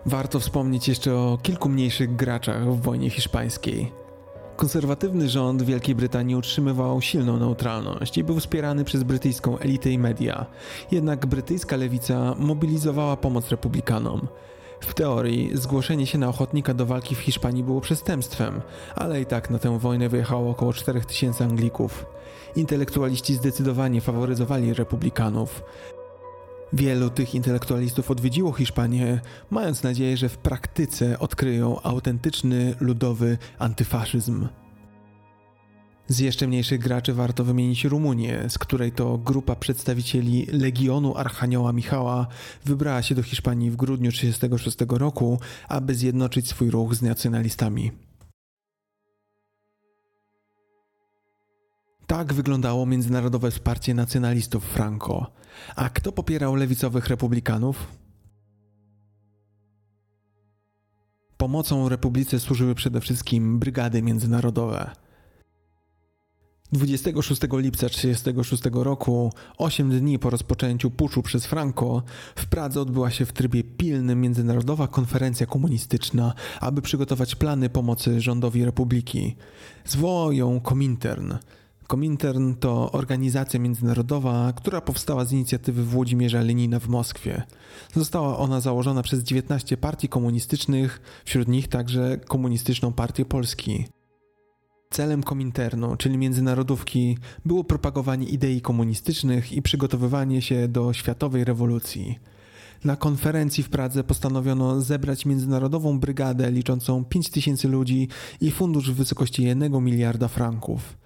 Warto 0.05 0.39
wspomnieć 0.39 0.87
jeszcze 0.87 1.15
o 1.15 1.37
kilku 1.43 1.69
mniejszych 1.69 2.15
graczach 2.15 2.73
w 2.73 2.81
wojnie 2.81 3.09
hiszpańskiej. 3.09 3.91
Konserwatywny 4.55 5.29
rząd 5.29 5.61
Wielkiej 5.61 5.95
Brytanii 5.95 6.35
utrzymywał 6.35 7.01
silną 7.01 7.37
neutralność 7.37 8.17
i 8.17 8.23
był 8.23 8.39
wspierany 8.39 8.83
przez 8.83 9.03
brytyjską 9.03 9.57
elitę 9.57 9.89
i 9.89 9.99
media. 9.99 10.45
Jednak 10.91 11.25
brytyjska 11.25 11.77
lewica 11.77 12.35
mobilizowała 12.37 13.17
pomoc 13.17 13.49
republikanom. 13.49 14.27
W 14.79 14.93
teorii 14.93 15.49
zgłoszenie 15.53 16.07
się 16.07 16.17
na 16.17 16.29
ochotnika 16.29 16.73
do 16.73 16.85
walki 16.85 17.15
w 17.15 17.19
Hiszpanii 17.19 17.63
było 17.63 17.81
przestępstwem, 17.81 18.61
ale 18.95 19.21
i 19.21 19.25
tak 19.25 19.49
na 19.49 19.59
tę 19.59 19.79
wojnę 19.79 20.09
wyjechało 20.09 20.51
około 20.51 20.73
4000 20.73 21.45
Anglików. 21.45 22.05
Intelektualiści 22.55 23.33
zdecydowanie 23.33 24.01
faworyzowali 24.01 24.73
republikanów. 24.73 25.63
Wielu 26.73 27.09
tych 27.09 27.35
intelektualistów 27.35 28.11
odwiedziło 28.11 28.53
Hiszpanię, 28.53 29.21
mając 29.49 29.83
nadzieję, 29.83 30.17
że 30.17 30.29
w 30.29 30.37
praktyce 30.37 31.19
odkryją 31.19 31.81
autentyczny 31.81 32.75
ludowy 32.79 33.37
antyfaszyzm. 33.59 34.47
Z 36.07 36.19
jeszcze 36.19 36.47
mniejszych 36.47 36.79
graczy 36.79 37.13
warto 37.13 37.43
wymienić 37.43 37.85
Rumunię, 37.85 38.43
z 38.49 38.57
której 38.57 38.91
to 38.91 39.17
grupa 39.17 39.55
przedstawicieli 39.55 40.45
Legionu 40.51 41.17
Archanioła 41.17 41.73
Michała 41.73 42.27
wybrała 42.65 43.01
się 43.01 43.15
do 43.15 43.23
Hiszpanii 43.23 43.71
w 43.71 43.75
grudniu 43.75 44.11
1936 44.11 44.99
roku, 44.99 45.39
aby 45.67 45.95
zjednoczyć 45.95 46.47
swój 46.47 46.69
ruch 46.69 46.95
z 46.95 47.01
nacjonalistami. 47.01 47.91
Tak 52.07 52.33
wyglądało 52.33 52.85
międzynarodowe 52.85 53.51
wsparcie 53.51 53.93
nacjonalistów 53.93 54.63
Franco. 54.63 55.42
A 55.75 55.89
kto 55.89 56.11
popierał 56.11 56.55
lewicowych 56.55 57.07
republikanów? 57.07 57.87
Pomocą 61.37 61.89
republice 61.89 62.39
służyły 62.39 62.75
przede 62.75 63.01
wszystkim 63.01 63.59
brygady 63.59 64.01
międzynarodowe. 64.01 64.91
26 66.73 67.41
lipca 67.51 67.89
1936 67.89 68.63
roku, 68.73 69.33
8 69.57 69.99
dni 69.99 70.19
po 70.19 70.29
rozpoczęciu 70.29 70.91
puczu 70.91 71.23
przez 71.23 71.45
Franco, 71.45 72.03
w 72.35 72.45
Pradze 72.45 72.81
odbyła 72.81 73.11
się 73.11 73.25
w 73.25 73.33
trybie 73.33 73.63
pilnym 73.63 74.21
międzynarodowa 74.21 74.87
konferencja 74.87 75.45
komunistyczna, 75.45 76.33
aby 76.59 76.81
przygotować 76.81 77.35
plany 77.35 77.69
pomocy 77.69 78.21
rządowi 78.21 78.65
republiki. 78.65 79.35
Zwołał 79.85 80.31
ją 80.31 80.59
Komintern. 80.59 81.33
Komintern 81.87 82.53
to 82.53 82.91
organizacja 82.91 83.59
międzynarodowa, 83.59 84.53
która 84.53 84.81
powstała 84.81 85.25
z 85.25 85.31
inicjatywy 85.31 85.83
Włodzimierza 85.83 86.41
Lenina 86.41 86.79
w 86.79 86.87
Moskwie. 86.87 87.43
Została 87.95 88.37
ona 88.37 88.61
założona 88.61 89.03
przez 89.03 89.23
19 89.23 89.77
partii 89.77 90.09
komunistycznych, 90.09 91.01
wśród 91.25 91.47
nich 91.47 91.67
także 91.67 92.17
Komunistyczną 92.17 92.93
Partię 92.93 93.25
Polski. 93.25 93.85
Celem 94.89 95.23
Kominternu, 95.23 95.95
czyli 95.95 96.17
międzynarodówki, 96.17 97.17
było 97.45 97.63
propagowanie 97.63 98.27
idei 98.27 98.61
komunistycznych 98.61 99.51
i 99.51 99.61
przygotowywanie 99.61 100.41
się 100.41 100.67
do 100.67 100.93
światowej 100.93 101.43
rewolucji. 101.43 102.19
Na 102.83 102.95
konferencji 102.95 103.63
w 103.63 103.69
Pradze 103.69 104.03
postanowiono 104.03 104.81
zebrać 104.81 105.25
międzynarodową 105.25 105.99
brygadę 105.99 106.51
liczącą 106.51 107.05
5 107.05 107.29
tysięcy 107.29 107.67
ludzi 107.67 108.07
i 108.41 108.51
fundusz 108.51 108.91
w 108.91 108.95
wysokości 108.95 109.43
1 109.43 109.83
miliarda 109.83 110.27
franków. 110.27 111.02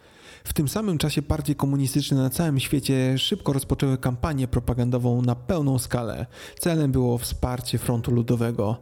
W 0.48 0.54
tym 0.54 0.68
samym 0.68 0.98
czasie 0.98 1.22
partie 1.22 1.56
komunistyczne 1.56 2.18
na 2.18 2.30
całym 2.30 2.60
świecie 2.60 3.18
szybko 3.18 3.54
rozpoczęły 3.54 3.98
kampanię 3.98 4.48
propagandową 4.48 5.22
na 5.22 5.36
pełną 5.36 5.80
skalę. 5.80 6.26
Celem 6.60 6.92
było 6.92 7.18
wsparcie 7.18 7.78
frontu 7.78 8.12
ludowego. 8.12 8.78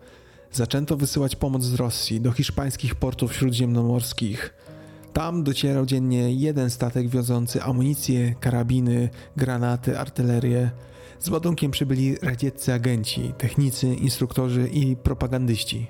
Zaczęto 0.51 0.97
wysyłać 0.97 1.35
pomoc 1.35 1.63
z 1.63 1.73
Rosji 1.73 2.21
do 2.21 2.31
hiszpańskich 2.31 2.95
portów 2.95 3.35
śródziemnomorskich. 3.35 4.53
Tam 5.13 5.43
docierał 5.43 5.85
dziennie 5.85 6.33
jeden 6.33 6.69
statek 6.69 7.09
wiozący 7.09 7.63
amunicję, 7.63 8.35
karabiny, 8.39 9.09
granaty, 9.37 9.99
artylerię. 9.99 10.71
Z 11.19 11.29
ładunkiem 11.29 11.71
przybyli 11.71 12.15
radzieccy 12.15 12.73
agenci, 12.73 13.33
technicy, 13.37 13.95
instruktorzy 13.95 14.69
i 14.73 14.95
propagandyści. 14.95 15.87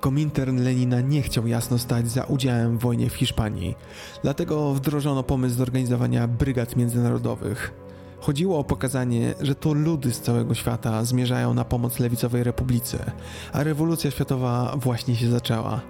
Komintern 0.00 0.64
Lenina 0.64 1.00
nie 1.00 1.22
chciał 1.22 1.46
jasno 1.46 1.78
stać 1.78 2.08
za 2.08 2.24
udziałem 2.24 2.78
w 2.78 2.80
wojnie 2.80 3.10
w 3.10 3.14
Hiszpanii, 3.14 3.74
dlatego 4.22 4.74
wdrożono 4.74 5.22
pomysł 5.22 5.56
zorganizowania 5.56 6.28
brygad 6.28 6.76
międzynarodowych. 6.76 7.74
Chodziło 8.20 8.58
o 8.58 8.64
pokazanie, 8.64 9.34
że 9.40 9.54
to 9.54 9.72
ludy 9.72 10.12
z 10.12 10.20
całego 10.20 10.54
świata 10.54 11.04
zmierzają 11.04 11.54
na 11.54 11.64
pomoc 11.64 11.98
lewicowej 11.98 12.44
republice, 12.44 13.12
a 13.52 13.62
rewolucja 13.62 14.10
światowa 14.10 14.76
właśnie 14.76 15.16
się 15.16 15.30
zaczęła. 15.30 15.80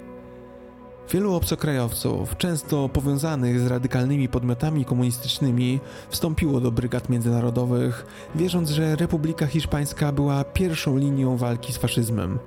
Wielu 1.11 1.34
obcokrajowców, 1.34 2.36
często 2.36 2.88
powiązanych 2.88 3.61
z 3.61 3.66
radykalnymi 3.66 4.28
podmiotami 4.28 4.84
komunistycznymi, 4.84 5.80
wstąpiło 6.09 6.61
do 6.61 6.72
brygad 6.72 7.09
międzynarodowych, 7.09 8.07
wierząc, 8.34 8.70
że 8.70 8.96
Republika 8.96 9.46
Hiszpańska 9.46 10.12
była 10.12 10.44
pierwszą 10.44 10.96
linią 10.96 11.36
walki 11.36 11.72
z 11.72 11.76
faszyzmem. 11.76 12.38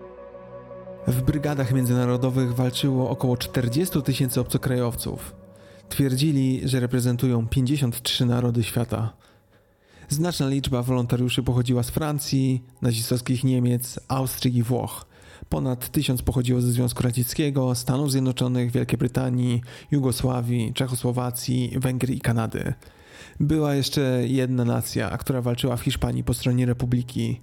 W 1.10 1.22
brygadach 1.22 1.74
międzynarodowych 1.74 2.55
walczyło 2.55 3.10
około 3.10 3.38
40 3.38 4.01
tysięcy 4.01 4.39
obcokrajowców. 4.39 5.36
Twierdzili, 5.89 6.62
że 6.64 6.80
reprezentują 6.80 7.47
53 7.47 8.26
narody 8.26 8.64
świata. 8.64 9.14
Znaczna 10.10 10.47
liczba 10.47 10.84
wolontariuszy 10.84 11.43
pochodziła 11.43 11.84
z 11.84 11.89
Francji, 11.89 12.64
nazistowskich 12.82 13.43
Niemiec, 13.43 13.99
Austrii 14.07 14.57
i 14.57 14.64
Włoch. 14.64 15.05
Ponad 15.49 15.89
tysiąc 15.89 16.22
pochodziło 16.22 16.62
ze 16.62 16.72
Związku 16.72 17.03
Radzieckiego, 17.03 17.76
Stanów 17.76 18.12
Zjednoczonych, 18.12 18.72
Wielkiej 18.72 18.97
Brytanii, 18.97 19.62
Jugosławii, 19.91 20.74
Czechosłowacji, 20.74 21.74
Węgier 21.80 22.10
i 22.10 22.22
Kanady. 22.22 22.74
Była 23.39 23.76
jeszcze 23.76 24.01
jedna 24.28 24.66
nacja, 24.66 25.18
która 25.18 25.41
walczyła 25.41 25.78
w 25.78 25.82
Hiszpanii 25.82 26.24
po 26.24 26.34
stronie 26.34 26.66
Republiki 26.66 27.41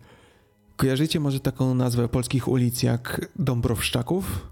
Kojarzycie 0.77 1.21
może 1.21 1.41
taką 1.41 1.75
nazwę 1.75 2.09
polskich 2.09 2.49
ulic 2.49 2.83
jak 2.83 3.29
Dąbrowszczaków? 3.37 4.47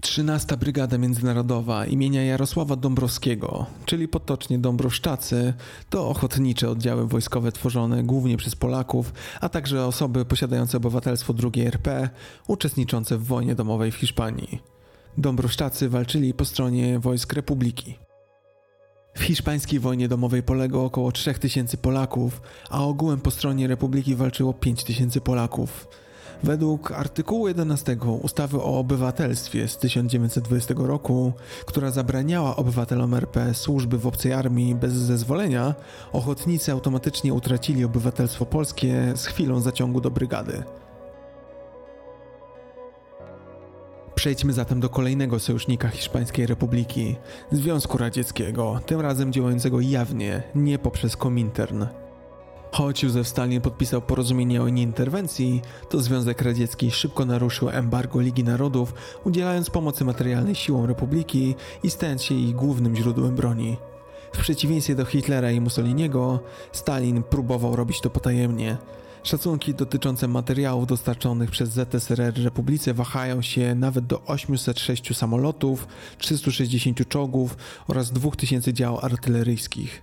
13 0.00 0.56
Brygada 0.56 0.98
Międzynarodowa 0.98 1.86
imienia 1.86 2.24
Jarosława 2.24 2.76
Dąbrowskiego, 2.76 3.66
czyli 3.84 4.08
potocznie 4.08 4.58
Dąbrowszczacy, 4.58 5.54
to 5.90 6.08
ochotnicze 6.08 6.70
oddziały 6.70 7.06
wojskowe 7.06 7.52
tworzone 7.52 8.02
głównie 8.02 8.36
przez 8.36 8.56
Polaków, 8.56 9.12
a 9.40 9.48
także 9.48 9.86
osoby 9.86 10.24
posiadające 10.24 10.76
obywatelstwo 10.76 11.34
II 11.54 11.66
RP, 11.66 12.10
uczestniczące 12.46 13.18
w 13.18 13.24
wojnie 13.24 13.54
domowej 13.54 13.92
w 13.92 13.96
Hiszpanii. 13.96 14.62
Dąbrowszczacy 15.18 15.88
walczyli 15.88 16.34
po 16.34 16.44
stronie 16.44 16.98
wojsk 16.98 17.32
Republiki. 17.32 18.07
W 19.18 19.22
hiszpańskiej 19.22 19.80
wojnie 19.80 20.08
domowej 20.08 20.42
poległo 20.42 20.84
około 20.84 21.12
3000 21.12 21.76
Polaków, 21.76 22.42
a 22.70 22.84
ogółem 22.84 23.20
po 23.20 23.30
stronie 23.30 23.68
Republiki 23.68 24.14
walczyło 24.14 24.54
5000 24.54 25.20
Polaków. 25.20 25.88
Według 26.42 26.92
artykułu 26.92 27.48
11 27.48 27.96
ustawy 28.22 28.56
o 28.58 28.78
obywatelstwie 28.78 29.68
z 29.68 29.78
1920 29.78 30.74
roku, 30.76 31.32
która 31.66 31.90
zabraniała 31.90 32.56
obywatelom 32.56 33.14
RP 33.14 33.54
służby 33.54 33.98
w 33.98 34.06
obcej 34.06 34.32
armii 34.32 34.74
bez 34.74 34.92
zezwolenia, 34.92 35.74
ochotnicy 36.12 36.72
automatycznie 36.72 37.34
utracili 37.34 37.84
obywatelstwo 37.84 38.46
polskie 38.46 39.12
z 39.16 39.26
chwilą 39.26 39.60
zaciągu 39.60 40.00
do 40.00 40.10
brygady. 40.10 40.62
Przejdźmy 44.18 44.52
zatem 44.52 44.80
do 44.80 44.88
kolejnego 44.88 45.38
sojusznika 45.38 45.88
Hiszpańskiej 45.88 46.46
Republiki 46.46 47.16
Związku 47.52 47.98
Radzieckiego, 47.98 48.80
tym 48.86 49.00
razem 49.00 49.32
działającego 49.32 49.80
jawnie, 49.80 50.42
nie 50.54 50.78
poprzez 50.78 51.16
Komintern. 51.16 51.86
Choć 52.72 53.02
Józef 53.02 53.28
Stalin 53.28 53.60
podpisał 53.60 54.02
porozumienie 54.02 54.62
o 54.62 54.68
nieinterwencji, 54.68 55.62
to 55.88 56.00
Związek 56.00 56.42
Radziecki 56.42 56.90
szybko 56.90 57.24
naruszył 57.24 57.68
embargo 57.68 58.20
Ligi 58.20 58.44
Narodów, 58.44 58.94
udzielając 59.24 59.70
pomocy 59.70 60.04
materialnej 60.04 60.54
siłom 60.54 60.84
Republiki 60.84 61.54
i 61.82 61.90
stając 61.90 62.22
się 62.22 62.34
ich 62.34 62.54
głównym 62.54 62.96
źródłem 62.96 63.34
broni. 63.34 63.76
W 64.32 64.38
przeciwieństwie 64.38 64.94
do 64.94 65.04
Hitlera 65.04 65.50
i 65.50 65.60
Mussoliniego, 65.60 66.40
Stalin 66.72 67.22
próbował 67.22 67.76
robić 67.76 68.00
to 68.00 68.10
potajemnie. 68.10 68.76
Szacunki 69.28 69.74
dotyczące 69.74 70.28
materiałów 70.28 70.86
dostarczonych 70.86 71.50
przez 71.50 71.70
ZSRR 71.70 72.44
Republice 72.44 72.94
wahają 72.94 73.42
się 73.42 73.74
nawet 73.74 74.06
do 74.06 74.24
806 74.24 75.16
samolotów, 75.16 75.88
360 76.18 77.08
czołgów 77.08 77.56
oraz 77.88 78.10
2000 78.10 78.72
dział 78.72 78.98
artyleryjskich. 78.98 80.02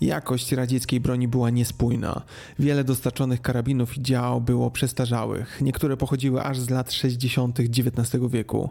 Jakość 0.00 0.52
radzieckiej 0.52 1.00
broni 1.00 1.28
była 1.28 1.50
niespójna. 1.50 2.22
Wiele 2.58 2.84
dostarczonych 2.84 3.42
karabinów 3.42 3.96
i 3.96 4.02
dział 4.02 4.40
było 4.40 4.70
przestarzałych, 4.70 5.60
niektóre 5.60 5.96
pochodziły 5.96 6.42
aż 6.42 6.60
z 6.60 6.70
lat 6.70 6.92
60. 6.92 7.60
XIX 7.60 8.22
wieku. 8.28 8.70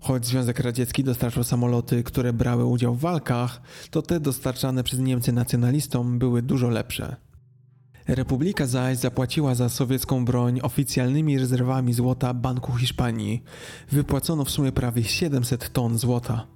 Choć 0.00 0.26
Związek 0.26 0.60
Radziecki 0.60 1.04
dostarczał 1.04 1.44
samoloty, 1.44 2.02
które 2.02 2.32
brały 2.32 2.64
udział 2.64 2.94
w 2.94 3.00
walkach, 3.00 3.60
to 3.90 4.02
te 4.02 4.20
dostarczane 4.20 4.84
przez 4.84 5.00
Niemcy 5.00 5.32
nacjonalistom 5.32 6.18
były 6.18 6.42
dużo 6.42 6.68
lepsze. 6.68 7.25
Republika 8.08 8.66
zaś 8.66 8.98
zapłaciła 8.98 9.54
za 9.54 9.68
sowiecką 9.68 10.24
broń 10.24 10.60
oficjalnymi 10.62 11.38
rezerwami 11.38 11.92
złota 11.92 12.34
Banku 12.34 12.76
Hiszpanii. 12.76 13.42
Wypłacono 13.92 14.44
w 14.44 14.50
sumie 14.50 14.72
prawie 14.72 15.04
700 15.04 15.72
ton 15.72 15.98
złota. 15.98 16.46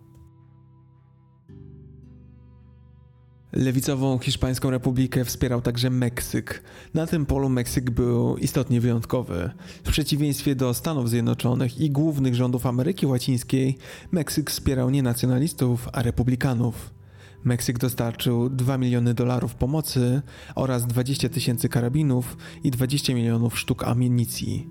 Lewicową 3.53 4.19
Hiszpańską 4.19 4.71
Republikę 4.71 5.25
wspierał 5.25 5.63
także 5.63 5.91
Meksyk. 5.91 6.63
Na 6.95 7.07
tym 7.07 7.27
polu 7.27 7.49
Meksyk 7.49 7.91
był 7.91 8.37
istotnie 8.37 8.81
wyjątkowy. 8.81 9.51
W 9.85 9.91
przeciwieństwie 9.91 10.55
do 10.55 10.75
Stanów 10.75 11.11
Zjednoczonych 11.11 11.81
i 11.81 11.91
głównych 11.91 12.35
rządów 12.35 12.67
Ameryki 12.67 13.07
Łacińskiej, 13.07 13.79
Meksyk 14.13 14.51
wspierał 14.51 14.91
nie 14.91 15.03
nacjonalistów, 15.03 15.89
a 15.93 16.03
republikanów. 16.03 17.00
Meksyk 17.45 17.79
dostarczył 17.79 18.51
2 18.51 18.79
miliony 18.79 19.15
dolarów 19.15 19.55
pomocy 19.55 20.23
oraz 20.55 20.87
20 20.87 21.29
tysięcy 21.29 21.69
karabinów 21.69 22.37
i 22.65 22.71
20 22.71 23.15
milionów 23.15 23.59
sztuk 23.59 23.85
amunicji. 23.85 24.69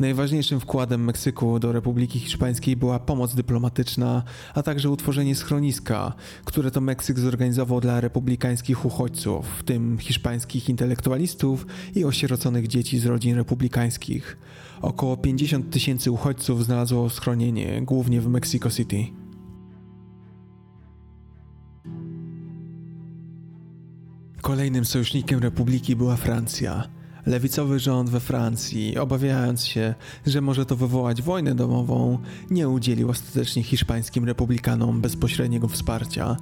Najważniejszym 0.00 0.60
wkładem 0.60 1.04
Meksyku 1.04 1.58
do 1.58 1.72
Republiki 1.72 2.20
Hiszpańskiej 2.20 2.76
była 2.76 2.98
pomoc 2.98 3.34
dyplomatyczna, 3.34 4.22
a 4.54 4.62
także 4.62 4.90
utworzenie 4.90 5.34
schroniska, 5.34 6.12
które 6.44 6.70
to 6.70 6.80
Meksyk 6.80 7.18
zorganizował 7.18 7.80
dla 7.80 8.00
republikańskich 8.00 8.84
uchodźców, 8.84 9.46
w 9.58 9.62
tym 9.62 9.98
hiszpańskich 9.98 10.68
intelektualistów 10.68 11.66
i 11.94 12.04
osieroconych 12.04 12.68
dzieci 12.68 12.98
z 12.98 13.06
rodzin 13.06 13.36
republikańskich. 13.36 14.38
Około 14.82 15.16
50 15.16 15.70
tysięcy 15.70 16.10
uchodźców 16.10 16.64
znalazło 16.64 17.10
schronienie, 17.10 17.82
głównie 17.82 18.20
w 18.20 18.28
Mexico 18.28 18.70
City. 18.70 19.23
Kolejnym 24.44 24.84
sojusznikiem 24.84 25.40
republiki 25.40 25.96
była 25.96 26.16
Francja. 26.16 26.88
Lewicowy 27.26 27.78
rząd 27.78 28.10
we 28.10 28.20
Francji, 28.20 28.98
obawiając 28.98 29.66
się, 29.66 29.94
że 30.26 30.40
może 30.40 30.66
to 30.66 30.76
wywołać 30.76 31.22
wojnę 31.22 31.54
domową, 31.54 32.18
nie 32.50 32.68
udzielił 32.68 33.10
ostatecznie 33.10 33.62
hiszpańskim 33.62 34.24
republikanom 34.24 35.00
bezpośredniego 35.00 35.68
wsparcia. 35.68 36.36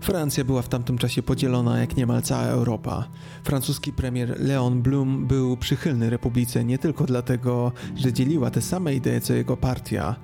Francja 0.00 0.44
była 0.44 0.62
w 0.62 0.68
tamtym 0.68 0.98
czasie 0.98 1.22
podzielona 1.22 1.80
jak 1.80 1.96
niemal 1.96 2.22
cała 2.22 2.42
Europa. 2.42 3.08
Francuski 3.44 3.92
premier 3.92 4.40
Leon 4.40 4.82
Blum 4.82 5.26
był 5.26 5.56
przychylny 5.56 6.10
republice 6.10 6.64
nie 6.64 6.78
tylko 6.78 7.04
dlatego, 7.04 7.72
że 7.96 8.12
dzieliła 8.12 8.50
te 8.50 8.62
same 8.62 8.94
idee 8.94 9.20
co 9.20 9.34
jego 9.34 9.56
partia, 9.56 10.16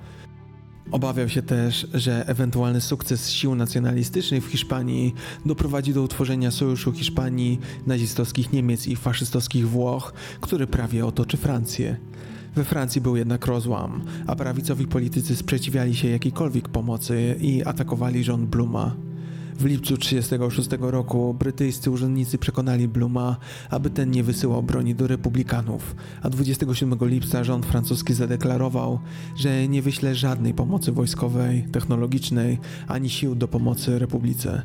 Obawiał 0.91 1.29
się 1.29 1.41
też, 1.41 1.87
że 1.93 2.27
ewentualny 2.27 2.81
sukces 2.81 3.31
sił 3.31 3.55
nacjonalistycznych 3.55 4.45
w 4.45 4.51
Hiszpanii 4.51 5.13
doprowadzi 5.45 5.93
do 5.93 6.01
utworzenia 6.01 6.51
sojuszu 6.51 6.91
Hiszpanii, 6.91 7.59
nazistowskich 7.87 8.53
Niemiec 8.53 8.87
i 8.87 8.95
faszystowskich 8.95 9.69
Włoch, 9.69 10.13
który 10.41 10.67
prawie 10.67 11.05
otoczy 11.05 11.37
Francję. 11.37 11.97
We 12.55 12.63
Francji 12.63 13.01
był 13.01 13.15
jednak 13.15 13.45
rozłam, 13.45 14.01
a 14.27 14.35
prawicowi 14.35 14.87
politycy 14.87 15.35
sprzeciwiali 15.35 15.95
się 15.95 16.07
jakiejkolwiek 16.07 16.69
pomocy 16.69 17.35
i 17.41 17.63
atakowali 17.63 18.23
rząd 18.23 18.49
Bluma. 18.49 19.06
W 19.59 19.65
lipcu 19.65 19.97
1936 19.97 20.69
roku 20.91 21.33
brytyjscy 21.33 21.91
urzędnicy 21.91 22.37
przekonali 22.37 22.87
Bluma, 22.87 23.37
aby 23.69 23.89
ten 23.89 24.11
nie 24.11 24.23
wysyłał 24.23 24.63
broni 24.63 24.95
do 24.95 25.07
republikanów, 25.07 25.95
a 26.21 26.29
27 26.29 26.99
lipca 27.01 27.43
rząd 27.43 27.65
francuski 27.65 28.13
zadeklarował, 28.13 28.99
że 29.35 29.67
nie 29.67 29.81
wyśle 29.81 30.15
żadnej 30.15 30.53
pomocy 30.53 30.91
wojskowej, 30.91 31.65
technologicznej 31.71 32.59
ani 32.87 33.09
sił 33.09 33.35
do 33.35 33.47
pomocy 33.47 33.99
republice. 33.99 34.61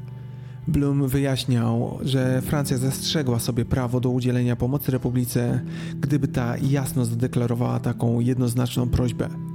Blum 0.68 1.08
wyjaśniał, 1.08 1.98
że 2.02 2.42
Francja 2.42 2.78
zastrzegła 2.78 3.38
sobie 3.38 3.64
prawo 3.64 4.00
do 4.00 4.10
udzielenia 4.10 4.56
pomocy 4.56 4.92
republice, 4.92 5.60
gdyby 6.00 6.28
ta 6.28 6.56
jasno 6.56 7.04
zadeklarowała 7.04 7.80
taką 7.80 8.20
jednoznaczną 8.20 8.88
prośbę. 8.88 9.51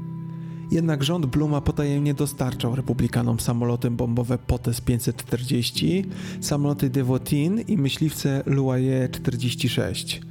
Jednak 0.72 1.04
rząd 1.04 1.26
Bluma 1.26 1.62
potajemnie 1.62 2.14
dostarczał 2.14 2.76
republikanom 2.76 3.40
samoloty 3.40 3.92
bombowe 3.92 4.38
Potes 4.38 4.82
540, 4.82 6.06
samoloty 6.42 6.90
Devotin 6.90 7.60
i 7.60 7.78
myśliwce 7.78 8.44
Loyer 8.46 9.12
46. 9.12 10.22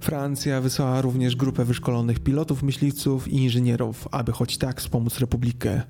Francja 0.00 0.60
wysłała 0.60 1.02
również 1.02 1.36
grupę 1.36 1.64
wyszkolonych 1.64 2.20
pilotów, 2.20 2.62
myśliwców 2.62 3.28
i 3.28 3.36
inżynierów, 3.36 4.08
aby 4.10 4.32
choć 4.32 4.58
tak 4.58 4.80
wspomóc 4.80 5.18
Republikę. 5.18 5.82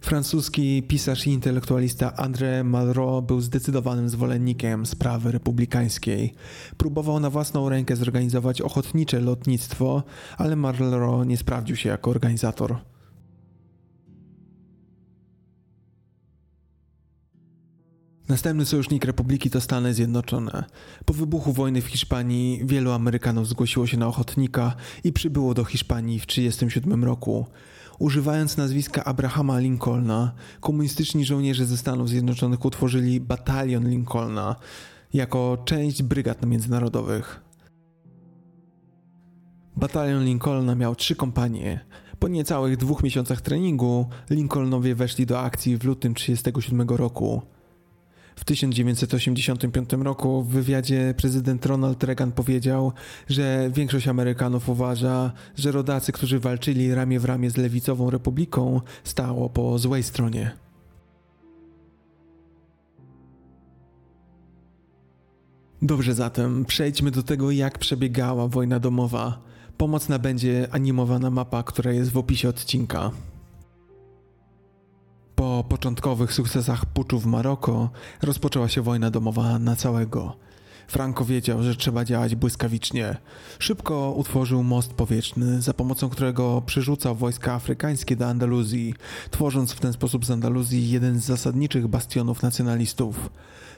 Francuski 0.00 0.82
pisarz 0.82 1.26
i 1.26 1.30
intelektualista 1.30 2.10
André 2.16 2.64
Malraux 2.64 3.26
był 3.26 3.40
zdecydowanym 3.40 4.08
zwolennikiem 4.08 4.86
sprawy 4.86 5.32
republikańskiej. 5.32 6.34
Próbował 6.76 7.20
na 7.20 7.30
własną 7.30 7.68
rękę 7.68 7.96
zorganizować 7.96 8.60
ochotnicze 8.60 9.20
lotnictwo, 9.20 10.02
ale 10.38 10.56
Malraux 10.56 11.26
nie 11.26 11.36
sprawdził 11.36 11.76
się 11.76 11.88
jako 11.88 12.10
organizator. 12.10 12.76
Następny 18.28 18.66
sojusznik 18.66 19.04
Republiki 19.04 19.50
to 19.50 19.60
Stany 19.60 19.94
Zjednoczone. 19.94 20.64
Po 21.04 21.14
wybuchu 21.14 21.52
wojny 21.52 21.82
w 21.82 21.86
Hiszpanii 21.86 22.60
wielu 22.64 22.92
Amerykanów 22.92 23.48
zgłosiło 23.48 23.86
się 23.86 23.96
na 23.96 24.06
ochotnika 24.06 24.74
i 25.04 25.12
przybyło 25.12 25.54
do 25.54 25.64
Hiszpanii 25.64 26.20
w 26.20 26.26
1937 26.26 27.04
roku. 27.04 27.46
Używając 28.00 28.56
nazwiska 28.56 29.04
Abrahama 29.04 29.58
Lincolna, 29.58 30.32
komunistyczni 30.60 31.24
żołnierze 31.24 31.66
ze 31.66 31.76
Stanów 31.76 32.08
Zjednoczonych 32.08 32.64
utworzyli 32.64 33.20
Batalion 33.20 33.88
Lincolna 33.88 34.56
jako 35.12 35.58
część 35.64 36.02
brygad 36.02 36.46
międzynarodowych. 36.46 37.40
Batalion 39.76 40.24
Lincolna 40.24 40.74
miał 40.74 40.94
trzy 40.94 41.16
kompanie. 41.16 41.80
Po 42.18 42.28
niecałych 42.28 42.76
dwóch 42.76 43.02
miesiącach 43.02 43.40
treningu 43.40 44.08
Lincolnowie 44.30 44.94
weszli 44.94 45.26
do 45.26 45.40
akcji 45.40 45.76
w 45.76 45.84
lutym 45.84 46.14
1937 46.14 46.96
roku. 46.96 47.42
W 48.40 48.44
1985 48.44 49.90
roku 49.92 50.42
w 50.42 50.48
wywiadzie 50.48 51.14
prezydent 51.16 51.66
Ronald 51.66 52.04
Reagan 52.04 52.32
powiedział, 52.32 52.92
że 53.28 53.70
większość 53.74 54.08
Amerykanów 54.08 54.68
uważa, 54.68 55.32
że 55.56 55.72
rodacy, 55.72 56.12
którzy 56.12 56.38
walczyli 56.38 56.94
ramię 56.94 57.20
w 57.20 57.24
ramię 57.24 57.50
z 57.50 57.56
lewicową 57.56 58.10
republiką, 58.10 58.80
stało 59.04 59.50
po 59.50 59.78
złej 59.78 60.02
stronie. 60.02 60.50
Dobrze 65.82 66.14
zatem, 66.14 66.64
przejdźmy 66.64 67.10
do 67.10 67.22
tego, 67.22 67.50
jak 67.50 67.78
przebiegała 67.78 68.48
wojna 68.48 68.80
domowa. 68.80 69.42
Pomocna 69.76 70.18
będzie 70.18 70.68
animowana 70.70 71.30
mapa, 71.30 71.62
która 71.62 71.92
jest 71.92 72.10
w 72.10 72.16
opisie 72.16 72.48
odcinka. 72.48 73.10
Po 75.60 75.64
początkowych 75.64 76.32
sukcesach 76.32 76.86
puczu 76.86 77.18
w 77.18 77.26
Maroko 77.26 77.90
rozpoczęła 78.22 78.68
się 78.68 78.82
wojna 78.82 79.10
domowa 79.10 79.58
na 79.58 79.76
całego. 79.76 80.36
Franco 80.88 81.24
wiedział, 81.24 81.62
że 81.62 81.76
trzeba 81.76 82.04
działać 82.04 82.34
błyskawicznie. 82.34 83.16
Szybko 83.58 84.12
utworzył 84.16 84.62
most 84.62 84.92
powietrzny, 84.94 85.62
za 85.62 85.74
pomocą 85.74 86.08
którego 86.08 86.62
przerzucał 86.66 87.14
wojska 87.14 87.54
afrykańskie 87.54 88.16
do 88.16 88.26
Andaluzji, 88.26 88.94
tworząc 89.30 89.72
w 89.72 89.80
ten 89.80 89.92
sposób 89.92 90.24
z 90.24 90.30
Andaluzji 90.30 90.90
jeden 90.90 91.20
z 91.20 91.24
zasadniczych 91.24 91.88
bastionów 91.88 92.42
nacjonalistów. 92.42 93.30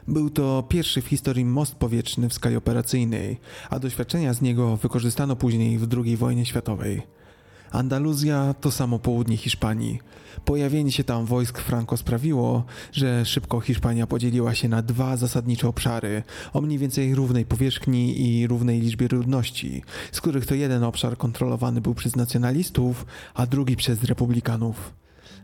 Był 0.09 0.30
to 0.30 0.64
pierwszy 0.68 1.03
w 1.03 1.07
historii 1.07 1.45
most 1.45 1.74
powietrzny 1.74 2.28
w 2.28 2.35
skali 2.35 2.57
operacyjnej, 2.57 3.41
a 3.70 3.78
doświadczenia 3.78 4.35
z 4.35 4.43
niego 4.43 4.76
wykorzystano 4.76 5.37
później 5.37 5.78
w 5.78 5.89
II 5.95 6.16
wojnie 6.16 6.47
światowej. 6.47 7.22
Andaluzja 7.73 8.55
to 8.61 8.70
samo 8.70 8.99
południe 8.99 9.37
Hiszpanii. 9.37 9.99
Pojawienie 10.45 10.93
się 10.93 11.05
tam 11.05 11.27
wojsk 11.27 11.59
Franco 11.59 11.97
sprawiło, 11.97 12.64
że 12.93 13.25
szybko 13.25 13.61
Hiszpania 13.61 14.07
podzieliła 14.07 14.55
się 14.55 14.68
na 14.68 14.83
dwa 14.83 15.16
zasadnicze 15.16 15.68
obszary 15.68 16.23
o 16.53 16.61
mniej 16.61 16.79
więcej 16.79 17.14
równej 17.14 17.45
powierzchni 17.45 18.20
i 18.20 18.47
równej 18.47 18.81
liczbie 18.81 19.09
ludności, 19.09 19.83
z 20.12 20.20
których 20.20 20.47
to 20.47 20.55
jeden 20.55 20.85
obszar 20.85 21.16
kontrolowany 21.16 21.81
był 21.81 21.95
przez 21.95 22.16
nacjonalistów, 22.16 23.07
a 23.35 23.47
drugi 23.47 23.77
przez 23.77 24.05
republikanów. 24.05 24.93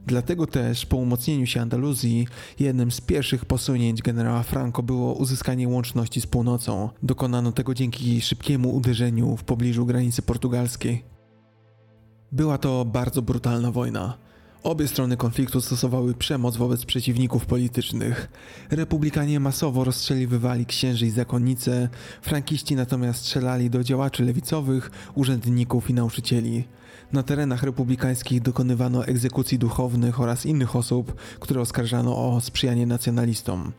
Dlatego 0.06 0.46
też 0.46 0.86
po 0.86 0.96
umocnieniu 0.96 1.46
się 1.46 1.60
Andaluzji 1.60 2.26
jednym 2.60 2.90
z 2.90 3.00
pierwszych 3.00 3.44
posunięć 3.44 4.02
generała 4.02 4.42
Franco 4.42 4.82
było 4.82 5.14
uzyskanie 5.14 5.68
łączności 5.68 6.20
z 6.20 6.26
północą. 6.26 6.90
Dokonano 7.02 7.52
tego 7.52 7.74
dzięki 7.74 8.20
szybkiemu 8.20 8.74
uderzeniu 8.74 9.36
w 9.36 9.44
pobliżu 9.44 9.86
granicy 9.86 10.22
portugalskiej. 10.22 11.17
Była 12.32 12.58
to 12.58 12.84
bardzo 12.84 13.22
brutalna 13.22 13.72
wojna. 13.72 14.18
Obie 14.62 14.88
strony 14.88 15.16
konfliktu 15.16 15.60
stosowały 15.60 16.14
przemoc 16.14 16.56
wobec 16.56 16.84
przeciwników 16.84 17.46
politycznych. 17.46 18.28
Republikanie 18.70 19.40
masowo 19.40 19.84
rozstrzeliwywali 19.84 20.66
księży 20.66 21.06
i 21.06 21.10
zakonnice, 21.10 21.88
frankiści 22.22 22.76
natomiast 22.76 23.20
strzelali 23.20 23.70
do 23.70 23.84
działaczy 23.84 24.24
lewicowych, 24.24 24.90
urzędników 25.14 25.90
i 25.90 25.94
nauczycieli. 25.94 26.64
Na 27.12 27.22
terenach 27.22 27.62
republikańskich 27.62 28.42
dokonywano 28.42 29.06
egzekucji 29.06 29.58
duchownych 29.58 30.20
oraz 30.20 30.46
innych 30.46 30.76
osób, 30.76 31.14
które 31.40 31.60
oskarżano 31.60 32.34
o 32.34 32.40
sprzyjanie 32.40 32.86
nacjonalistom. 32.86 33.72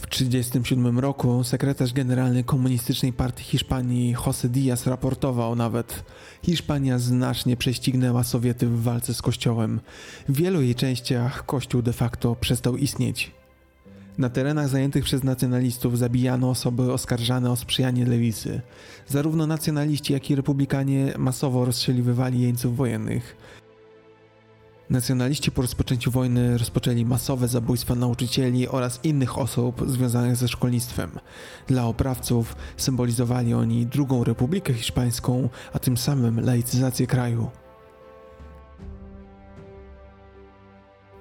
W 0.00 0.06
1937 0.06 0.98
roku 0.98 1.44
sekretarz 1.44 1.92
generalny 1.92 2.44
Komunistycznej 2.44 3.12
Partii 3.12 3.44
Hiszpanii 3.44 4.16
José 4.16 4.48
Díaz 4.48 4.86
raportował 4.86 5.56
nawet: 5.56 6.04
Hiszpania 6.42 6.98
znacznie 6.98 7.56
prześcignęła 7.56 8.24
Sowiety 8.24 8.66
w 8.66 8.82
walce 8.82 9.14
z 9.14 9.22
Kościołem. 9.22 9.80
W 10.28 10.36
wielu 10.36 10.62
jej 10.62 10.74
częściach 10.74 11.46
Kościół 11.46 11.82
de 11.82 11.92
facto 11.92 12.36
przestał 12.40 12.76
istnieć. 12.76 13.30
Na 14.18 14.28
terenach 14.28 14.68
zajętych 14.68 15.04
przez 15.04 15.24
nacjonalistów 15.24 15.98
zabijano 15.98 16.50
osoby 16.50 16.92
oskarżane 16.92 17.50
o 17.50 17.56
sprzyjanie 17.56 18.06
lewicy. 18.06 18.60
Zarówno 19.08 19.46
nacjonaliści, 19.46 20.12
jak 20.12 20.30
i 20.30 20.34
republikanie 20.34 21.14
masowo 21.18 21.64
rozstrzeliwywali 21.64 22.40
jeńców 22.40 22.76
wojennych. 22.76 23.36
Nacjonaliści 24.90 25.50
po 25.50 25.62
rozpoczęciu 25.62 26.10
wojny 26.10 26.58
rozpoczęli 26.58 27.04
masowe 27.04 27.48
zabójstwa 27.48 27.94
nauczycieli 27.94 28.68
oraz 28.68 29.00
innych 29.04 29.38
osób 29.38 29.90
związanych 29.90 30.36
ze 30.36 30.48
szkolnictwem. 30.48 31.10
Dla 31.66 31.86
oprawców 31.86 32.56
symbolizowali 32.76 33.54
oni 33.54 33.86
drugą 33.86 34.24
Republikę 34.24 34.74
Hiszpańską, 34.74 35.48
a 35.72 35.78
tym 35.78 35.96
samym 35.96 36.40
laicyzację 36.40 37.06
kraju. 37.06 37.50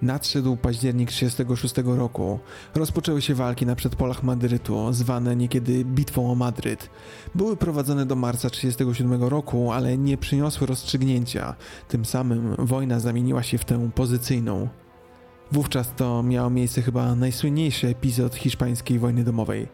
Nadszedł 0.01 0.57
październik 0.57 1.09
1936 1.09 1.97
roku. 1.97 2.39
Rozpoczęły 2.75 3.21
się 3.21 3.35
walki 3.35 3.65
na 3.65 3.75
przedpolach 3.75 4.23
Madrytu, 4.23 4.93
zwane 4.93 5.35
niekiedy 5.35 5.85
Bitwą 5.85 6.31
o 6.31 6.35
Madryt. 6.35 6.89
Były 7.35 7.57
prowadzone 7.57 8.05
do 8.05 8.15
marca 8.15 8.49
1937 8.49 9.29
roku, 9.29 9.71
ale 9.71 9.97
nie 9.97 10.17
przyniosły 10.17 10.67
rozstrzygnięcia. 10.67 11.55
Tym 11.87 12.05
samym 12.05 12.55
wojna 12.59 12.99
zamieniła 12.99 13.43
się 13.43 13.57
w 13.57 13.65
tę 13.65 13.89
pozycyjną. 13.95 14.69
Wówczas 15.51 15.93
to 15.95 16.23
miał 16.23 16.49
miejsce 16.49 16.81
chyba 16.81 17.15
najsłynniejszy 17.15 17.87
epizod 17.87 18.35
hiszpańskiej 18.35 18.99
wojny 18.99 19.23
domowej. 19.23 19.67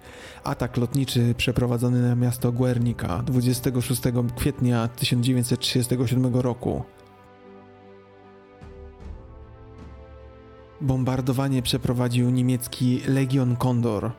Atak 0.44 0.78
lotniczy 0.78 1.34
przeprowadzony 1.38 2.02
na 2.02 2.16
miasto 2.16 2.52
Guernica 2.52 3.24
26 3.24 4.02
kwietnia 4.36 4.88
1937 4.88 6.36
roku. 6.36 6.84
Bombardowanie 10.82 11.62
przeprowadził 11.62 12.30
niemiecki 12.30 13.02
Legion 13.08 13.56
Condor. 13.56 14.12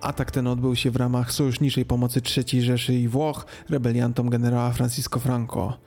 Atak 0.00 0.30
ten 0.30 0.46
odbył 0.46 0.76
się 0.76 0.90
w 0.90 0.96
ramach 0.96 1.32
sojuszniczej 1.32 1.84
pomocy 1.84 2.20
III 2.36 2.62
Rzeszy 2.62 2.94
i 2.94 3.08
Włoch 3.08 3.46
rebeliantom 3.68 4.30
generała 4.30 4.72
Francisco 4.72 5.20
Franco. 5.20 5.78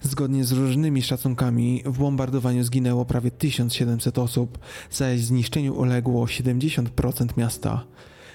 Zgodnie 0.00 0.44
z 0.44 0.52
różnymi 0.52 1.02
szacunkami 1.02 1.82
w 1.86 1.98
bombardowaniu 1.98 2.64
zginęło 2.64 3.04
prawie 3.04 3.30
1700 3.30 4.18
osób, 4.18 4.58
zaś 4.90 5.20
zniszczeniu 5.20 5.74
uległo 5.74 6.24
70% 6.24 7.36
miasta. 7.36 7.84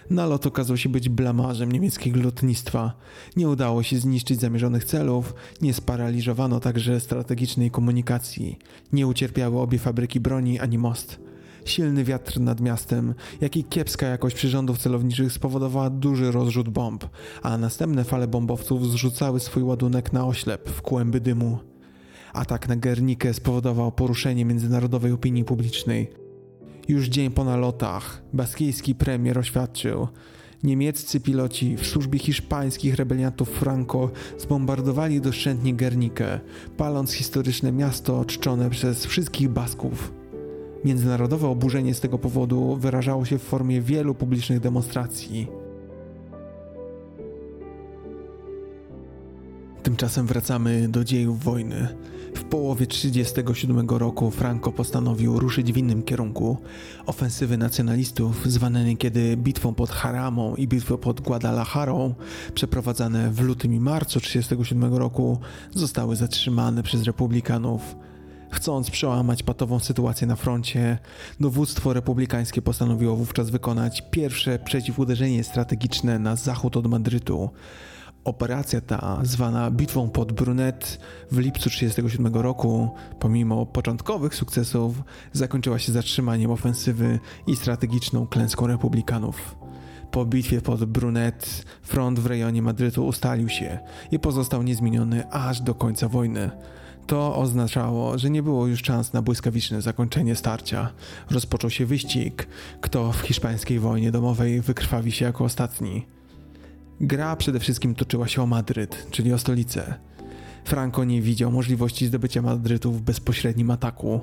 Nalot 0.10 0.45
okazał 0.45 0.78
się 0.78 0.89
być 0.89 1.10
blamarzem 1.10 1.72
niemieckiego 1.72 2.22
lotnictwa. 2.22 2.93
Nie 3.36 3.49
udało 3.49 3.84
się 3.84 3.97
zniszczyć 3.97 4.39
zamierzonych 4.39 4.86
celów, 4.86 5.34
nie 5.62 5.74
sparaliżowano 5.74 6.60
także 6.60 6.99
strategicznej 6.99 7.72
komunikacji. 7.72 8.58
Nie 8.93 9.08
ucierpiały 9.08 9.60
obie 9.60 9.80
fabryki 9.80 10.20
broni 10.20 10.60
ani 10.60 10.78
most. 10.78 11.20
Silny 11.66 12.03
wiatr 12.03 12.39
nad 12.39 12.62
miastem, 12.62 13.14
jak 13.41 13.58
i 13.58 13.64
kiepska 13.64 14.08
jakość 14.08 14.36
przyrządów 14.36 14.78
celowniczych 14.78 15.32
spowodowała 15.32 15.89
duży 15.89 16.32
rozrzut 16.32 16.70
bomb, 16.70 17.05
a 17.41 17.58
następne 17.58 18.03
fale 18.03 18.28
bombowców 18.28 18.91
zrzucały 18.91 19.39
swój 19.39 19.64
ładunek 19.64 20.14
na 20.14 20.28
oślep 20.28 20.70
w 20.70 20.82
kłęby 20.82 21.20
dymu. 21.20 21.60
Atak 22.34 22.68
na 22.68 22.76
Gernikę 22.76 23.34
spowodował 23.34 23.91
poruszenie 23.91 24.45
międzynarodowej 24.45 25.12
opinii 25.12 25.43
publicznej. 25.43 26.26
Już 26.88 27.07
dzień 27.07 27.31
po 27.31 27.43
nalotach 27.43 28.21
baskijski 28.33 28.95
premier 28.95 29.39
oświadczył, 29.39 30.07
niemieccy 30.63 31.19
piloci 31.19 31.77
w 31.77 31.88
służbie 31.88 32.19
hiszpańskich 32.19 32.95
rebeliantów 32.95 33.49
Franco 33.49 34.09
zbombardowali 34.38 35.21
doszczętnie 35.21 35.73
Gernikę, 35.73 36.39
paląc 36.77 37.11
historyczne 37.11 37.71
miasto 37.71 38.25
czczone 38.25 38.69
przez 38.69 39.05
wszystkich 39.05 39.49
Basków. 39.49 40.13
Międzynarodowe 40.85 41.47
oburzenie 41.47 41.93
z 41.93 41.99
tego 41.99 42.19
powodu 42.19 42.75
wyrażało 42.75 43.25
się 43.25 43.38
w 43.38 43.43
formie 43.43 43.81
wielu 43.81 44.15
publicznych 44.15 44.59
demonstracji. 44.59 45.47
Tymczasem 49.83 50.27
wracamy 50.27 50.88
do 50.88 51.03
dziejów 51.03 51.43
wojny. 51.43 51.88
W 52.36 52.43
połowie 52.43 52.88
1937 52.88 53.89
roku 53.89 54.32
Franco 54.32 54.71
postanowił 54.71 55.39
ruszyć 55.39 55.73
w 55.73 55.78
innym 55.78 56.03
kierunku. 56.03 56.57
Ofensywy 57.05 57.57
nacjonalistów, 57.57 58.45
zwane 58.45 58.86
niekiedy 58.86 59.38
bitwą 59.38 59.73
pod 59.73 59.89
Haramą 59.89 60.55
i 60.55 60.67
bitwą 60.67 60.97
pod 60.97 61.21
Guadalajarą, 61.21 62.13
przeprowadzane 62.53 63.32
w 63.32 63.41
lutym 63.41 63.73
i 63.73 63.80
marcu 63.80 64.19
1937 64.19 64.95
roku, 64.95 65.39
zostały 65.75 66.15
zatrzymane 66.15 66.84
przez 66.84 67.03
republikanów. 67.03 67.95
Chcąc 68.49 68.91
przełamać 68.91 69.43
patową 69.43 69.80
sytuację 69.80 70.28
na 70.28 70.36
froncie, 70.36 70.97
dowództwo 71.39 71.93
republikańskie 71.93 72.61
postanowiło 72.61 73.15
wówczas 73.15 73.49
wykonać 73.49 74.03
pierwsze 74.11 74.59
przeciwuderzenie 74.59 75.43
strategiczne 75.43 76.19
na 76.19 76.36
zachód 76.36 76.78
od 76.78 76.88
Madrytu. 76.88 77.49
Operacja 78.28 78.82
ta, 78.82 79.19
zwana 79.23 79.71
Bitwą 79.71 80.09
pod 80.09 80.32
Brunet 80.32 80.99
w 81.32 81.38
lipcu 81.38 81.69
1937 81.69 82.41
roku, 82.41 82.89
pomimo 83.19 83.65
początkowych 83.65 84.36
sukcesów, 84.36 84.95
zakończyła 85.34 85.80
się 85.80 85.91
zatrzymaniem 85.91 86.51
ofensywy 86.51 87.19
i 87.47 87.55
strategiczną 87.55 88.28
klęską 88.28 88.67
republikanów. 88.67 89.55
Po 90.11 90.25
bitwie 90.25 90.61
pod 90.61 90.86
Brunet 90.86 91.65
front 91.82 92.19
w 92.19 92.25
rejonie 92.25 92.61
Madrytu 92.61 93.05
ustalił 93.05 93.49
się 93.49 93.80
i 94.11 94.19
pozostał 94.19 94.63
niezmieniony 94.63 95.32
aż 95.32 95.61
do 95.61 95.75
końca 95.75 96.07
wojny. 96.07 96.51
To 97.05 97.36
oznaczało, 97.36 98.17
że 98.17 98.30
nie 98.30 98.43
było 98.43 98.67
już 98.67 98.84
szans 98.84 99.13
na 99.13 99.21
błyskawiczne 99.21 99.82
zakończenie 99.82 100.36
starcia. 100.36 100.89
Rozpoczął 101.32 101.69
się 101.69 101.86
wyścig, 101.86 102.47
kto 102.82 103.11
w 103.11 103.19
hiszpańskiej 103.21 103.80
wojnie 103.80 104.11
domowej 104.11 104.61
wykrwawi 104.61 105.11
się 105.11 105.25
jako 105.25 105.43
ostatni. 105.43 106.16
Gra 107.02 107.36
przede 107.36 107.60
wszystkim 107.60 107.95
toczyła 107.95 108.28
się 108.28 108.41
o 108.41 108.45
Madryt, 108.45 109.08
czyli 109.12 109.34
o 109.34 109.38
stolicę. 109.38 109.93
Franco 110.66 111.04
nie 111.04 111.22
widział 111.22 111.52
możliwości 111.52 112.08
zdobycia 112.08 112.41
Madrytu 112.41 112.91
w 112.91 113.02
bezpośrednim 113.02 113.72
ataku. 113.72 114.20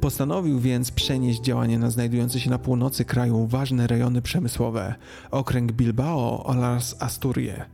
Postanowił 0.00 0.60
więc 0.60 0.90
przenieść 0.90 1.40
działanie 1.40 1.78
na 1.78 1.90
znajdujące 1.90 2.40
się 2.40 2.50
na 2.50 2.58
północy 2.58 3.04
kraju 3.04 3.46
ważne 3.46 3.86
rejony 3.86 4.22
przemysłowe, 4.22 4.94
okręg 5.30 5.72
Bilbao 5.72 6.44
oraz 6.44 6.96
Asturie. 6.98 7.64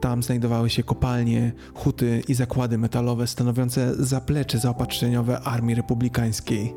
Tam 0.00 0.22
znajdowały 0.22 0.70
się 0.70 0.82
kopalnie, 0.82 1.52
huty 1.74 2.22
i 2.28 2.34
zakłady 2.34 2.78
metalowe 2.78 3.26
stanowiące 3.26 4.04
zaplecze 4.04 4.58
zaopatrzeniowe 4.58 5.40
armii 5.40 5.74
republikańskiej. 5.74 6.74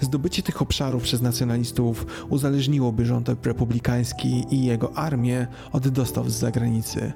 Zdobycie 0.00 0.42
tych 0.42 0.62
obszarów 0.62 1.02
przez 1.02 1.22
nacjonalistów 1.22 2.06
uzależniłoby 2.28 3.06
rząd 3.06 3.28
republikański 3.28 4.44
i 4.50 4.64
jego 4.64 4.96
armię 4.96 5.46
od 5.72 5.88
dostaw 5.88 6.28
z 6.28 6.38
zagranicy. 6.38 7.12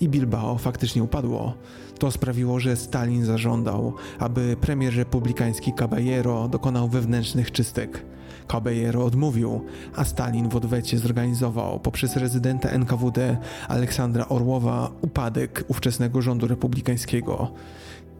I 0.00 0.08
Bilbao 0.08 0.58
faktycznie 0.58 1.02
upadło. 1.02 1.54
To 1.98 2.10
sprawiło, 2.10 2.60
że 2.60 2.76
Stalin 2.76 3.24
zażądał, 3.24 3.94
aby 4.18 4.56
premier 4.60 4.96
republikański 4.96 5.72
Caballero 5.78 6.48
dokonał 6.48 6.88
wewnętrznych 6.88 7.52
czystek. 7.52 8.04
Caballero 8.48 9.04
odmówił, 9.04 9.64
a 9.96 10.04
Stalin 10.04 10.48
w 10.48 10.56
odwecie 10.56 10.98
zorganizował 10.98 11.80
poprzez 11.80 12.16
rezydenta 12.16 12.68
NKWD 12.68 13.38
Aleksandra 13.68 14.28
Orłowa 14.28 14.90
upadek 15.02 15.64
ówczesnego 15.68 16.22
rządu 16.22 16.46
republikańskiego. 16.46 17.52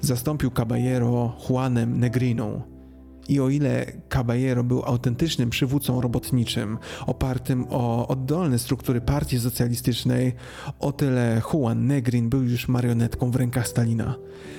Zastąpił 0.01 0.51
Caballero 0.51 1.37
Juanem 1.49 2.01
Negriną. 2.01 2.80
I 3.29 3.41
o 3.41 3.49
ile 3.49 3.87
Caballero 4.09 4.65
był 4.65 4.83
autentycznym 4.83 5.51
przywódcą 5.51 6.01
robotniczym, 6.01 6.79
opartym 7.07 7.67
o 7.71 8.09
oddolne 8.09 8.59
struktury 8.59 9.01
partii 9.01 9.41
socjalistycznej, 9.41 10.33
o 10.79 10.93
tyle 10.93 11.43
Juan 11.53 11.87
Negrin 11.87 12.29
był 12.29 12.43
już 12.43 12.69
marionetką 12.69 13.31
w 13.31 13.37
rękach 13.37 13.69
Stalina. 13.69 14.15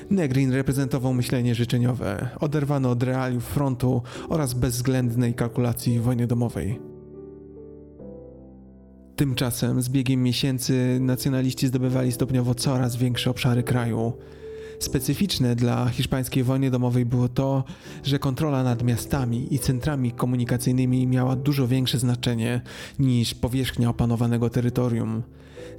Negrin 0.10 0.52
reprezentował 0.52 1.14
myślenie 1.14 1.56
życzeniowe, 1.56 2.30
oderwane 2.40 2.90
od 2.90 3.04
realiów 3.04 3.46
frontu 3.46 4.02
oraz 4.30 4.54
bezwzględnej 4.54 5.34
kalkulacji 5.34 6.00
wojny 6.00 6.28
domowej. 6.28 6.80
Tymczasem 9.16 9.82
z 9.82 9.90
biegiem 9.90 10.24
miesięcy 10.24 10.98
nacjonaliści 11.02 11.68
zdobywali 11.68 12.12
stopniowo 12.12 12.56
coraz 12.56 12.96
większe 12.96 13.30
obszary 13.30 13.64
kraju. 13.64 14.14
Specyficzne 14.82 15.56
dla 15.56 15.90
hiszpańskiej 15.90 16.44
wojny 16.44 16.72
domowej 16.72 17.06
było 17.06 17.30
to, 17.30 17.64
że 18.04 18.20
kontrola 18.20 18.64
nad 18.64 18.84
miastami 18.84 19.54
i 19.54 19.60
centrami 19.60 20.12
komunikacyjnymi 20.12 21.08
miała 21.08 21.36
dużo 21.36 21.68
większe 21.68 22.00
znaczenie 22.00 22.62
niż 23.00 23.34
powierzchnia 23.34 23.90
opanowanego 23.90 24.50
terytorium. 24.50 25.24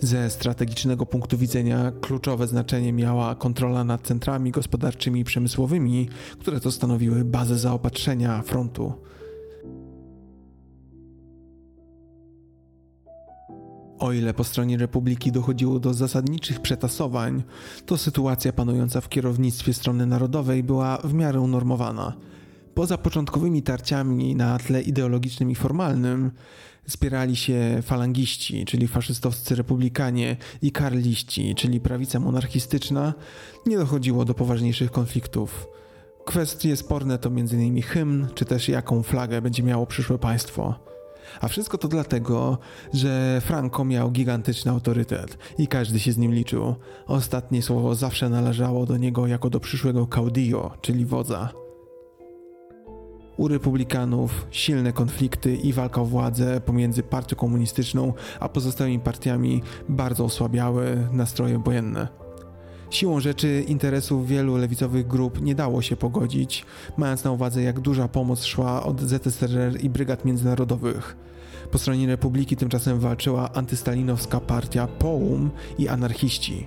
Ze 0.01 0.31
strategicznego 0.31 1.07
punktu 1.07 1.39
widzenia 1.39 1.93
kluczowe 2.01 2.47
znaczenie 2.47 2.93
miała 2.93 3.35
kontrola 3.35 3.85
nad 3.85 4.03
centrami 4.03 4.51
gospodarczymi 4.51 5.21
i 5.21 5.25
przemysłowymi, 5.25 6.09
które 6.39 6.61
to 6.61 6.71
stanowiły 6.71 7.25
bazę 7.25 7.59
zaopatrzenia 7.59 8.43
frontu. 8.43 8.93
O 14.03 14.13
ile 14.13 14.35
po 14.35 14.45
stronie 14.45 14.77
Republiki 14.77 15.33
dochodziło 15.33 15.79
do 15.79 15.95
zasadniczych 15.95 16.61
przetasowań, 16.61 17.43
to 17.87 17.99
sytuacja 17.99 18.53
panująca 18.53 19.01
w 19.01 19.09
kierownictwie 19.09 19.75
strony 19.75 20.07
narodowej 20.07 20.63
była 20.63 20.99
w 21.05 21.15
miarę 21.15 21.41
unormowana. 21.41 22.13
Poza 22.75 22.99
początkowymi 22.99 23.63
tarciami 23.63 24.37
na 24.37 24.59
tle 24.59 24.83
ideologicznym 24.83 25.51
i 25.51 25.55
formalnym, 25.55 26.31
spierali 26.89 27.37
się 27.37 27.79
falangiści, 27.83 28.65
czyli 28.65 28.89
faszystowscy 28.89 29.55
republikanie, 29.55 30.37
i 30.63 30.73
karliści, 30.73 31.55
czyli 31.55 31.81
prawica 31.81 32.21
monarchistyczna, 32.21 33.15
nie 33.67 33.79
dochodziło 33.79 34.25
do 34.25 34.35
poważniejszych 34.35 34.91
konfliktów. 34.91 35.67
Kwestie 36.25 36.77
sporne 36.77 37.19
to 37.19 37.29
m.in. 37.29 37.83
hymn, 37.83 38.27
czy 38.35 38.45
też 38.45 38.69
jaką 38.69 39.03
flagę 39.03 39.43
będzie 39.43 39.63
miało 39.63 39.87
przyszłe 39.87 40.19
państwo. 40.19 40.92
A 41.41 41.49
wszystko 41.49 41.79
to 41.79 41.89
dlatego, 41.89 42.59
że 42.95 43.41
Franco 43.41 43.85
miał 43.85 44.11
gigantyczny 44.11 44.71
autorytet 44.71 45.39
i 45.59 45.69
każdy 45.69 46.01
się 46.01 46.13
z 46.13 46.19
nim 46.19 46.35
liczył. 46.35 46.75
Ostatnie 47.07 47.63
słowo 47.63 47.95
zawsze 47.95 48.29
należało 48.29 48.87
do 48.87 48.97
niego 48.97 49.27
jako 49.27 49.51
do 49.51 49.61
przyszłego 49.61 50.07
caudillo, 50.07 50.71
czyli 50.81 51.07
wodza. 51.07 51.53
U 53.37 53.49
republikanów 53.49 54.47
silne 54.51 54.93
konflikty 54.93 55.57
i 55.57 55.73
walka 55.73 56.01
o 56.01 56.05
władzę 56.05 56.61
pomiędzy 56.61 57.03
partią 57.03 57.37
komunistyczną 57.37 58.13
a 58.41 58.49
pozostałymi 58.49 59.01
partiami 59.01 59.63
bardzo 59.89 60.25
osłabiały 60.25 61.09
nastroje 61.13 61.59
wojenne. 61.59 62.22
Siłą 62.93 63.21
rzeczy 63.21 63.65
interesów 63.69 64.29
wielu 64.29 64.57
lewicowych 64.57 65.07
grup 65.07 65.43
nie 65.43 65.55
dało 65.55 65.83
się 65.83 65.97
pogodzić, 65.97 66.65
mając 66.97 67.25
na 67.25 67.31
uwadze 67.31 67.63
jak 67.63 67.81
duża 67.81 68.09
pomoc 68.09 68.45
szła 68.45 68.83
od 68.83 69.01
ZSRR 69.01 69.85
i 69.85 69.91
brygad 69.91 70.25
międzynarodowych. 70.25 71.17
Po 71.71 71.79
stronie 71.79 72.07
Republiki 72.07 72.57
tymczasem 72.57 73.01
walczyła 73.01 73.53
antystalinowska 73.53 74.41
partia 74.41 74.87
POUM 74.87 75.51
i 75.79 75.89
anarchiści. 75.89 76.67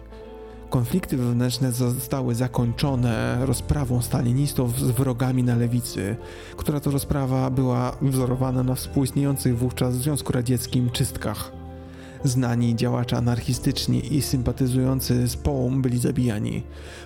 Konflikty 0.69 1.17
wewnętrzne 1.17 1.71
zostały 1.71 2.35
zakończone 2.35 3.37
rozprawą 3.45 4.01
stalinistów 4.01 4.79
z 4.79 4.91
wrogami 4.91 5.43
na 5.43 5.55
lewicy, 5.55 6.15
która 6.57 6.79
to 6.79 6.91
rozprawa 6.91 7.49
była 7.49 7.97
wzorowana 8.01 8.63
na 8.63 8.75
współistniejących 8.75 9.57
wówczas 9.57 9.97
w 9.97 10.01
Związku 10.01 10.33
Radzieckim 10.33 10.89
czystkach. 10.89 11.64
Znani 12.25 12.75
działacze 12.75 13.17
anarchistyczni 13.17 14.15
i 14.15 14.21
sympatyzujący 14.21 15.27
z 15.27 15.35
połą 15.35 15.81
byli 15.81 15.99
zabijani. 15.99 16.63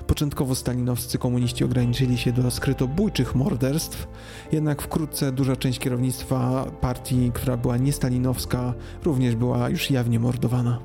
Początkowo 0.08 0.56
stalinowscy 0.56 1.18
komuniści 1.18 1.64
ograniczyli 1.64 2.18
się 2.18 2.32
do 2.32 2.52
skrytobójczych 2.52 3.36
morderstw, 3.36 4.08
jednak 4.52 4.82
wkrótce 4.82 5.32
duża 5.32 5.56
część 5.56 5.80
kierownictwa 5.80 6.66
partii, 6.82 7.32
która 7.34 7.58
była 7.58 7.78
niestalinowska, 7.78 8.74
również 9.04 9.36
była 9.36 9.70
już 9.70 9.92
jawnie 9.92 10.20
mordowana. 10.20 10.80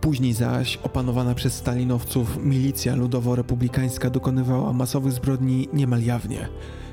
Później 0.00 0.32
zaś 0.32 0.76
opanowana 0.76 1.34
przez 1.34 1.54
stalinowców 1.54 2.44
milicja 2.44 2.96
ludowo-republikańska 2.96 4.10
dokonywała 4.10 4.72
masowych 4.72 5.12
zbrodni 5.12 5.68
niemal 5.72 6.02
jawnie. 6.02 6.48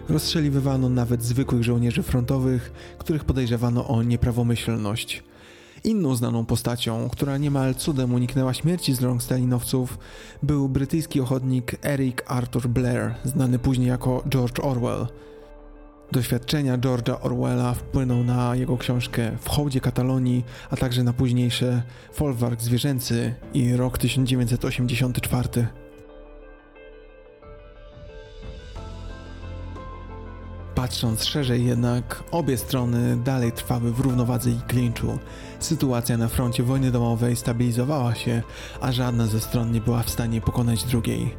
Rozstrzeliwywano 0.10 0.90
nawet 0.90 1.24
zwykłych 1.24 1.64
żołnierzy 1.64 2.04
frontowych, 2.04 2.74
których 2.98 3.26
podejrzewano 3.26 3.88
o 3.88 4.04
nieprawomyślność. 4.04 5.24
Inną 5.84 6.16
znaną 6.16 6.46
postacią, 6.46 7.10
która 7.10 7.38
niemal 7.38 7.76
cudem 7.76 8.14
uniknęła 8.14 8.54
śmierci 8.54 8.94
z 8.94 9.02
rąk 9.02 9.24
stalinowców, 9.24 9.98
był 10.44 10.70
brytyjski 10.70 11.22
ochotnik 11.22 11.76
Eric 11.86 12.18
Arthur 12.28 12.68
Blair, 12.68 13.16
znany 13.24 13.60
później 13.60 13.88
jako 13.88 14.24
George 14.30 14.60
Orwell. 14.60 15.08
Doświadczenia 16.12 16.78
George'a 16.78 17.16
Orwella 17.22 17.74
wpłyną 17.74 18.24
na 18.24 18.56
jego 18.56 18.78
książkę 18.78 19.32
W 19.42 19.50
hołdzie 19.50 19.82
Katalonii, 19.82 20.46
a 20.70 20.78
także 20.78 21.04
na 21.04 21.14
późniejsze 21.14 21.84
Folwark 22.14 22.62
Zwierzęcy 22.62 23.34
i 23.54 23.76
rok 23.76 23.98
1984. 23.98 25.81
Patrząc 30.76 31.24
szerzej 31.24 31.66
jednak, 31.66 32.24
obie 32.32 32.58
strony 32.58 33.18
dalej 33.18 33.52
trwały 33.52 33.92
w 33.92 34.00
równowadze 34.00 34.52
i 34.52 34.60
klinczu. 34.68 35.20
Sytuacja 35.60 36.18
na 36.18 36.28
froncie 36.28 36.64
wojny 36.64 36.92
domowej 36.92 37.36
stabilizowała 37.36 38.16
się, 38.16 38.44
a 38.82 38.92
żadna 38.92 39.28
ze 39.28 39.40
stron 39.40 39.72
nie 39.72 39.82
była 39.82 40.04
w 40.04 40.10
stanie 40.10 40.42
pokonać 40.42 40.84
drugiej. 40.84 41.36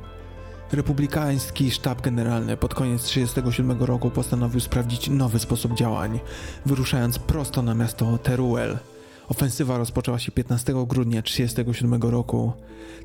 Republikański 0.72 1.70
sztab 1.70 2.00
generalny 2.00 2.56
pod 2.56 2.74
koniec 2.74 3.02
1937 3.02 3.86
roku 3.86 4.10
postanowił 4.10 4.60
sprawdzić 4.60 5.08
nowy 5.08 5.38
sposób 5.38 5.74
działań, 5.74 6.20
wyruszając 6.66 7.18
prosto 7.18 7.62
na 7.62 7.74
miasto 7.74 8.18
Teruel. 8.18 8.78
Ofensywa 9.32 9.78
rozpoczęła 9.78 10.18
się 10.18 10.32
15 10.32 10.72
grudnia 10.86 11.22
1937 11.22 12.10
roku. 12.10 12.52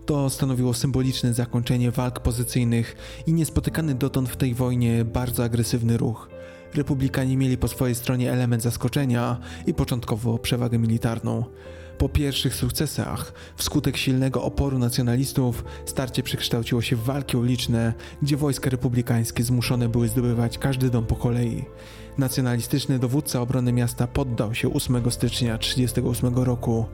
To 0.06 0.30
stanowiło 0.30 0.74
symboliczne 0.74 1.34
zakończenie 1.34 1.92
walk 1.92 2.20
pozycyjnych 2.20 2.96
i 3.28 3.34
niespotykany 3.34 3.96
dotąd 3.96 4.30
w 4.30 4.36
tej 4.38 4.54
wojnie 4.54 5.06
bardzo 5.06 5.44
agresywny 5.44 5.98
ruch. 5.98 6.30
Republikanie 6.76 7.38
mieli 7.38 7.58
po 7.58 7.68
swojej 7.68 7.96
stronie 7.96 8.32
element 8.32 8.64
zaskoczenia 8.64 9.38
i 9.68 9.74
początkowo 9.74 10.38
przewagę 10.38 10.80
militarną. 10.80 11.44
Po 11.98 12.10
pierwszych 12.10 12.56
sukcesach, 12.56 13.34
wskutek 13.56 13.98
silnego 13.98 14.44
oporu 14.44 14.80
nacjonalistów, 14.80 15.64
starcie 15.86 16.24
przekształciło 16.24 16.82
się 16.82 16.96
w 16.96 17.04
walki 17.04 17.38
uliczne, 17.38 17.94
gdzie 18.22 18.38
wojska 18.38 18.70
republikańskie 18.70 19.44
zmuszone 19.44 19.90
były 19.90 20.08
zdobywać 20.08 20.58
każdy 20.58 20.90
dom 20.90 21.06
po 21.06 21.16
kolei. 21.16 21.66
Nacjonalistyczny 22.18 23.00
dowódca 23.00 23.42
obrony 23.42 23.74
miasta 23.74 24.08
poddał 24.08 24.54
się 24.54 24.74
8 24.74 25.12
stycznia 25.12 25.58
1938 25.58 26.44
roku. 26.44 26.86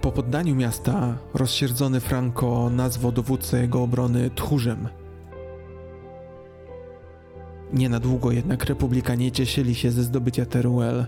Po 0.00 0.12
poddaniu 0.12 0.54
miasta, 0.54 1.18
rozsierdzony 1.34 2.00
Franco 2.00 2.70
nazwał 2.70 3.12
dowódcę 3.12 3.60
jego 3.60 3.82
obrony 3.82 4.30
tchórzem. 4.30 4.88
Nie 7.74 7.88
na 7.88 8.00
długo 8.00 8.32
jednak 8.32 8.64
republikanie 8.64 9.32
cieszyli 9.32 9.74
się 9.74 9.90
ze 9.90 10.02
zdobycia 10.02 10.46
Teruel. 10.46 11.06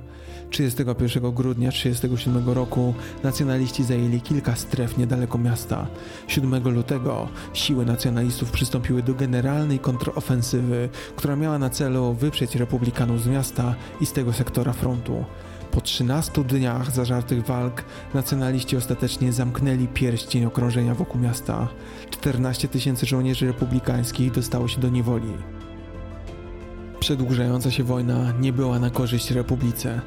31 0.50 1.32
grudnia 1.32 1.70
1937 1.72 2.54
roku 2.54 2.94
nacjonaliści 3.22 3.84
zajęli 3.84 4.20
kilka 4.20 4.56
stref 4.56 4.98
niedaleko 4.98 5.38
miasta. 5.38 5.86
7 6.26 6.68
lutego 6.68 7.28
siły 7.52 7.86
nacjonalistów 7.86 8.50
przystąpiły 8.50 9.02
do 9.02 9.14
generalnej 9.14 9.78
kontrofensywy, 9.78 10.88
która 11.16 11.36
miała 11.36 11.58
na 11.58 11.70
celu 11.70 12.14
wyprzeć 12.14 12.54
republikanów 12.54 13.22
z 13.22 13.26
miasta 13.26 13.74
i 14.00 14.06
z 14.06 14.12
tego 14.12 14.32
sektora 14.32 14.72
frontu. 14.72 15.24
Po 15.70 15.80
13 15.80 16.44
dniach 16.44 16.90
zażartych 16.90 17.46
walk 17.46 17.84
nacjonaliści 18.14 18.76
ostatecznie 18.76 19.32
zamknęli 19.32 19.88
pierścień 19.88 20.44
okrążenia 20.44 20.94
wokół 20.94 21.20
miasta. 21.20 21.68
14 22.10 22.68
tysięcy 22.68 23.06
żołnierzy 23.06 23.46
republikańskich 23.46 24.32
dostało 24.32 24.68
się 24.68 24.80
do 24.80 24.88
niewoli. 24.88 25.32
Przedłużająca 27.06 27.70
się 27.70 27.84
wojna 27.84 28.32
nie 28.40 28.52
była 28.52 28.78
na 28.78 28.90
korzyść 28.90 29.30
republice. 29.30 30.00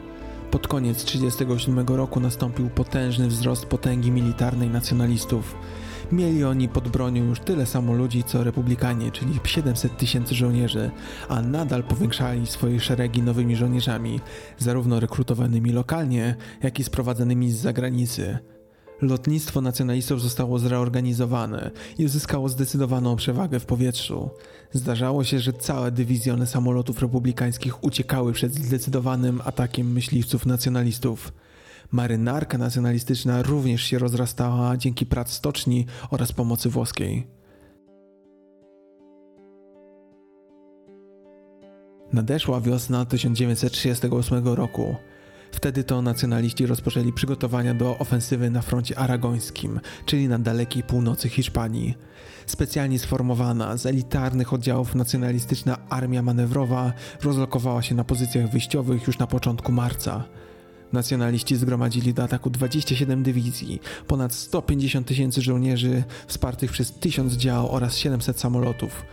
Pod 0.52 0.68
koniec 0.68 1.06
1937 1.06 1.98
roku 1.98 2.20
nastąpił 2.20 2.70
potężny 2.70 3.28
wzrost 3.28 3.66
potęgi 3.66 4.12
militarnej 4.12 4.70
nacjonalistów. 4.70 5.56
Mieli 6.12 6.44
oni 6.44 6.70
pod 6.70 6.88
bronią 6.88 7.24
już 7.24 7.40
tyle 7.40 7.66
samo 7.66 7.94
ludzi 7.94 8.24
co 8.24 8.44
republikanie, 8.44 9.12
czyli 9.12 9.40
700 9.46 9.98
tysięcy 9.98 10.36
żołnierzy, 10.36 10.92
a 11.30 11.42
nadal 11.42 11.84
powiększali 11.84 12.48
swoje 12.48 12.80
szeregi 12.80 13.22
nowymi 13.22 13.56
żołnierzami, 13.56 14.20
zarówno 14.58 15.00
rekrutowanymi 15.00 15.72
lokalnie, 15.72 16.36
jak 16.64 16.80
i 16.80 16.84
sprowadzanymi 16.84 17.52
z 17.52 17.58
zagranicy. 17.58 18.40
Lotnictwo 19.02 19.62
nacjonalistów 19.62 20.22
zostało 20.22 20.60
zreorganizowane 20.60 21.72
i 21.98 22.06
uzyskało 22.06 22.50
zdecydowaną 22.50 23.16
przewagę 23.16 23.60
w 23.60 23.66
powietrzu. 23.66 24.30
Zdarzało 24.72 25.24
się, 25.24 25.40
że 25.40 25.54
całe 25.54 25.92
dywizjony 25.92 26.48
samolotów 26.48 27.02
republikańskich 27.02 27.84
uciekały 27.84 28.34
przed 28.34 28.56
zdecydowanym 28.56 29.42
atakiem 29.46 29.92
myśliwców 29.92 30.46
nacjonalistów. 30.46 31.34
Marynarka 31.92 32.58
nacjonalistyczna 32.58 33.42
również 33.42 33.84
się 33.84 34.00
rozrastała 34.00 34.78
dzięki 34.78 35.06
prac 35.06 35.32
stoczni 35.32 35.86
oraz 36.10 36.32
pomocy 36.32 36.70
włoskiej. 36.70 37.28
Nadeszła 42.14 42.62
wiosna 42.62 43.06
1938 43.06 44.48
roku. 44.48 44.96
Wtedy 45.52 45.84
to 45.84 46.02
nacjonaliści 46.02 46.66
rozpoczęli 46.66 47.14
przygotowania 47.14 47.74
do 47.74 47.98
ofensywy 47.98 48.50
na 48.50 48.62
froncie 48.62 49.00
aragońskim, 49.00 49.80
czyli 50.06 50.28
na 50.28 50.40
dalekiej 50.40 50.84
północy 50.84 51.30
Hiszpanii. 51.30 51.98
Specjalnie 52.46 53.00
sformowana 53.00 53.78
z 53.78 53.86
elitarnych 53.86 54.54
oddziałów 54.54 54.96
nacjonalistyczna 54.96 55.78
armia 55.90 56.22
manewrowa 56.22 56.94
rozlokowała 57.24 57.82
się 57.82 57.96
na 57.96 58.04
pozycjach 58.04 58.52
wyjściowych 58.52 59.08
już 59.08 59.18
na 59.18 59.28
początku 59.28 59.72
marca. 59.72 60.24
Nacjonaliści 60.94 61.56
zgromadzili 61.56 62.14
do 62.14 62.24
ataku 62.24 62.50
27 62.50 63.24
dywizji, 63.24 63.82
ponad 64.08 64.34
150 64.34 65.08
tysięcy 65.08 65.42
żołnierzy 65.42 66.04
wspartych 66.28 66.72
przez 66.72 66.92
1000 66.92 67.34
dział 67.34 67.72
oraz 67.72 67.98
700 67.98 68.40
samolotów. 68.40 69.06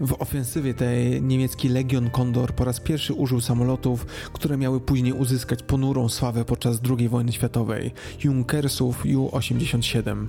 W 0.00 0.12
ofensywie 0.18 0.74
tej 0.74 1.22
niemiecki 1.22 1.68
Legion 1.68 2.10
Kondor 2.10 2.52
po 2.54 2.64
raz 2.64 2.80
pierwszy 2.80 3.14
użył 3.14 3.40
samolotów, 3.40 4.06
które 4.32 4.56
miały 4.56 4.80
później 4.80 5.12
uzyskać 5.12 5.62
ponurą 5.62 6.08
sławę 6.08 6.44
podczas 6.44 6.80
II 6.98 7.08
wojny 7.08 7.32
światowej 7.32 7.92
Junkersów 8.24 9.06
Ju-87. 9.06 10.26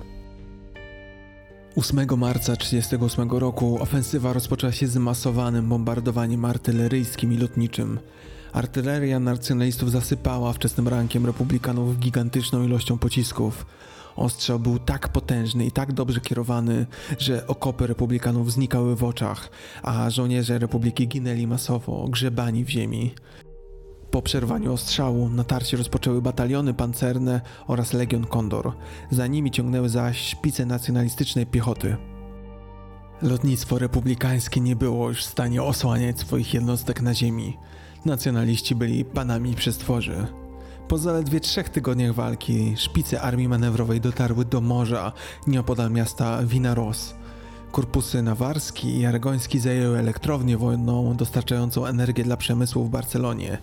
8 1.76 2.18
marca 2.18 2.56
1938 2.56 3.30
roku 3.30 3.82
ofensywa 3.82 4.32
rozpoczęła 4.32 4.72
się 4.72 4.86
z 4.86 4.96
masowanym 4.96 5.68
bombardowaniem 5.68 6.44
artyleryjskim 6.44 7.32
i 7.32 7.36
lotniczym. 7.36 7.98
Artyleria 8.52 9.20
nacjonalistów 9.20 9.90
zasypała 9.90 10.52
wczesnym 10.52 10.88
rankiem 10.88 11.26
republikanów 11.26 11.98
gigantyczną 11.98 12.64
ilością 12.64 12.98
pocisków. 12.98 13.66
Ostrzał 14.16 14.58
był 14.58 14.78
tak 14.78 15.08
potężny 15.08 15.66
i 15.66 15.70
tak 15.70 15.92
dobrze 15.92 16.20
kierowany, 16.20 16.86
że 17.18 17.46
okopy 17.46 17.86
republikanów 17.86 18.52
znikały 18.52 18.96
w 18.96 19.04
oczach, 19.04 19.50
a 19.82 20.10
żołnierze 20.10 20.58
republiki 20.58 21.08
ginęli 21.08 21.46
masowo, 21.46 22.08
grzebani 22.08 22.64
w 22.64 22.68
ziemi. 22.68 23.14
Po 24.10 24.22
przerwaniu 24.22 24.72
ostrzału 24.72 25.28
natarcie 25.28 25.76
rozpoczęły 25.76 26.22
bataliony 26.22 26.74
pancerne 26.74 27.40
oraz 27.66 27.92
Legion 27.92 28.24
Kondor. 28.24 28.72
Za 29.10 29.26
nimi 29.26 29.50
ciągnęły 29.50 29.88
zaś 29.88 30.18
szpice 30.18 30.66
nacjonalistycznej 30.66 31.46
piechoty. 31.46 31.96
Lotnictwo 33.22 33.78
republikańskie 33.78 34.60
nie 34.60 34.76
było 34.76 35.08
już 35.08 35.24
w 35.24 35.30
stanie 35.30 35.62
osłaniać 35.62 36.18
swoich 36.18 36.54
jednostek 36.54 37.02
na 37.02 37.14
ziemi. 37.14 37.58
Nacjonaliści 38.04 38.74
byli 38.74 39.04
panami 39.04 39.54
przestworzy. 39.54 40.41
Po 40.88 40.98
zaledwie 40.98 41.40
trzech 41.40 41.68
tygodniach 41.68 42.14
walki 42.14 42.74
szpice 42.76 43.20
armii 43.20 43.48
manewrowej 43.48 44.00
dotarły 44.00 44.44
do 44.44 44.60
morza 44.60 45.12
nieopodal 45.46 45.90
miasta 45.90 46.42
Vinaros. 46.42 47.14
Korpusy 47.72 48.22
nawarski 48.22 48.98
i 48.98 49.06
aragoński 49.06 49.58
zajęły 49.58 49.98
elektrownię 49.98 50.56
wojną 50.56 51.16
dostarczającą 51.16 51.86
energię 51.86 52.24
dla 52.24 52.36
przemysłu 52.36 52.84
w 52.84 52.90
Barcelonie. 52.90 53.58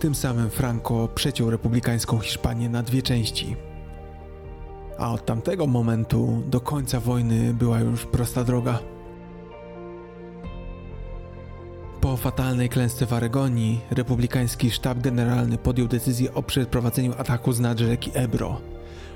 Tym 0.00 0.14
samym 0.14 0.50
Franco 0.50 1.08
przeciął 1.14 1.50
republikańską 1.50 2.18
Hiszpanię 2.18 2.68
na 2.68 2.82
dwie 2.82 3.02
części. 3.02 3.56
A 4.98 5.12
od 5.12 5.26
tamtego 5.26 5.66
momentu 5.66 6.42
do 6.46 6.60
końca 6.60 7.00
wojny 7.00 7.54
była 7.54 7.80
już 7.80 8.06
prosta 8.06 8.44
droga. 8.44 8.78
Fatalnej 12.18 12.68
klęsce 12.68 13.06
w 13.06 13.12
Aregonii, 13.12 13.80
republikański 13.90 14.70
sztab 14.70 14.98
generalny 14.98 15.58
podjął 15.58 15.88
decyzję 15.88 16.34
o 16.34 16.42
przeprowadzeniu 16.42 17.12
ataku 17.18 17.52
z 17.52 17.60
nad 17.60 17.78
rzeki 17.78 18.10
Ebro. 18.14 18.60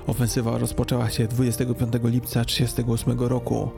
Ofensywa 0.07 0.57
rozpoczęła 0.57 1.09
się 1.09 1.27
25 1.27 1.93
lipca 2.03 2.45
1938 2.45 3.19
roku. 3.19 3.69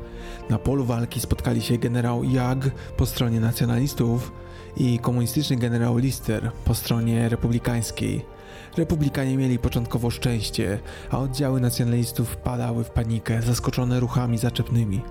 Na 0.50 0.60
polu 0.60 0.86
walki 0.86 1.20
spotkali 1.20 1.62
się 1.62 1.78
generał 1.78 2.24
Jag 2.24 2.70
po 2.98 3.06
stronie 3.06 3.40
nacjonalistów 3.40 4.32
i 4.78 5.00
komunistyczny 5.00 5.56
generał 5.56 5.98
Lister 5.98 6.52
po 6.66 6.76
stronie 6.76 7.30
republikańskiej. 7.30 8.35
Republikanie 8.78 9.38
mieli 9.38 9.60
początkowo 9.60 10.10
szczęście, 10.10 10.80
a 11.10 11.20
oddziały 11.20 11.62
nacjonalistów 11.62 12.30
wpadały 12.30 12.84
w 12.84 12.90
panikę, 12.90 13.42
zaskoczone 13.42 14.00
ruchami 14.00 14.38
zaczepnymi. 14.38 15.02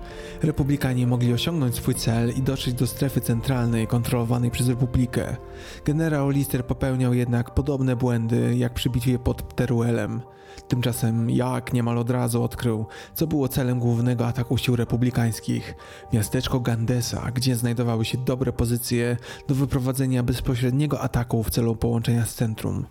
Republikanie 0.43 1.07
mogli 1.07 1.33
osiągnąć 1.33 1.75
swój 1.75 1.95
cel 1.95 2.33
i 2.37 2.41
dotrzeć 2.41 2.73
do 2.73 2.87
strefy 2.87 3.21
centralnej 3.21 3.87
kontrolowanej 3.87 4.51
przez 4.51 4.69
Republikę. 4.69 5.35
Generał 5.85 6.29
Lister 6.29 6.65
popełniał 6.65 7.13
jednak 7.13 7.53
podobne 7.53 7.95
błędy 7.95 8.55
jak 8.57 8.73
przy 8.73 8.89
bitwie 8.89 9.19
pod 9.19 9.55
Teruelem. 9.55 10.21
Tymczasem 10.67 11.29
Jak 11.29 11.73
niemal 11.73 11.97
od 11.97 12.09
razu 12.09 12.43
odkrył, 12.43 12.85
co 13.13 13.27
było 13.27 13.47
celem 13.47 13.79
głównego 13.79 14.27
ataku 14.27 14.57
sił 14.57 14.75
republikańskich 14.75 15.75
miasteczko 16.13 16.59
Gandesa, 16.59 17.31
gdzie 17.31 17.55
znajdowały 17.55 18.05
się 18.05 18.17
dobre 18.17 18.53
pozycje 18.53 19.17
do 19.47 19.55
wyprowadzenia 19.55 20.23
bezpośredniego 20.23 21.01
ataku 21.01 21.43
w 21.43 21.49
celu 21.49 21.75
połączenia 21.75 22.25
z 22.25 22.35
centrum. 22.35 22.85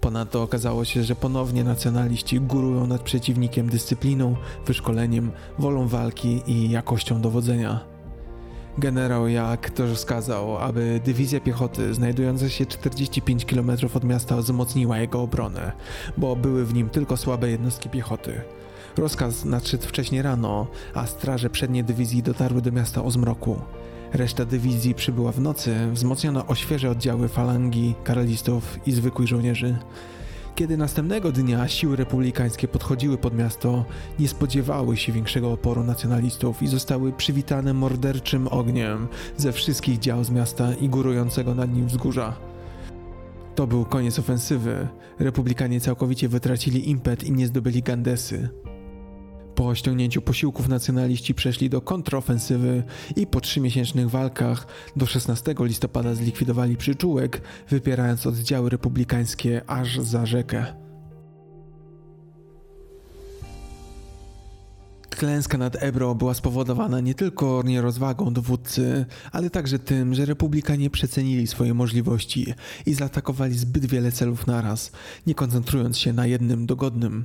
Ponadto 0.00 0.42
okazało 0.42 0.84
się, 0.84 1.02
że 1.02 1.14
ponownie 1.14 1.64
nacjonaliści 1.64 2.40
górują 2.40 2.86
nad 2.86 3.02
przeciwnikiem 3.02 3.68
dyscypliną, 3.68 4.36
wyszkoleniem, 4.66 5.30
wolą 5.58 5.88
walki 5.88 6.42
i 6.46 6.70
jakością 6.70 7.20
dowodzenia. 7.20 7.80
Generał 8.78 9.28
Jak 9.28 9.70
też 9.70 9.96
wskazał, 9.98 10.58
aby 10.58 11.00
dywizja 11.04 11.40
piechoty 11.40 11.94
znajdująca 11.94 12.48
się 12.48 12.66
45 12.66 13.44
km 13.44 13.70
od 13.94 14.04
miasta 14.04 14.36
wzmocniła 14.36 14.98
jego 14.98 15.22
obronę, 15.22 15.72
bo 16.18 16.36
były 16.36 16.64
w 16.64 16.74
nim 16.74 16.88
tylko 16.88 17.16
słabe 17.16 17.50
jednostki 17.50 17.88
piechoty. 17.88 18.40
Rozkaz 18.96 19.44
nadszedł 19.44 19.86
wcześniej 19.86 20.22
rano, 20.22 20.66
a 20.94 21.06
straże 21.06 21.50
przedniej 21.50 21.84
dywizji 21.84 22.22
dotarły 22.22 22.62
do 22.62 22.72
miasta 22.72 23.04
o 23.04 23.10
zmroku. 23.10 23.60
Reszta 24.12 24.44
dywizji 24.44 24.94
przybyła 24.94 25.32
w 25.32 25.40
nocy, 25.40 25.76
wzmocniona 25.92 26.46
o 26.46 26.54
świeże 26.54 26.90
oddziały 26.90 27.28
falangi, 27.28 27.94
karalistów 28.04 28.78
i 28.86 28.92
zwykłych 28.92 29.28
żołnierzy. 29.28 29.78
Kiedy 30.54 30.76
następnego 30.76 31.32
dnia 31.32 31.68
siły 31.68 31.96
republikańskie 31.96 32.68
podchodziły 32.68 33.18
pod 33.18 33.34
miasto, 33.34 33.84
nie 34.18 34.28
spodziewały 34.28 34.96
się 34.96 35.12
większego 35.12 35.52
oporu 35.52 35.84
nacjonalistów 35.84 36.62
i 36.62 36.66
zostały 36.66 37.12
przywitane 37.12 37.74
morderczym 37.74 38.48
ogniem 38.48 39.08
ze 39.36 39.52
wszystkich 39.52 39.98
dział 39.98 40.24
z 40.24 40.30
miasta 40.30 40.74
i 40.74 40.88
górującego 40.88 41.54
nad 41.54 41.74
nim 41.74 41.86
wzgórza. 41.86 42.36
To 43.54 43.66
był 43.66 43.84
koniec 43.84 44.18
ofensywy. 44.18 44.88
Republikanie 45.18 45.80
całkowicie 45.80 46.28
wytracili 46.28 46.90
impet 46.90 47.24
i 47.24 47.32
nie 47.32 47.46
zdobyli 47.46 47.82
Gandesy. 47.82 48.48
Po 49.54 49.74
ściągnięciu 49.74 50.22
posiłków 50.22 50.68
nacjonaliści 50.68 51.34
przeszli 51.34 51.70
do 51.70 51.80
kontrofensywy 51.80 52.82
i 53.16 53.26
po 53.26 53.40
trzymiesięcznych 53.40 54.10
walkach 54.10 54.66
do 54.96 55.06
16 55.06 55.54
listopada 55.60 56.14
zlikwidowali 56.14 56.76
przyczółek, 56.76 57.40
wypierając 57.68 58.26
oddziały 58.26 58.70
republikańskie 58.70 59.62
aż 59.66 60.00
za 60.00 60.26
rzekę. 60.26 60.66
Klęska 65.20 65.58
nad 65.58 65.82
Ebro 65.82 66.14
była 66.14 66.34
spowodowana 66.34 67.00
nie 67.00 67.14
tylko 67.14 67.62
nierozwagą 67.64 68.32
dowódcy, 68.32 69.06
ale 69.32 69.50
także 69.50 69.78
tym, 69.78 70.14
że 70.14 70.24
republikanie 70.24 70.90
przecenili 70.90 71.46
swoje 71.46 71.74
możliwości 71.74 72.54
i 72.86 72.94
zaatakowali 72.94 73.58
zbyt 73.58 73.86
wiele 73.86 74.12
celów 74.12 74.46
naraz, 74.46 74.92
nie 75.26 75.34
koncentrując 75.34 75.98
się 75.98 76.12
na 76.12 76.26
jednym 76.26 76.66
dogodnym. 76.66 77.24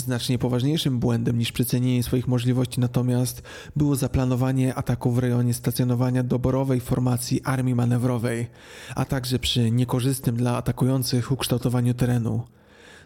Znacznie 0.00 0.38
poważniejszym 0.38 0.98
błędem 0.98 1.38
niż 1.38 1.52
przecenienie 1.52 2.02
swoich 2.02 2.28
możliwości 2.28 2.80
natomiast 2.80 3.42
było 3.76 3.96
zaplanowanie 3.96 4.74
ataku 4.74 5.10
w 5.10 5.18
rejonie 5.18 5.54
stacjonowania 5.54 6.22
doborowej 6.22 6.80
formacji 6.80 7.42
armii 7.44 7.74
manewrowej, 7.74 8.46
a 8.94 9.04
także 9.04 9.38
przy 9.38 9.70
niekorzystnym 9.70 10.36
dla 10.36 10.56
atakujących 10.56 11.32
ukształtowaniu 11.32 11.94
terenu. 11.94 12.42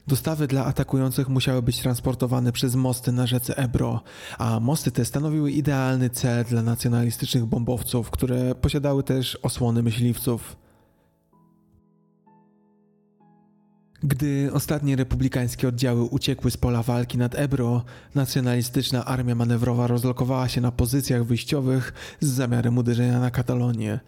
Dostawy 0.06 0.46
dla 0.46 0.64
atakujących 0.64 1.28
musiały 1.28 1.62
być 1.62 1.80
transportowane 1.80 2.52
przez 2.52 2.74
mosty 2.74 3.12
na 3.12 3.26
rzece 3.26 3.56
Ebro, 3.56 4.00
a 4.38 4.60
mosty 4.60 4.90
te 4.90 5.04
stanowiły 5.04 5.50
idealny 5.50 6.10
cel 6.10 6.44
dla 6.44 6.62
nacjonalistycznych 6.62 7.44
bombowców, 7.44 8.10
które 8.10 8.54
posiadały 8.54 9.02
też 9.02 9.38
osłony 9.42 9.82
myśliwców. 9.82 10.63
Gdy 14.06 14.50
ostatnie 14.52 14.96
republikańskie 14.96 15.68
oddziały 15.68 16.02
uciekły 16.02 16.50
z 16.50 16.56
pola 16.56 16.82
walki 16.82 17.18
nad 17.18 17.34
Ebro, 17.34 17.82
nacjonalistyczna 18.14 19.04
armia 19.04 19.34
manewrowa 19.34 19.86
rozlokowała 19.86 20.48
się 20.48 20.60
na 20.60 20.72
pozycjach 20.72 21.24
wyjściowych 21.24 21.92
z 22.20 22.28
zamiarem 22.28 22.78
uderzenia 22.78 23.20
na 23.20 23.30
Katalonię. 23.30 24.00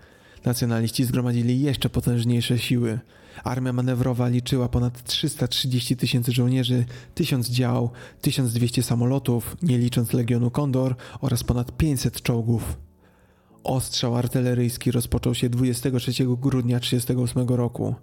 Nacjonaliści 0.44 1.04
zgromadzili 1.04 1.60
jeszcze 1.60 1.90
potężniejsze 1.90 2.58
siły. 2.58 2.98
Armia 3.44 3.72
manewrowa 3.72 4.28
liczyła 4.28 4.68
ponad 4.68 5.04
330 5.04 5.96
tysięcy 5.96 6.32
żołnierzy, 6.32 6.84
1000 7.14 7.50
dział, 7.50 7.90
1200 8.20 8.82
samolotów, 8.82 9.56
nie 9.62 9.78
licząc 9.78 10.12
Legionu 10.12 10.50
Kondor 10.50 10.94
oraz 11.20 11.44
ponad 11.44 11.76
500 11.76 12.22
czołgów. 12.22 12.76
Ostrzał 13.64 14.16
artyleryjski 14.16 14.90
rozpoczął 14.90 15.34
się 15.34 15.48
23 15.48 16.12
grudnia 16.26 16.80
1938 16.80 17.48
roku. 17.48 17.94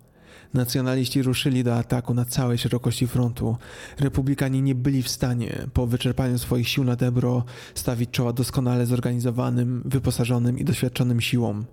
Nacjonaliści 0.53 1.21
ruszyli 1.21 1.63
do 1.63 1.75
ataku 1.75 2.13
na 2.13 2.25
całej 2.25 2.57
szerokości 2.57 3.07
frontu. 3.07 3.57
Republikanie 3.99 4.61
nie 4.61 4.75
byli 4.75 5.03
w 5.03 5.09
stanie, 5.09 5.67
po 5.73 5.87
wyczerpaniu 5.87 6.37
swoich 6.37 6.69
sił 6.69 6.83
nad 6.83 7.03
Ebro, 7.03 7.43
stawić 7.75 8.09
czoła 8.09 8.33
doskonale 8.33 8.85
zorganizowanym, 8.85 9.81
wyposażonym 9.85 10.59
i 10.59 10.65
doświadczonym 10.65 11.21
siłom. 11.21 11.65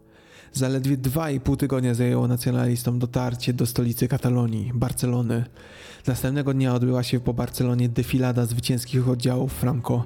Zaledwie 0.53 0.97
dwa 0.97 1.31
i 1.31 1.41
pół 1.41 1.57
tygodnia 1.57 1.95
zajęło 1.95 2.29
nacjonalistom 2.29 2.99
dotarcie 2.99 3.53
do 3.53 3.67
stolicy 3.67 4.09
Katalonii, 4.09 4.73
Barcelony. 4.75 5.45
Następnego 6.07 6.55
dnia 6.55 6.75
odbyła 6.75 7.03
się 7.03 7.21
po 7.21 7.35
Barcelonie 7.35 7.89
defilada 7.89 8.47
zwycięskich 8.47 9.09
oddziałów 9.09 9.53
Franco. 9.53 10.05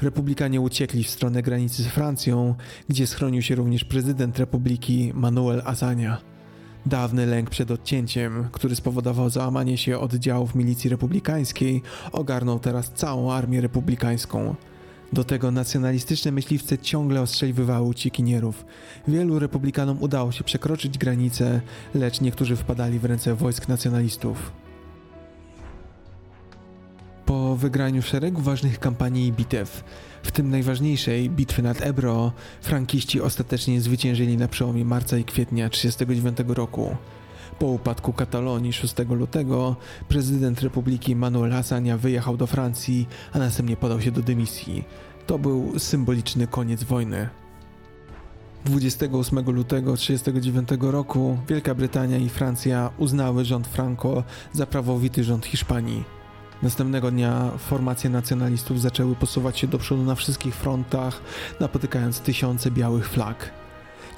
Republikanie 0.00 0.60
uciekli 0.60 1.04
w 1.04 1.10
stronę 1.10 1.42
granicy 1.42 1.82
z 1.82 1.86
Francją, 1.86 2.54
gdzie 2.88 3.06
schronił 3.06 3.42
się 3.42 3.54
również 3.54 3.84
prezydent 3.84 4.38
republiki 4.38 5.12
Manuel 5.14 5.62
Azania. 5.64 6.35
Dawny 6.86 7.26
lęk 7.26 7.50
przed 7.50 7.70
odcięciem, 7.70 8.48
który 8.52 8.76
spowodował 8.76 9.30
załamanie 9.30 9.78
się 9.78 9.98
oddziałów 9.98 10.54
milicji 10.54 10.90
republikańskiej, 10.90 11.82
ogarnął 12.12 12.58
teraz 12.58 12.90
całą 12.94 13.32
armię 13.32 13.60
republikańską. 13.60 14.54
Do 15.12 15.24
tego 15.24 15.50
nacjonalistyczne 15.50 16.32
myśliwce 16.32 16.78
ciągle 16.78 17.22
ostrzeliwywały 17.22 17.86
uciekinierów. 17.86 18.64
Wielu 19.08 19.38
republikanom 19.38 20.02
udało 20.02 20.32
się 20.32 20.44
przekroczyć 20.44 20.98
granicę, 20.98 21.60
lecz 21.94 22.20
niektórzy 22.20 22.56
wpadali 22.56 22.98
w 22.98 23.04
ręce 23.04 23.34
wojsk 23.34 23.68
nacjonalistów. 23.68 24.52
Po 27.26 27.56
wygraniu 27.56 28.02
szeregu 28.02 28.40
ważnych 28.40 28.78
kampanii 28.78 29.26
i 29.26 29.32
bitew, 29.32 29.84
w 30.22 30.30
tym 30.30 30.50
najważniejszej 30.50 31.30
bitwy 31.30 31.62
nad 31.62 31.80
Ebro, 31.80 32.32
frankiści 32.60 33.20
ostatecznie 33.20 33.80
zwyciężyli 33.80 34.36
na 34.36 34.48
przełomie 34.48 34.84
marca 34.84 35.18
i 35.18 35.24
kwietnia 35.24 35.70
1939 35.70 36.56
roku. 36.56 36.96
Po 37.58 37.66
upadku 37.66 38.12
Katalonii 38.12 38.72
6 38.72 38.94
lutego 39.08 39.76
prezydent 40.08 40.62
Republiki 40.62 41.16
Manuel 41.16 41.52
Hassania 41.52 41.98
wyjechał 41.98 42.36
do 42.36 42.46
Francji, 42.46 43.08
a 43.32 43.38
następnie 43.38 43.76
podał 43.76 44.00
się 44.00 44.10
do 44.10 44.22
dymisji. 44.22 44.84
To 45.26 45.38
był 45.38 45.78
symboliczny 45.78 46.46
koniec 46.46 46.84
wojny. 46.84 47.28
28 48.64 49.50
lutego 49.50 49.96
1939 49.96 50.92
roku 50.92 51.38
Wielka 51.48 51.74
Brytania 51.74 52.16
i 52.16 52.28
Francja 52.28 52.90
uznały 52.98 53.44
rząd 53.44 53.66
Franco 53.66 54.24
za 54.52 54.66
prawowity 54.66 55.24
rząd 55.24 55.46
Hiszpanii. 55.46 56.15
Następnego 56.62 57.10
dnia 57.10 57.50
formacje 57.58 58.10
nacjonalistów 58.10 58.80
zaczęły 58.80 59.14
posuwać 59.14 59.58
się 59.58 59.66
do 59.66 59.78
przodu 59.78 60.02
na 60.02 60.14
wszystkich 60.14 60.54
frontach, 60.54 61.20
napotykając 61.60 62.20
tysiące 62.20 62.70
białych 62.70 63.08
flag. 63.08 63.50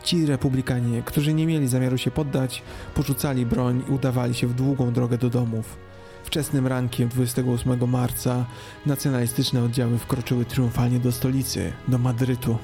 Ci 0.04 0.26
republikanie, 0.26 1.02
którzy 1.02 1.34
nie 1.34 1.46
mieli 1.46 1.68
zamiaru 1.68 1.98
się 1.98 2.10
poddać, 2.10 2.62
porzucali 2.94 3.46
broń 3.46 3.84
i 3.88 3.92
udawali 3.92 4.34
się 4.34 4.46
w 4.46 4.54
długą 4.54 4.92
drogę 4.92 5.18
do 5.18 5.30
domów. 5.30 5.76
Wczesnym 6.24 6.66
rankiem 6.66 7.08
28 7.08 7.90
marca 7.90 8.44
nacjonalistyczne 8.86 9.62
oddziały 9.62 9.98
wkroczyły 9.98 10.44
triumfalnie 10.44 10.98
do 11.00 11.12
stolicy, 11.12 11.72
do 11.88 11.98
Madrytu. 11.98 12.58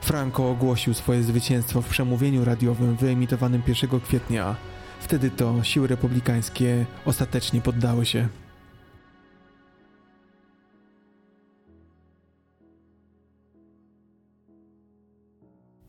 Franco 0.00 0.50
ogłosił 0.50 0.94
swoje 0.94 1.22
zwycięstwo 1.22 1.82
w 1.82 1.88
przemówieniu 1.88 2.44
radiowym 2.44 2.96
wyemitowanym 2.96 3.62
1 3.66 4.00
kwietnia. 4.00 4.56
Wtedy 5.00 5.30
to 5.30 5.62
siły 5.62 5.88
republikańskie 5.88 6.86
ostatecznie 7.04 7.60
poddały 7.60 8.06
się. 8.06 8.28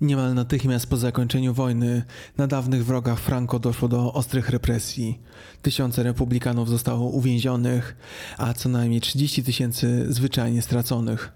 Niemal 0.02 0.34
natychmiast 0.34 0.88
po 0.88 0.98
zakończeniu 0.98 1.54
wojny 1.54 2.04
na 2.38 2.48
dawnych 2.48 2.86
wrogach 2.86 3.20
Franco 3.20 3.60
doszło 3.60 3.88
do 3.88 4.14
ostrych 4.14 4.50
represji. 4.50 5.20
Tysiące 5.62 6.04
republikanów 6.04 6.70
zostało 6.70 7.10
uwięzionych, 7.10 7.96
a 8.38 8.54
co 8.54 8.70
najmniej 8.70 9.02
30 9.02 9.44
tysięcy 9.44 10.06
zwyczajnie 10.10 10.62
straconych. 10.62 11.34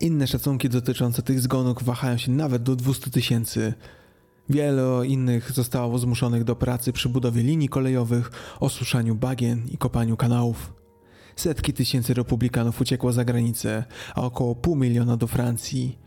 Inne 0.00 0.26
szacunki 0.26 0.68
dotyczące 0.68 1.22
tych 1.22 1.40
zgonów 1.40 1.82
wahają 1.82 2.18
się 2.18 2.32
nawet 2.32 2.62
do 2.62 2.76
200 2.76 3.10
tysięcy. 3.10 3.74
Wiele 4.48 5.06
innych 5.06 5.52
zostało 5.52 5.98
zmuszonych 5.98 6.44
do 6.44 6.56
pracy 6.56 6.92
przy 6.92 7.08
budowie 7.08 7.42
linii 7.42 7.68
kolejowych, 7.68 8.30
osuszaniu 8.60 9.14
bagien 9.14 9.62
i 9.72 9.78
kopaniu 9.78 10.16
kanałów. 10.16 10.72
Setki 11.36 11.72
tysięcy 11.72 12.14
republikanów 12.14 12.80
uciekło 12.80 13.12
za 13.12 13.24
granicę, 13.24 13.84
a 14.14 14.22
około 14.22 14.54
pół 14.54 14.76
miliona 14.76 15.16
do 15.16 15.26
Francji. 15.26 16.03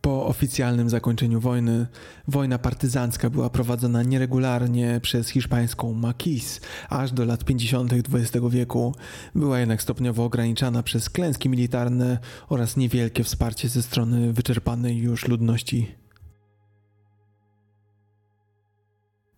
Po 0.00 0.26
oficjalnym 0.26 0.90
zakończeniu 0.90 1.40
wojny, 1.40 1.86
wojna 2.28 2.58
partyzancka 2.58 3.30
była 3.30 3.50
prowadzona 3.50 4.02
nieregularnie 4.02 5.00
przez 5.02 5.28
hiszpańską 5.28 5.94
Maquis 5.94 6.60
aż 6.88 7.12
do 7.12 7.24
lat 7.24 7.44
50. 7.44 7.92
XX 7.92 8.46
wieku. 8.50 8.94
Była 9.34 9.58
jednak 9.58 9.82
stopniowo 9.82 10.24
ograniczana 10.24 10.82
przez 10.82 11.10
klęski 11.10 11.48
militarne 11.48 12.18
oraz 12.48 12.76
niewielkie 12.76 13.24
wsparcie 13.24 13.68
ze 13.68 13.82
strony 13.82 14.32
wyczerpanej 14.32 14.98
już 14.98 15.28
ludności. 15.28 15.94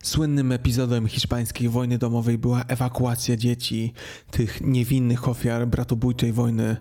Słynnym 0.02 0.52
epizodem 0.52 1.06
hiszpańskiej 1.09 1.68
wojny 1.68 1.98
domowej 1.98 2.39
była 2.39 2.64
ewakuacja 2.68 3.36
dzieci, 3.36 3.93
tych 4.30 4.60
niewinnych 4.60 5.28
ofiar 5.28 5.68
bratobójczej 5.68 6.32
wojny. 6.32 6.76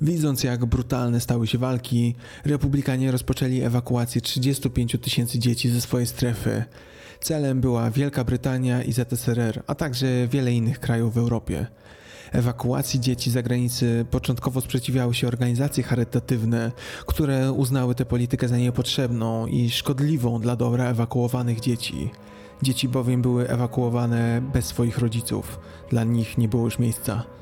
Widząc 0.00 0.44
jak 0.44 0.66
brutalne 0.66 1.20
stały 1.20 1.46
się 1.46 1.58
walki, 1.58 2.14
republikanie 2.44 3.12
rozpoczęli 3.12 3.60
ewakuację 3.60 4.20
35 4.20 4.96
tysięcy 5.00 5.38
dzieci 5.38 5.70
ze 5.70 5.80
swojej 5.80 6.06
strefy. 6.06 6.64
Celem 7.20 7.60
była 7.60 7.90
Wielka 7.90 8.24
Brytania 8.24 8.82
i 8.82 8.92
ZSRR, 8.92 9.62
a 9.66 9.74
także 9.74 10.28
wiele 10.28 10.52
innych 10.52 10.80
krajów 10.80 11.14
w 11.14 11.18
Europie. 11.18 11.66
Ewakuacji 12.32 13.00
dzieci 13.00 13.30
za 13.30 13.42
granicy 13.42 14.06
początkowo 14.10 14.60
sprzeciwiały 14.60 15.14
się 15.14 15.28
organizacje 15.28 15.82
charytatywne, 15.82 16.72
które 17.06 17.52
uznały 17.52 17.94
tę 17.94 18.04
politykę 18.04 18.48
za 18.48 18.58
niepotrzebną 18.58 19.46
i 19.46 19.70
szkodliwą 19.70 20.40
dla 20.40 20.56
dobra 20.56 20.84
ewakuowanych 20.84 21.60
dzieci. 21.60 22.10
Dzieci 22.62 22.88
bowiem 22.88 23.22
były 23.22 23.48
ewakuowane 23.48 24.42
bez 24.52 24.66
swoich 24.66 24.98
rodziców, 24.98 25.58
dla 25.90 26.04
nich 26.04 26.38
nie 26.38 26.48
było 26.48 26.64
już 26.64 26.78
miejsca. 26.78 27.39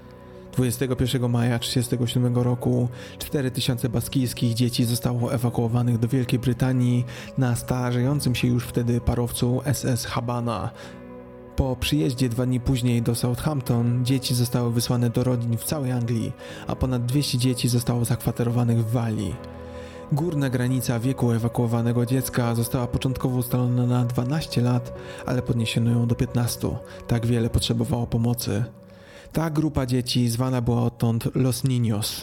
21 0.58 1.30
maja 1.30 1.58
1937 1.58 2.36
roku 2.36 2.88
4000 3.18 3.88
baskijskich 3.88 4.54
dzieci 4.54 4.84
zostało 4.84 5.34
ewakuowanych 5.34 5.98
do 5.98 6.08
Wielkiej 6.08 6.38
Brytanii 6.38 7.04
na 7.38 7.56
starzejącym 7.56 8.34
się 8.34 8.48
już 8.48 8.64
wtedy 8.64 9.00
parowcu 9.00 9.60
SS 9.72 10.04
Habana. 10.04 10.70
Po 11.56 11.76
przyjeździe 11.76 12.28
dwa 12.28 12.46
dni 12.46 12.60
później 12.60 13.02
do 13.02 13.14
Southampton 13.14 14.04
dzieci 14.04 14.34
zostały 14.34 14.72
wysłane 14.72 15.10
do 15.10 15.24
rodzin 15.24 15.56
w 15.56 15.64
całej 15.64 15.92
Anglii, 15.92 16.32
a 16.66 16.76
ponad 16.76 17.06
200 17.06 17.38
dzieci 17.38 17.68
zostało 17.68 18.04
zakwaterowanych 18.04 18.78
w 18.78 18.90
Walii. 18.90 19.34
Górna 20.12 20.50
granica 20.50 21.00
wieku 21.00 21.32
ewakuowanego 21.32 22.06
dziecka 22.06 22.54
została 22.54 22.86
początkowo 22.86 23.38
ustalona 23.38 23.86
na 23.86 24.04
12 24.04 24.60
lat, 24.60 24.92
ale 25.26 25.42
podniesiono 25.42 25.90
ją 25.90 26.06
do 26.06 26.14
15. 26.14 26.68
Tak 27.06 27.26
wiele 27.26 27.50
potrzebowało 27.50 28.06
pomocy. 28.06 28.64
Ta 29.32 29.50
grupa 29.50 29.86
dzieci 29.86 30.28
zwana 30.28 30.60
była 30.60 30.82
odtąd 30.82 31.28
Los 31.34 31.64
Niños. 31.64 32.20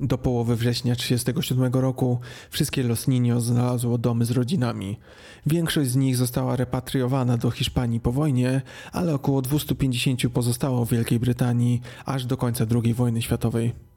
Do 0.00 0.18
połowy 0.18 0.56
września 0.56 0.96
1937 0.96 1.82
roku 1.82 2.18
wszystkie 2.50 2.82
Los 2.82 3.08
Niños 3.08 3.40
znalazło 3.40 3.98
domy 3.98 4.24
z 4.24 4.30
rodzinami. 4.30 4.98
Większość 5.46 5.90
z 5.90 5.96
nich 5.96 6.16
została 6.16 6.56
repatriowana 6.56 7.36
do 7.36 7.50
Hiszpanii 7.50 8.00
po 8.00 8.12
wojnie, 8.12 8.62
ale 8.92 9.14
około 9.14 9.42
250 9.42 10.28
pozostało 10.32 10.84
w 10.84 10.90
Wielkiej 10.90 11.20
Brytanii 11.20 11.80
aż 12.04 12.26
do 12.26 12.36
końca 12.36 12.66
II 12.84 12.94
wojny 12.94 13.22
światowej. 13.22 13.87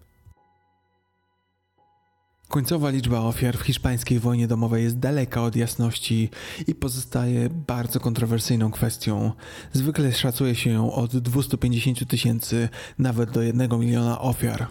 Końcowa 2.52 2.90
liczba 2.90 3.20
ofiar 3.20 3.58
w 3.58 3.62
hiszpańskiej 3.62 4.20
wojnie 4.20 4.48
domowej 4.48 4.84
jest 4.84 5.00
daleka 5.00 5.44
od 5.44 5.56
jasności 5.56 6.30
i 6.68 6.76
pozostaje 6.76 7.50
bardzo 7.50 8.00
kontrowersyjną 8.00 8.72
kwestią. 8.72 9.32
Zwykle 9.74 10.12
szacuje 10.12 10.56
się 10.56 10.70
ją 10.70 10.94
od 10.94 11.18
250 11.18 12.08
tysięcy 12.08 12.70
nawet 13.00 13.32
do 13.32 13.42
1 13.42 13.80
miliona 13.80 14.22
ofiar. 14.22 14.68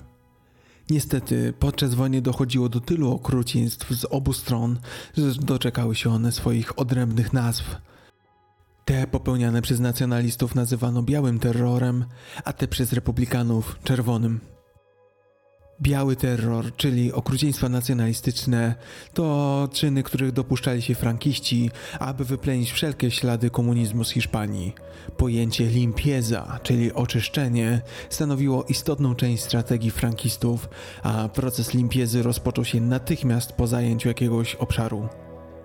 Niestety, 0.90 1.54
podczas 1.58 1.94
wojny 1.94 2.22
dochodziło 2.22 2.68
do 2.68 2.80
tylu 2.80 3.12
okrucieństw 3.12 3.90
z 3.90 4.04
obu 4.04 4.32
stron, 4.32 4.78
że 5.16 5.34
doczekały 5.34 5.94
się 5.94 6.10
one 6.10 6.32
swoich 6.32 6.78
odrębnych 6.78 7.32
nazw. 7.32 7.76
Te 8.84 9.06
popełniane 9.06 9.62
przez 9.62 9.80
nacjonalistów 9.80 10.54
nazywano 10.54 11.02
białym 11.02 11.38
terrorem, 11.38 12.04
a 12.44 12.52
te 12.52 12.68
przez 12.68 12.92
republikanów 12.92 13.78
czerwonym. 13.84 14.59
Biały 15.82 16.16
terror, 16.16 16.76
czyli 16.76 17.12
okrucieństwa 17.12 17.68
nacjonalistyczne, 17.68 18.74
to 19.14 19.68
czyny, 19.72 20.02
których 20.02 20.32
dopuszczali 20.32 20.82
się 20.82 20.94
frankiści, 20.94 21.70
aby 21.98 22.24
wyplenić 22.24 22.72
wszelkie 22.72 23.10
ślady 23.10 23.50
komunizmu 23.50 24.04
z 24.04 24.10
Hiszpanii. 24.10 24.74
Pojęcie 25.16 25.66
limpieza, 25.66 26.60
czyli 26.62 26.92
oczyszczenie, 26.92 27.80
stanowiło 28.10 28.64
istotną 28.68 29.14
część 29.14 29.42
strategii 29.42 29.90
frankistów, 29.90 30.68
a 31.02 31.28
proces 31.28 31.74
limpiezy 31.74 32.22
rozpoczął 32.22 32.64
się 32.64 32.80
natychmiast 32.80 33.52
po 33.52 33.66
zajęciu 33.66 34.08
jakiegoś 34.08 34.54
obszaru. 34.54 35.08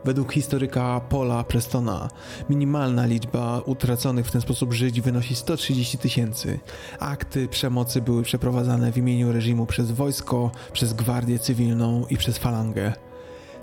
Według 0.05 0.33
historyka 0.33 1.01
Paula 1.09 1.43
Prestona 1.43 2.09
minimalna 2.49 3.05
liczba 3.05 3.61
utraconych 3.65 4.27
w 4.27 4.31
ten 4.31 4.41
sposób 4.41 4.73
żyć 4.73 5.01
wynosi 5.01 5.35
130 5.35 5.97
tysięcy. 5.97 6.59
Akty 6.99 7.47
przemocy 7.47 8.01
były 8.01 8.23
przeprowadzane 8.23 8.91
w 8.91 8.97
imieniu 8.97 9.31
reżimu 9.31 9.65
przez 9.65 9.91
wojsko, 9.91 10.51
przez 10.73 10.93
gwardię 10.93 11.39
cywilną 11.39 12.05
i 12.09 12.17
przez 12.17 12.37
falangę. 12.37 12.93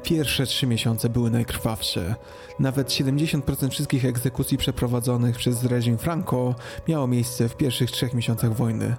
Pierwsze 0.02 0.46
trzy 0.46 0.66
miesiące 0.66 1.08
były 1.08 1.30
najkrwawsze. 1.30 2.14
Nawet 2.58 2.88
70% 2.88 3.70
wszystkich 3.70 4.04
egzekucji 4.04 4.58
przeprowadzonych 4.58 5.36
przez 5.36 5.64
reżim 5.64 5.98
Franco 5.98 6.54
miało 6.88 7.06
miejsce 7.06 7.48
w 7.48 7.56
pierwszych 7.56 7.90
trzech 7.90 8.14
miesiącach 8.14 8.56
wojny. 8.56 8.96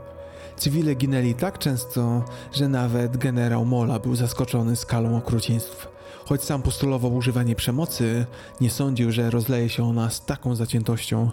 Cywile 0.57 0.95
ginęli 0.95 1.33
tak 1.33 1.59
często, 1.59 2.23
że 2.53 2.67
nawet 2.67 3.17
generał 3.17 3.65
Mola 3.65 3.99
był 3.99 4.15
zaskoczony 4.15 4.75
skalą 4.75 5.17
okrucieństw. 5.17 5.92
Choć 6.25 6.43
sam 6.43 6.61
postulował 6.61 7.15
używanie 7.15 7.55
przemocy, 7.55 8.25
nie 8.61 8.69
sądził, 8.69 9.11
że 9.11 9.29
rozleje 9.29 9.69
się 9.69 9.83
ona 9.83 10.09
z 10.09 10.25
taką 10.25 10.55
zaciętością. 10.55 11.31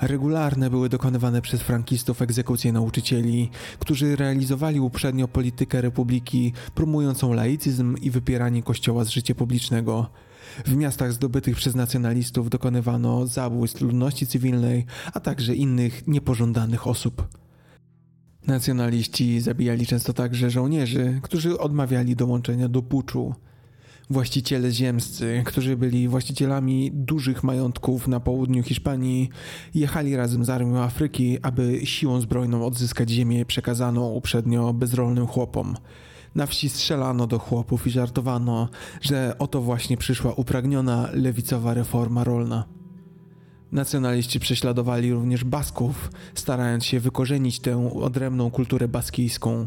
Regularne 0.00 0.70
były 0.70 0.88
dokonywane 0.88 1.42
przez 1.42 1.62
frankistów 1.62 2.22
egzekucje 2.22 2.72
nauczycieli, 2.72 3.50
którzy 3.78 4.16
realizowali 4.16 4.80
uprzednio 4.80 5.28
politykę 5.28 5.80
republiki 5.80 6.52
promującą 6.74 7.32
laicyzm 7.32 7.96
i 8.02 8.10
wypieranie 8.10 8.62
kościoła 8.62 9.04
z 9.04 9.08
życia 9.08 9.34
publicznego. 9.34 10.10
W 10.66 10.76
miastach 10.76 11.12
zdobytych 11.12 11.56
przez 11.56 11.74
nacjonalistów 11.74 12.50
dokonywano 12.50 13.26
zabójstw 13.26 13.80
ludności 13.80 14.26
cywilnej, 14.26 14.86
a 15.14 15.20
także 15.20 15.54
innych 15.54 16.06
niepożądanych 16.06 16.86
osób. 16.86 17.28
Nacjonaliści 18.46 19.40
zabijali 19.40 19.86
często 19.86 20.12
także 20.12 20.50
żołnierzy, 20.50 21.20
którzy 21.22 21.58
odmawiali 21.58 22.16
dołączenia 22.16 22.68
do 22.68 22.82
puczu. 22.82 23.34
Właściciele 24.10 24.70
ziemscy, 24.70 25.42
którzy 25.46 25.76
byli 25.76 26.08
właścicielami 26.08 26.90
dużych 26.94 27.44
majątków 27.44 28.08
na 28.08 28.20
południu 28.20 28.62
Hiszpanii, 28.62 29.28
jechali 29.74 30.16
razem 30.16 30.44
z 30.44 30.50
armią 30.50 30.78
Afryki, 30.78 31.38
aby 31.42 31.80
siłą 31.86 32.20
zbrojną 32.20 32.66
odzyskać 32.66 33.10
ziemię 33.10 33.44
przekazaną 33.46 34.08
uprzednio 34.08 34.72
bezrolnym 34.74 35.26
chłopom. 35.26 35.74
Na 36.34 36.46
wsi 36.46 36.68
strzelano 36.68 37.26
do 37.26 37.38
chłopów 37.38 37.86
i 37.86 37.90
żartowano, 37.90 38.68
że 39.00 39.34
oto 39.38 39.60
właśnie 39.60 39.96
przyszła 39.96 40.32
upragniona 40.32 41.08
lewicowa 41.12 41.74
reforma 41.74 42.24
rolna. 42.24 42.64
Nacjonaliści 43.72 44.40
prześladowali 44.40 45.12
również 45.12 45.44
Basków, 45.44 46.10
starając 46.34 46.84
się 46.84 47.00
wykorzenić 47.00 47.60
tę 47.60 47.90
odrębną 48.02 48.50
kulturę 48.50 48.88
baskijską. 48.88 49.66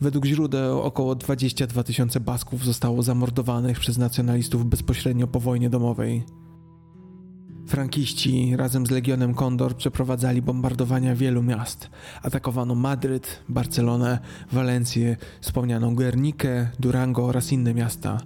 Według 0.00 0.26
źródeł 0.26 0.82
około 0.82 1.14
22 1.14 1.82
tysiące 1.82 2.20
Basków 2.20 2.64
zostało 2.64 3.02
zamordowanych 3.02 3.80
przez 3.80 3.98
nacjonalistów 3.98 4.66
bezpośrednio 4.66 5.26
po 5.26 5.40
wojnie 5.40 5.70
domowej. 5.70 6.24
Frankiści 7.66 8.56
razem 8.56 8.86
z 8.86 8.90
Legionem 8.90 9.34
Condor 9.34 9.76
przeprowadzali 9.76 10.42
bombardowania 10.42 11.14
wielu 11.14 11.42
miast. 11.42 11.90
Atakowano 12.22 12.74
Madryt, 12.74 13.42
Barcelonę, 13.48 14.18
Walencję, 14.52 15.16
wspomnianą 15.40 15.94
Guernikę, 15.94 16.68
Durango 16.80 17.24
oraz 17.24 17.52
inne 17.52 17.74
miasta. 17.74 18.18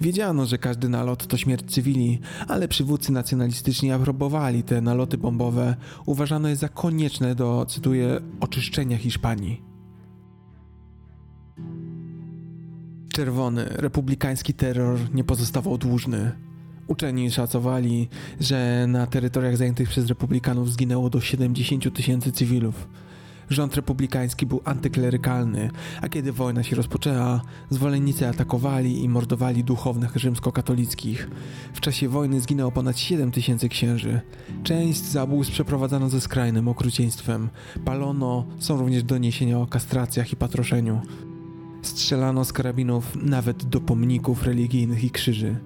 Wiedziano, 0.00 0.46
że 0.46 0.58
każdy 0.58 0.88
nalot 0.88 1.26
to 1.26 1.36
śmierć 1.36 1.70
cywili, 1.70 2.20
ale 2.48 2.68
przywódcy 2.68 3.12
nacjonalistyczni 3.12 3.92
aprobowali 3.92 4.62
te 4.62 4.80
naloty 4.80 5.18
bombowe. 5.18 5.76
Uważano 6.06 6.48
je 6.48 6.56
za 6.56 6.68
konieczne 6.68 7.34
do, 7.34 7.66
cytuję, 7.68 8.20
oczyszczenia 8.40 8.98
Hiszpanii. 8.98 9.73
Czerwony, 13.14 13.64
republikański 13.68 14.54
terror 14.54 14.98
nie 15.14 15.24
pozostawał 15.24 15.78
dłużny. 15.78 16.32
Uczeni 16.86 17.30
szacowali, 17.30 18.08
że 18.40 18.86
na 18.88 19.06
terytoriach 19.06 19.56
zajętych 19.56 19.88
przez 19.88 20.06
republikanów 20.06 20.72
zginęło 20.72 21.10
do 21.10 21.20
70 21.20 21.94
tysięcy 21.94 22.32
cywilów. 22.32 22.88
Rząd 23.50 23.76
republikański 23.76 24.46
był 24.46 24.60
antyklerykalny, 24.64 25.70
a 26.02 26.08
kiedy 26.08 26.32
wojna 26.32 26.62
się 26.62 26.76
rozpoczęła, 26.76 27.42
zwolennicy 27.70 28.28
atakowali 28.28 29.04
i 29.04 29.08
mordowali 29.08 29.64
duchownych 29.64 30.16
rzymskokatolickich. 30.16 31.30
W 31.74 31.80
czasie 31.80 32.08
wojny 32.08 32.40
zginęło 32.40 32.72
ponad 32.72 32.98
7 32.98 33.30
tysięcy 33.30 33.68
księży. 33.68 34.20
Część 34.62 35.04
zabójstw 35.04 35.54
przeprowadzano 35.54 36.08
ze 36.08 36.20
skrajnym 36.20 36.68
okrucieństwem. 36.68 37.48
Palono, 37.84 38.46
są 38.58 38.76
również 38.76 39.02
doniesienia 39.02 39.58
o 39.58 39.66
kastracjach 39.66 40.32
i 40.32 40.36
patroszeniu. 40.36 41.00
Strzelano 41.86 42.44
z 42.44 42.52
karabinów 42.52 43.16
nawet 43.22 43.64
do 43.64 43.80
pomników 43.80 44.42
religijnych 44.42 45.04
i 45.04 45.10
krzyży. 45.10 45.56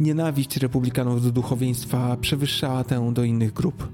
Nienawiść 0.00 0.56
republikanów 0.56 1.22
do 1.22 1.30
duchowieństwa 1.30 2.16
przewyższała 2.16 2.84
tę 2.84 3.12
do 3.14 3.24
innych 3.24 3.52
grup. 3.52 3.88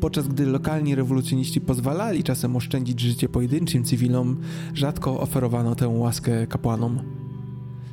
Podczas 0.00 0.28
gdy 0.28 0.46
lokalni 0.46 0.94
rewolucjoniści 0.94 1.60
pozwalali 1.60 2.24
czasem 2.24 2.56
oszczędzić 2.56 3.00
życie 3.00 3.28
pojedynczym 3.28 3.84
cywilom, 3.84 4.40
rzadko 4.74 5.20
oferowano 5.20 5.74
tę 5.74 5.88
łaskę 5.88 6.46
kapłanom. 6.46 7.00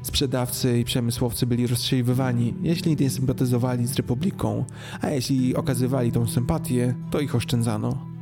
Sprzedawcy 0.03 0.79
i 0.79 0.83
przemysłowcy 0.83 1.47
byli 1.47 1.67
rozstrzeliwywani, 1.67 2.53
jeśli 2.61 2.95
nie 2.95 3.09
sympatyzowali 3.09 3.87
z 3.87 3.95
republiką, 3.95 4.65
a 5.01 5.09
jeśli 5.09 5.55
okazywali 5.55 6.11
tą 6.11 6.27
sympatię, 6.27 6.95
to 7.11 7.19
ich 7.19 7.35
oszczędzano. 7.35 8.18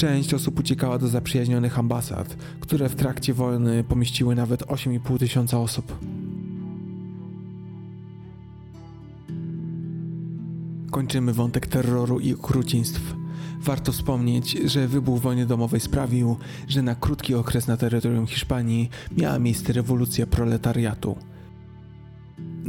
Część 0.00 0.34
osób 0.34 0.58
uciekała 0.58 0.98
do 0.98 1.08
zaprzyjaźnionych 1.08 1.78
ambasad, 1.78 2.36
które 2.60 2.88
w 2.88 2.94
trakcie 2.94 3.34
wojny 3.34 3.84
pomieściły 3.84 4.34
nawet 4.34 4.62
8,5 4.62 5.18
tysiąca 5.18 5.58
osób. 5.58 5.98
Kończymy 10.90 11.32
wątek 11.32 11.66
terroru 11.66 12.20
i 12.20 12.34
okrucieństw. 12.34 13.14
Warto 13.62 13.92
wspomnieć, 13.92 14.52
że 14.52 14.88
wybuch 14.88 15.20
wojny 15.20 15.46
domowej 15.46 15.80
sprawił, 15.80 16.36
że 16.68 16.82
na 16.82 16.94
krótki 16.94 17.34
okres 17.34 17.66
na 17.66 17.76
terytorium 17.76 18.26
Hiszpanii 18.26 18.90
miała 19.16 19.38
miejsce 19.38 19.72
rewolucja 19.72 20.26
proletariatu. 20.26 21.16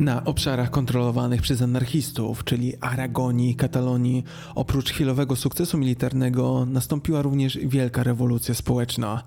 Na 0.02 0.24
obszarach 0.24 0.72
kontrolowanych 0.72 1.42
przez 1.42 1.62
anarchistów, 1.62 2.44
czyli 2.44 2.74
Aragonii 2.82 3.56
Katalonii, 3.56 4.24
oprócz 4.56 4.92
chwilowego 4.92 5.36
sukcesu 5.36 5.78
militarnego, 5.78 6.66
nastąpiła 6.66 7.22
również 7.22 7.58
wielka 7.58 8.04
rewolucja 8.04 8.56
społeczna. 8.56 9.24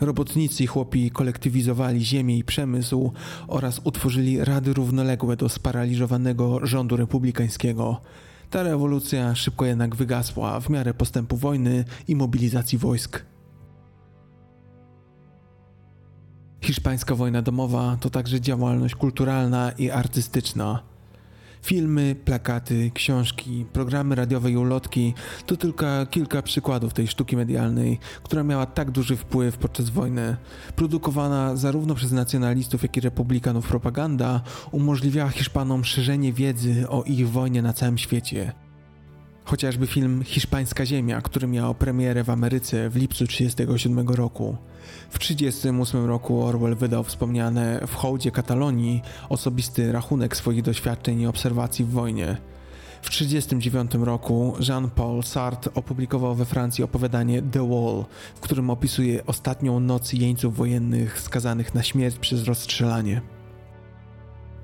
Robotnicy 0.00 0.64
i 0.64 0.66
chłopi 0.66 1.10
kolektywizowali 1.10 2.04
ziemię 2.04 2.38
i 2.38 2.44
przemysł 2.44 3.12
oraz 3.46 3.80
utworzyli 3.84 4.44
rady 4.44 4.72
równoległe 4.72 5.36
do 5.36 5.48
sparaliżowanego 5.48 6.66
rządu 6.66 6.96
republikańskiego. 6.96 8.00
Ta 8.50 8.62
rewolucja 8.62 9.34
szybko 9.34 9.66
jednak 9.66 9.96
wygasła 9.96 10.60
w 10.60 10.70
miarę 10.70 10.94
postępu 10.94 11.36
wojny 11.36 11.84
i 12.08 12.16
mobilizacji 12.16 12.78
wojsk. 12.78 13.24
Hiszpańska 16.60 17.14
wojna 17.14 17.42
domowa 17.42 17.96
to 18.00 18.10
także 18.10 18.40
działalność 18.40 18.94
kulturalna 18.94 19.72
i 19.78 19.90
artystyczna. 19.90 20.82
Filmy, 21.62 22.16
plakaty, 22.24 22.90
książki, 22.94 23.66
programy 23.72 24.14
radiowe 24.14 24.50
i 24.50 24.56
ulotki 24.56 25.14
to 25.46 25.56
tylko 25.56 25.86
kilka 26.10 26.42
przykładów 26.42 26.92
tej 26.92 27.08
sztuki 27.08 27.36
medialnej, 27.36 27.98
która 28.22 28.42
miała 28.42 28.66
tak 28.66 28.90
duży 28.90 29.16
wpływ 29.16 29.56
podczas 29.56 29.90
wojny. 29.90 30.36
Produkowana 30.76 31.56
zarówno 31.56 31.94
przez 31.94 32.12
nacjonalistów, 32.12 32.82
jak 32.82 32.96
i 32.96 33.00
republikanów 33.00 33.68
propaganda 33.68 34.40
umożliwiała 34.70 35.30
Hiszpanom 35.30 35.84
szerzenie 35.84 36.32
wiedzy 36.32 36.88
o 36.88 37.02
ich 37.02 37.30
wojnie 37.30 37.62
na 37.62 37.72
całym 37.72 37.98
świecie. 37.98 38.52
Chociażby 39.44 39.86
film 39.86 40.24
Hiszpańska 40.24 40.86
Ziemia, 40.86 41.20
który 41.20 41.46
miał 41.46 41.74
premierę 41.74 42.24
w 42.24 42.30
Ameryce 42.30 42.90
w 42.90 42.96
lipcu 42.96 43.26
1937 43.26 44.08
roku. 44.08 44.56
W 45.10 45.18
1938 45.18 46.06
roku 46.06 46.42
Orwell 46.42 46.76
wydał 46.76 47.04
wspomniane 47.04 47.80
w 47.86 47.94
hołdzie 47.94 48.30
Katalonii 48.30 49.02
osobisty 49.28 49.92
rachunek 49.92 50.36
swoich 50.36 50.62
doświadczeń 50.62 51.20
i 51.20 51.26
obserwacji 51.26 51.84
w 51.84 51.90
wojnie. 51.90 52.36
W 53.02 53.10
1939 53.10 54.06
roku 54.06 54.56
Jean-Paul 54.68 55.22
Sartre 55.22 55.74
opublikował 55.74 56.34
we 56.34 56.44
Francji 56.44 56.84
opowiadanie 56.84 57.42
The 57.42 57.68
Wall, 57.68 58.04
w 58.34 58.40
którym 58.40 58.70
opisuje 58.70 59.26
ostatnią 59.26 59.80
noc 59.80 60.12
jeńców 60.12 60.56
wojennych 60.56 61.20
skazanych 61.20 61.74
na 61.74 61.82
śmierć 61.82 62.18
przez 62.18 62.44
rozstrzelanie. 62.44 63.20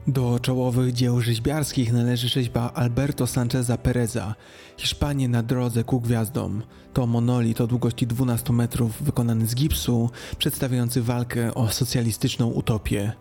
Do 0.06 0.38
czołowych 0.38 0.92
dzieł 0.92 1.20
rzeźbiarskich 1.20 1.92
należy 1.92 2.28
rzeźba 2.28 2.72
Alberto 2.74 3.26
Sancheza 3.26 3.78
Pereza 3.78 4.34
Hiszpanie 4.76 5.28
na 5.28 5.42
drodze 5.42 5.84
ku 5.84 6.00
gwiazdom. 6.00 6.62
To 6.92 7.06
monolit 7.06 7.60
o 7.60 7.66
długości 7.66 8.06
12 8.06 8.52
metrów 8.52 9.02
wykonany 9.02 9.46
z 9.46 9.54
gipsu, 9.54 10.10
przedstawiający 10.38 11.02
walkę 11.02 11.54
o 11.54 11.68
socjalistyczną 11.68 12.46
utopię. 12.46 13.12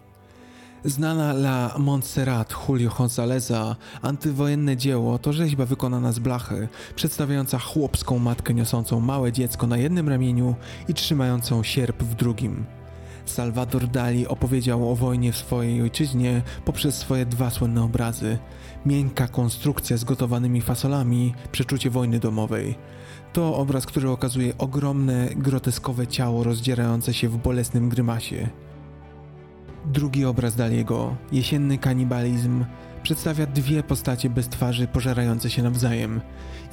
Znana 0.86 1.32
La 1.32 1.76
Montserrat 1.78 2.54
Julio 2.70 2.92
Gonzaleza 2.98 3.76
antywojenne 4.02 4.78
dzieło 4.78 5.20
to 5.20 5.34
rzeźba 5.34 5.66
wykonana 5.66 6.12
z 6.12 6.20
blachy, 6.20 6.68
przedstawiająca 6.96 7.60
chłopską 7.60 8.20
matkę 8.20 8.54
niosącą 8.54 9.00
małe 9.00 9.32
dziecko 9.32 9.68
na 9.68 9.78
jednym 9.78 10.10
ramieniu 10.10 10.56
i 10.88 10.94
trzymającą 10.94 11.64
sierp 11.64 12.04
w 12.04 12.16
drugim. 12.16 12.66
Salvador 13.26 13.88
Dali 13.88 14.28
opowiedział 14.28 14.92
o 14.92 14.96
wojnie 14.96 15.32
w 15.32 15.38
swojej 15.38 15.82
ojczyźnie 15.82 16.42
poprzez 16.66 16.98
swoje 16.98 17.26
dwa 17.26 17.50
słynne 17.50 17.84
obrazy. 17.84 18.38
Miękka 18.86 19.28
konstrukcja 19.28 19.98
z 19.98 20.04
gotowanymi 20.04 20.62
fasolami, 20.62 21.34
przeczucie 21.52 21.90
wojny 21.90 22.20
domowej. 22.20 22.76
To 23.34 23.56
obraz, 23.56 23.86
który 23.86 24.10
okazuje 24.10 24.58
ogromne, 24.58 25.30
groteskowe 25.36 26.08
ciało 26.08 26.44
rozdzierające 26.44 27.14
się 27.14 27.30
w 27.30 27.38
bolesnym 27.38 27.90
grymasie. 27.90 28.50
Drugi 29.86 30.26
obraz 30.26 30.56
Daliego, 30.56 31.16
jesienny 31.32 31.78
kanibalizm, 31.78 32.66
przedstawia 33.04 33.46
dwie 33.46 33.84
postacie 33.84 34.30
bez 34.30 34.48
twarzy 34.50 34.88
pożerające 34.88 35.50
się 35.50 35.64
nawzajem. 35.64 36.22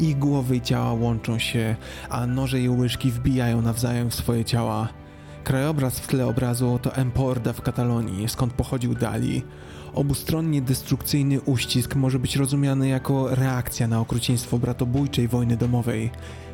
Ich 0.00 0.18
głowy 0.18 0.56
i 0.56 0.60
ciała 0.60 0.92
łączą 0.92 1.38
się, 1.38 1.76
a 2.10 2.26
noże 2.26 2.60
i 2.60 2.68
łyżki 2.68 3.10
wbijają 3.10 3.62
nawzajem 3.62 4.10
w 4.10 4.14
swoje 4.14 4.44
ciała. 4.44 4.88
Krajobraz 5.44 6.00
w 6.00 6.06
tle 6.06 6.26
obrazu 6.26 6.78
to 6.82 6.96
Emporda 6.96 7.52
w 7.52 7.62
Katalonii, 7.62 8.28
skąd 8.28 8.52
pochodził 8.52 8.94
Dali. 8.94 9.42
Obustronnie 9.94 10.62
destrukcyjny 10.62 11.40
uścisk 11.40 11.94
może 11.94 12.18
być 12.18 12.36
rozumiany 12.36 12.88
jako 12.88 13.34
reakcja 13.34 13.88
na 13.88 14.00
okrucieństwo 14.00 14.58
bratobójczej 14.58 15.28
wojny 15.28 15.56
domowej. 15.56 16.10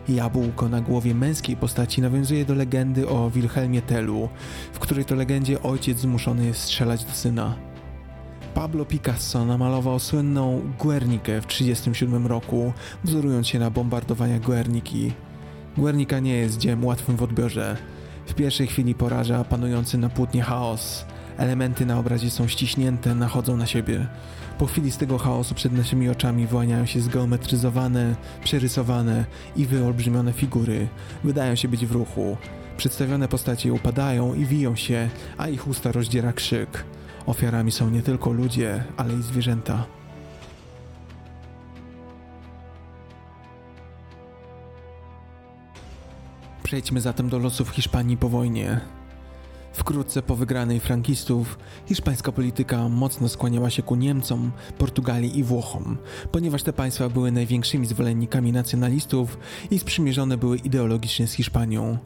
Jabłko 0.09 0.69
na 0.69 0.81
głowie 0.81 1.15
męskiej 1.15 1.57
postaci 1.57 2.03
nawiązuje 2.03 2.45
do 2.45 2.55
legendy 2.55 3.09
o 3.09 3.31
Wilhelmie 3.31 3.83
Tellu, 3.83 4.29
w 4.73 4.79
której 4.79 5.05
to 5.05 5.15
legendzie 5.15 5.63
ojciec 5.63 5.99
zmuszony 5.99 6.47
jest 6.47 6.61
strzelać 6.61 7.05
do 7.05 7.13
syna. 7.13 7.57
Pablo 8.55 8.85
Picasso 8.85 9.45
namalował 9.45 9.99
słynną 9.99 10.63
Guernikę 10.79 11.41
w 11.41 11.47
1937 11.47 12.27
roku, 12.27 12.73
wzorując 13.05 13.49
się 13.49 13.59
na 13.59 13.71
bombardowaniach 13.71 14.41
Guerniki. 14.41 15.13
Guernica 15.77 16.19
nie 16.19 16.35
jest 16.37 16.59
dziełem 16.59 16.85
łatwym 16.85 17.17
w 17.17 17.23
odbiorze. 17.23 17.77
W 18.27 18.35
pierwszej 18.35 18.67
chwili 18.67 18.95
poraża 18.95 19.45
panujący 19.45 19.99
na 19.99 20.09
płótnie 20.09 20.43
chaos. 20.43 21.05
Elementy 21.37 21.87
na 21.87 21.99
obrazie 21.99 22.31
są 22.31 22.49
ściśnięte, 22.49 23.15
nachodzą 23.15 23.57
na 23.57 23.67
siebie. 23.67 24.07
Po 24.59 24.67
chwili 24.67 24.91
z 24.93 24.97
tego 24.97 25.19
chaosu 25.19 25.55
przed 25.55 25.73
naszymi 25.73 26.09
oczami 26.09 26.47
wyłaniają 26.47 26.87
się 26.87 27.01
zgeometryzowane, 27.01 28.17
przerysowane 28.45 29.25
i 29.57 29.67
wyolbrzymione 29.67 30.33
figury. 30.33 30.89
Wydają 31.25 31.55
się 31.55 31.69
być 31.69 31.87
w 31.87 31.93
ruchu. 31.93 32.37
Przedstawione 32.77 33.29
postacie 33.29 33.73
upadają 33.73 34.35
i 34.35 34.45
wiją 34.45 34.77
się, 34.77 35.09
a 35.39 35.49
ich 35.49 35.69
usta 35.69 35.93
rozdziera 35.93 36.33
krzyk. 36.33 36.85
Ofiarami 37.27 37.73
są 37.73 37.91
nie 37.91 38.03
tylko 38.03 38.33
ludzie, 38.33 38.85
ale 38.97 39.15
i 39.15 39.23
zwierzęta. 39.23 39.87
Przejdźmy 46.67 47.01
zatem 47.01 47.29
do 47.29 47.39
losów 47.39 47.71
Hiszpanii 47.71 48.17
po 48.17 48.29
wojnie. 48.29 48.81
Wkrótce 49.73 50.23
po 50.23 50.37
wygranej 50.37 50.81
frankistów, 50.81 51.59
hiszpańska 51.87 52.33
polityka 52.33 52.89
mocno 52.89 53.29
skłaniała 53.29 53.71
się 53.71 53.83
ku 53.83 53.95
Niemcom, 53.97 54.53
Portugalii 54.79 55.39
i 55.39 55.45
Włochom, 55.45 55.97
ponieważ 56.33 56.63
te 56.63 56.73
państwa 56.73 57.09
były 57.09 57.33
największymi 57.33 57.87
zwolennikami 57.87 58.53
nacjonalistów 58.53 59.39
i 59.71 59.79
sprzymierzone 59.79 60.37
były 60.37 60.57
ideologicznie 60.57 61.27
z 61.27 61.33
Hiszpanią. 61.33 61.99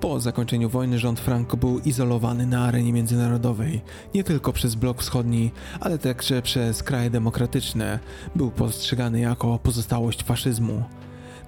Po 0.00 0.20
zakończeniu 0.20 0.68
wojny 0.68 0.98
rząd 0.98 1.20
Franco 1.20 1.56
był 1.56 1.78
izolowany 1.78 2.46
na 2.46 2.64
arenie 2.64 2.92
międzynarodowej, 2.92 3.80
nie 4.14 4.24
tylko 4.24 4.52
przez 4.52 4.74
blok 4.74 5.02
wschodni, 5.02 5.50
ale 5.80 5.98
także 5.98 6.42
przez 6.42 6.82
kraje 6.82 7.10
demokratyczne. 7.10 7.98
Był 8.36 8.50
postrzegany 8.50 9.20
jako 9.20 9.58
pozostałość 9.58 10.24
faszyzmu. 10.24 10.82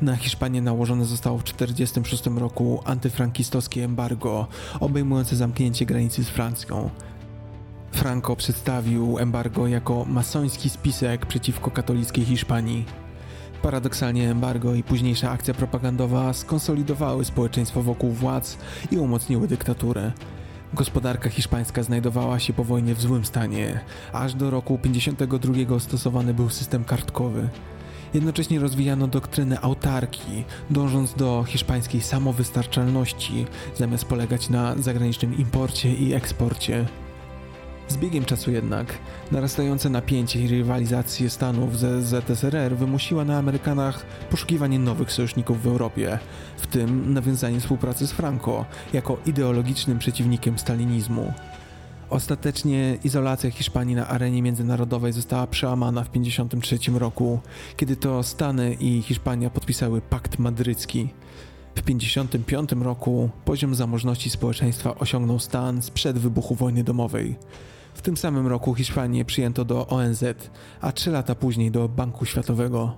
Na 0.00 0.16
Hiszpanię 0.16 0.62
nałożone 0.62 1.04
zostało 1.04 1.38
w 1.38 1.44
1946 1.44 2.40
roku 2.40 2.80
antyfrankistowskie 2.84 3.84
embargo, 3.84 4.46
obejmujące 4.80 5.36
zamknięcie 5.36 5.86
granicy 5.86 6.24
z 6.24 6.28
Francją. 6.28 6.90
Franco 7.92 8.36
przedstawił 8.36 9.18
embargo 9.18 9.66
jako 9.66 10.04
masoński 10.04 10.70
spisek 10.70 11.26
przeciwko 11.26 11.70
katolickiej 11.70 12.24
Hiszpanii. 12.24 12.84
Paradoksalnie 13.62 14.30
embargo 14.30 14.74
i 14.74 14.82
późniejsza 14.82 15.30
akcja 15.30 15.54
propagandowa 15.54 16.32
skonsolidowały 16.32 17.24
społeczeństwo 17.24 17.82
wokół 17.82 18.10
władz 18.10 18.58
i 18.90 18.98
umocniły 18.98 19.48
dyktaturę. 19.48 20.12
Gospodarka 20.74 21.30
hiszpańska 21.30 21.82
znajdowała 21.82 22.38
się 22.38 22.52
po 22.52 22.64
wojnie 22.64 22.94
w 22.94 23.00
złym 23.00 23.24
stanie. 23.24 23.80
Aż 24.12 24.34
do 24.34 24.50
roku 24.50 24.78
52 24.78 25.80
stosowany 25.80 26.34
był 26.34 26.48
system 26.48 26.84
kartkowy. 26.84 27.48
Jednocześnie 28.14 28.58
rozwijano 28.60 29.06
doktrynę 29.06 29.60
autarki, 29.60 30.44
dążąc 30.70 31.14
do 31.14 31.44
hiszpańskiej 31.48 32.00
samowystarczalności, 32.00 33.46
zamiast 33.76 34.04
polegać 34.04 34.48
na 34.48 34.74
zagranicznym 34.78 35.38
imporcie 35.38 35.94
i 35.94 36.14
eksporcie. 36.14 36.86
Z 37.88 37.96
biegiem 37.96 38.24
czasu 38.24 38.50
jednak 38.50 38.98
narastające 39.32 39.90
napięcie 39.90 40.40
i 40.40 40.48
rywalizację 40.48 41.30
Stanów 41.30 41.78
ze 41.78 42.02
ZSRR 42.02 42.76
wymusiła 42.76 43.24
na 43.24 43.38
Amerykanach 43.38 44.06
poszukiwanie 44.30 44.78
nowych 44.78 45.12
sojuszników 45.12 45.62
w 45.62 45.66
Europie, 45.66 46.18
w 46.58 46.66
tym 46.66 47.14
nawiązanie 47.14 47.60
współpracy 47.60 48.06
z 48.06 48.12
Franco 48.12 48.64
jako 48.92 49.16
ideologicznym 49.26 49.98
przeciwnikiem 49.98 50.58
stalinizmu. 50.58 51.32
Ostatecznie 52.14 52.98
izolacja 53.04 53.50
Hiszpanii 53.50 53.94
na 53.94 54.08
arenie 54.08 54.42
międzynarodowej 54.42 55.12
została 55.12 55.46
przełamana 55.46 56.04
w 56.04 56.08
1953 56.08 56.98
roku, 56.98 57.40
kiedy 57.76 57.96
to 57.96 58.22
Stany 58.22 58.74
i 58.80 59.02
Hiszpania 59.02 59.50
podpisały 59.50 60.00
Pakt 60.00 60.38
Madrycki. 60.38 61.08
W 61.74 61.82
1955 61.82 62.84
roku 62.84 63.30
poziom 63.44 63.74
zamożności 63.74 64.30
społeczeństwa 64.30 64.94
osiągnął 64.94 65.38
stan 65.38 65.82
sprzed 65.82 66.18
wybuchu 66.18 66.54
wojny 66.54 66.84
domowej. 66.84 67.36
W 67.94 68.02
tym 68.02 68.16
samym 68.16 68.46
roku 68.46 68.74
Hiszpanię 68.74 69.24
przyjęto 69.24 69.64
do 69.64 69.86
ONZ, 69.86 70.24
a 70.80 70.92
trzy 70.92 71.10
lata 71.10 71.34
później 71.34 71.70
do 71.70 71.88
Banku 71.88 72.24
Światowego. 72.24 72.96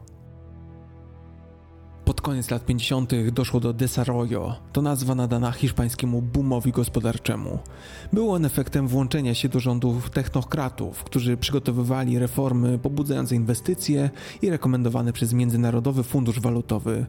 Pod 2.07 2.21
koniec 2.21 2.51
lat 2.51 2.65
50. 2.65 3.13
doszło 3.33 3.61
do 3.61 3.73
desarrollo, 3.73 4.57
to 4.73 4.83
nazwa 4.83 5.15
nadana 5.15 5.53
hiszpańskiemu 5.53 6.23
boomowi 6.23 6.73
gospodarczemu. 6.73 7.59
Był 8.13 8.33
on 8.33 8.45
efektem 8.45 8.89
włączenia 8.89 9.35
się 9.35 9.49
do 9.49 9.61
rządów 9.61 10.11
technokratów, 10.11 11.05
którzy 11.05 11.37
przygotowywali 11.37 12.19
reformy 12.19 12.79
pobudzające 12.79 13.35
inwestycje 13.35 14.11
i 14.43 14.51
rekomendowane 14.51 15.13
przez 15.13 15.33
Międzynarodowy 15.33 16.03
Fundusz 16.03 16.41
Walutowy. 16.41 17.07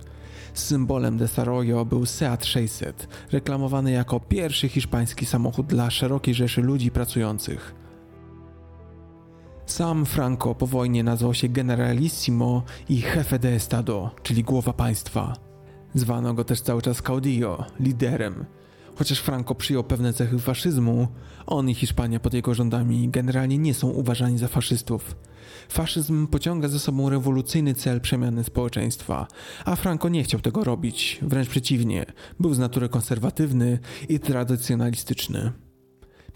Symbolem 0.54 1.18
desarrollo 1.18 1.86
był 1.86 2.06
Seat 2.06 2.46
600, 2.46 3.08
reklamowany 3.32 3.92
jako 3.92 4.20
pierwszy 4.20 4.70
hiszpański 4.70 5.26
samochód 5.26 5.68
dla 5.68 5.90
szerokiej 5.90 6.34
rzeszy 6.34 6.62
ludzi 6.62 6.92
pracujących. 6.92 7.76
Sam 9.68 10.06
Franco 10.06 10.56
po 10.56 10.68
wojnie 10.68 11.04
nazwał 11.04 11.34
się 11.34 11.50
Generalissimo 11.50 12.64
i 12.90 13.00
Jefe 13.00 13.40
de 13.40 13.50
Estado, 13.50 14.12
czyli 14.24 14.44
głowa 14.44 14.74
państwa. 14.74 15.34
Zwano 15.94 16.34
go 16.34 16.44
też 16.44 16.62
cały 16.62 16.82
czas 16.82 17.02
caudillo, 17.02 17.66
liderem. 17.80 18.46
Chociaż 18.96 19.20
Franco 19.20 19.56
przyjął 19.56 19.84
pewne 19.84 20.14
cechy 20.14 20.40
faszyzmu, 20.40 21.08
on 21.46 21.70
i 21.70 21.74
Hiszpania 21.74 22.20
pod 22.20 22.34
jego 22.34 22.54
rządami 22.54 23.10
generalnie 23.10 23.58
nie 23.58 23.74
są 23.74 23.88
uważani 23.88 24.38
za 24.38 24.48
faszystów. 24.48 25.16
Faszyzm 25.70 26.28
pociąga 26.28 26.68
ze 26.68 26.80
sobą 26.80 27.10
rewolucyjny 27.10 27.74
cel 27.74 28.02
przemiany 28.02 28.44
społeczeństwa, 28.44 29.28
a 29.66 29.76
Franco 29.76 30.10
nie 30.10 30.24
chciał 30.24 30.40
tego 30.40 30.64
robić, 30.64 31.20
wręcz 31.22 31.50
przeciwnie, 31.50 32.06
był 32.40 32.54
z 32.54 32.60
natury 32.60 32.90
konserwatywny 32.90 33.80
i 34.10 34.20
tradycjonalistyczny. 34.20 35.67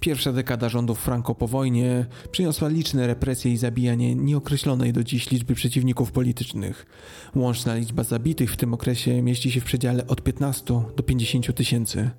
Pierwsza 0.02 0.34
dekada 0.34 0.70
rządów 0.70 1.00
Franco 1.00 1.36
po 1.36 1.48
wojnie 1.48 2.06
przyniosła 2.32 2.68
liczne 2.68 3.08
represje 3.08 3.52
i 3.52 3.58
zabijanie 3.58 4.16
nieokreślonej 4.16 4.94
do 4.94 5.04
dziś 5.04 5.32
liczby 5.32 5.56
przeciwników 5.56 6.12
politycznych. 6.12 6.86
Łączna 7.36 7.76
liczba 7.76 8.04
zabitych 8.04 8.52
w 8.52 8.58
tym 8.58 8.74
okresie 8.74 9.22
mieści 9.22 9.52
się 9.52 9.62
w 9.62 9.64
przedziale 9.64 10.08
od 10.08 10.22
15 10.24 10.66
do 10.96 11.04
50 11.04 11.56
tysięcy. 11.56 12.10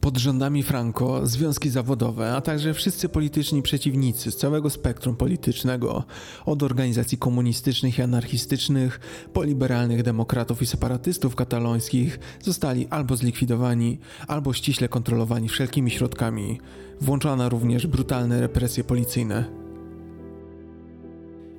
Pod 0.00 0.18
rządami 0.18 0.62
Franco 0.62 1.26
związki 1.26 1.70
zawodowe, 1.70 2.32
a 2.32 2.40
także 2.40 2.74
wszyscy 2.74 3.08
polityczni 3.08 3.62
przeciwnicy 3.62 4.30
z 4.30 4.36
całego 4.36 4.70
spektrum 4.70 5.16
politycznego, 5.16 6.04
od 6.46 6.62
organizacji 6.62 7.18
komunistycznych 7.18 7.98
i 7.98 8.02
anarchistycznych, 8.02 9.00
po 9.32 9.42
liberalnych 9.42 10.02
demokratów 10.02 10.62
i 10.62 10.66
separatystów 10.66 11.34
katalońskich, 11.34 12.18
zostali 12.42 12.86
albo 12.90 13.16
zlikwidowani, 13.16 13.98
albo 14.28 14.52
ściśle 14.52 14.88
kontrolowani 14.88 15.48
wszelkimi 15.48 15.90
środkami. 15.90 16.60
Włączono 17.00 17.48
również 17.48 17.86
brutalne 17.86 18.40
represje 18.40 18.84
policyjne. 18.84 19.44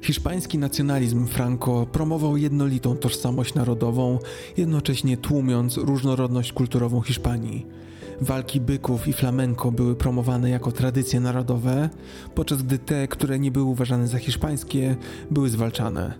Hiszpański 0.02 0.58
nacjonalizm 0.58 1.28
Franco 1.28 1.86
promował 1.92 2.38
jednolitą 2.38 2.98
tożsamość 2.98 3.54
narodową, 3.54 4.20
jednocześnie 4.58 5.18
tłumiąc 5.18 5.78
różnorodność 5.78 6.54
kulturową 6.54 7.02
Hiszpanii. 7.02 7.91
Walki 8.22 8.61
byków 8.61 9.07
i 9.07 9.14
flamenco 9.14 9.72
były 9.72 9.95
promowane 9.95 10.49
jako 10.49 10.72
tradycje 10.72 11.19
narodowe, 11.19 11.89
podczas 12.35 12.64
gdy 12.64 12.77
te, 12.77 13.07
które 13.07 13.39
nie 13.39 13.52
były 13.52 13.65
uważane 13.65 14.07
za 14.07 14.18
hiszpańskie, 14.18 14.95
były 15.31 15.49
zwalczane. 15.49 16.14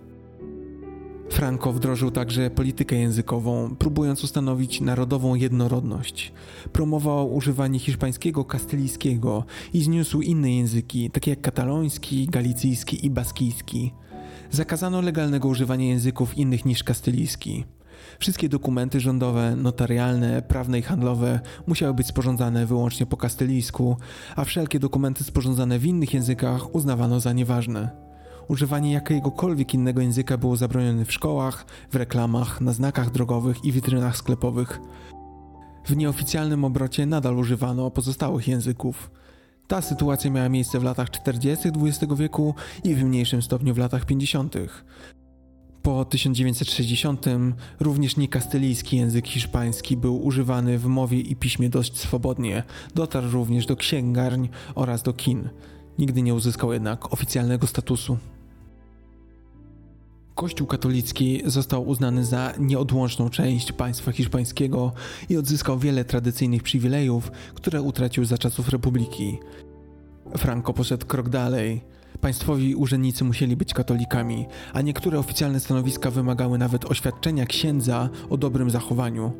Franco 1.30 1.72
wdrożył 1.72 2.10
także 2.10 2.50
politykę 2.50 2.96
językową, 2.96 3.76
próbując 3.78 4.24
ustanowić 4.24 4.80
narodową 4.80 5.34
jednorodność. 5.34 6.32
Promował 6.72 7.34
używanie 7.34 7.78
hiszpańskiego 7.78 8.44
kastylijskiego 8.44 9.44
i 9.72 9.82
zniósł 9.82 10.20
inne 10.20 10.52
języki, 10.52 11.10
takie 11.10 11.30
jak 11.30 11.40
kataloński, 11.40 12.26
galicyjski 12.26 13.06
i 13.06 13.10
baskijski. 13.10 13.92
Zakazano 14.50 15.00
legalnego 15.00 15.48
używania 15.48 15.86
języków 15.86 16.38
innych 16.38 16.64
niż 16.64 16.84
kastylijski. 16.84 17.64
Wszystkie 18.18 18.48
dokumenty 18.48 19.00
rządowe, 19.00 19.56
notarialne, 19.56 20.42
prawne 20.42 20.78
i 20.78 20.82
handlowe 20.82 21.40
musiały 21.66 21.94
być 21.94 22.06
sporządzane 22.06 22.66
wyłącznie 22.66 23.06
po 23.06 23.16
kastylijsku, 23.16 23.96
a 24.36 24.44
wszelkie 24.44 24.78
dokumenty 24.78 25.24
sporządzane 25.24 25.78
w 25.78 25.86
innych 25.86 26.14
językach 26.14 26.74
uznawano 26.74 27.20
za 27.20 27.32
nieważne. 27.32 27.90
Używanie 28.48 28.92
jakiegokolwiek 28.92 29.74
innego 29.74 30.00
języka 30.00 30.38
było 30.38 30.56
zabronione 30.56 31.04
w 31.04 31.12
szkołach, 31.12 31.66
w 31.90 31.96
reklamach, 31.96 32.60
na 32.60 32.72
znakach 32.72 33.10
drogowych 33.10 33.64
i 33.64 33.72
witrynach 33.72 34.16
sklepowych. 34.16 34.80
W 35.84 35.96
nieoficjalnym 35.96 36.64
obrocie 36.64 37.06
nadal 37.06 37.38
używano 37.38 37.90
pozostałych 37.90 38.48
języków. 38.48 39.10
Ta 39.66 39.82
sytuacja 39.82 40.30
miała 40.30 40.48
miejsce 40.48 40.80
w 40.80 40.84
latach 40.84 41.10
40. 41.10 41.68
XX 41.68 42.14
wieku 42.14 42.54
i 42.84 42.94
w 42.94 43.04
mniejszym 43.04 43.42
stopniu 43.42 43.74
w 43.74 43.78
latach 43.78 44.04
50. 44.04 44.54
Po 45.82 46.04
1960 46.04 47.26
również 47.80 48.16
niekastylijski 48.16 48.96
język 48.96 49.28
hiszpański 49.28 49.96
był 49.96 50.24
używany 50.24 50.78
w 50.78 50.86
mowie 50.86 51.20
i 51.20 51.36
piśmie 51.36 51.68
dość 51.68 51.98
swobodnie. 51.98 52.62
Dotarł 52.94 53.30
również 53.30 53.66
do 53.66 53.76
księgarń 53.76 54.48
oraz 54.74 55.02
do 55.02 55.12
kin. 55.12 55.48
Nigdy 55.98 56.22
nie 56.22 56.34
uzyskał 56.34 56.72
jednak 56.72 57.12
oficjalnego 57.12 57.66
statusu. 57.66 58.18
Kościół 60.34 60.66
katolicki 60.66 61.42
został 61.44 61.88
uznany 61.88 62.24
za 62.24 62.52
nieodłączną 62.58 63.30
część 63.30 63.72
państwa 63.72 64.12
hiszpańskiego 64.12 64.92
i 65.28 65.36
odzyskał 65.36 65.78
wiele 65.78 66.04
tradycyjnych 66.04 66.62
przywilejów, 66.62 67.30
które 67.54 67.82
utracił 67.82 68.24
za 68.24 68.38
czasów 68.38 68.68
republiki. 68.68 69.38
Franco 70.38 70.72
poszedł 70.72 71.06
krok 71.06 71.28
dalej. 71.28 71.80
Państwowi 72.20 72.74
urzędnicy 72.74 73.24
musieli 73.24 73.56
być 73.56 73.74
katolikami, 73.74 74.46
a 74.72 74.80
niektóre 74.80 75.18
oficjalne 75.18 75.60
stanowiska 75.60 76.10
wymagały 76.10 76.58
nawet 76.58 76.84
oświadczenia 76.84 77.46
księdza 77.46 78.08
o 78.30 78.36
dobrym 78.36 78.70
zachowaniu. 78.70 79.32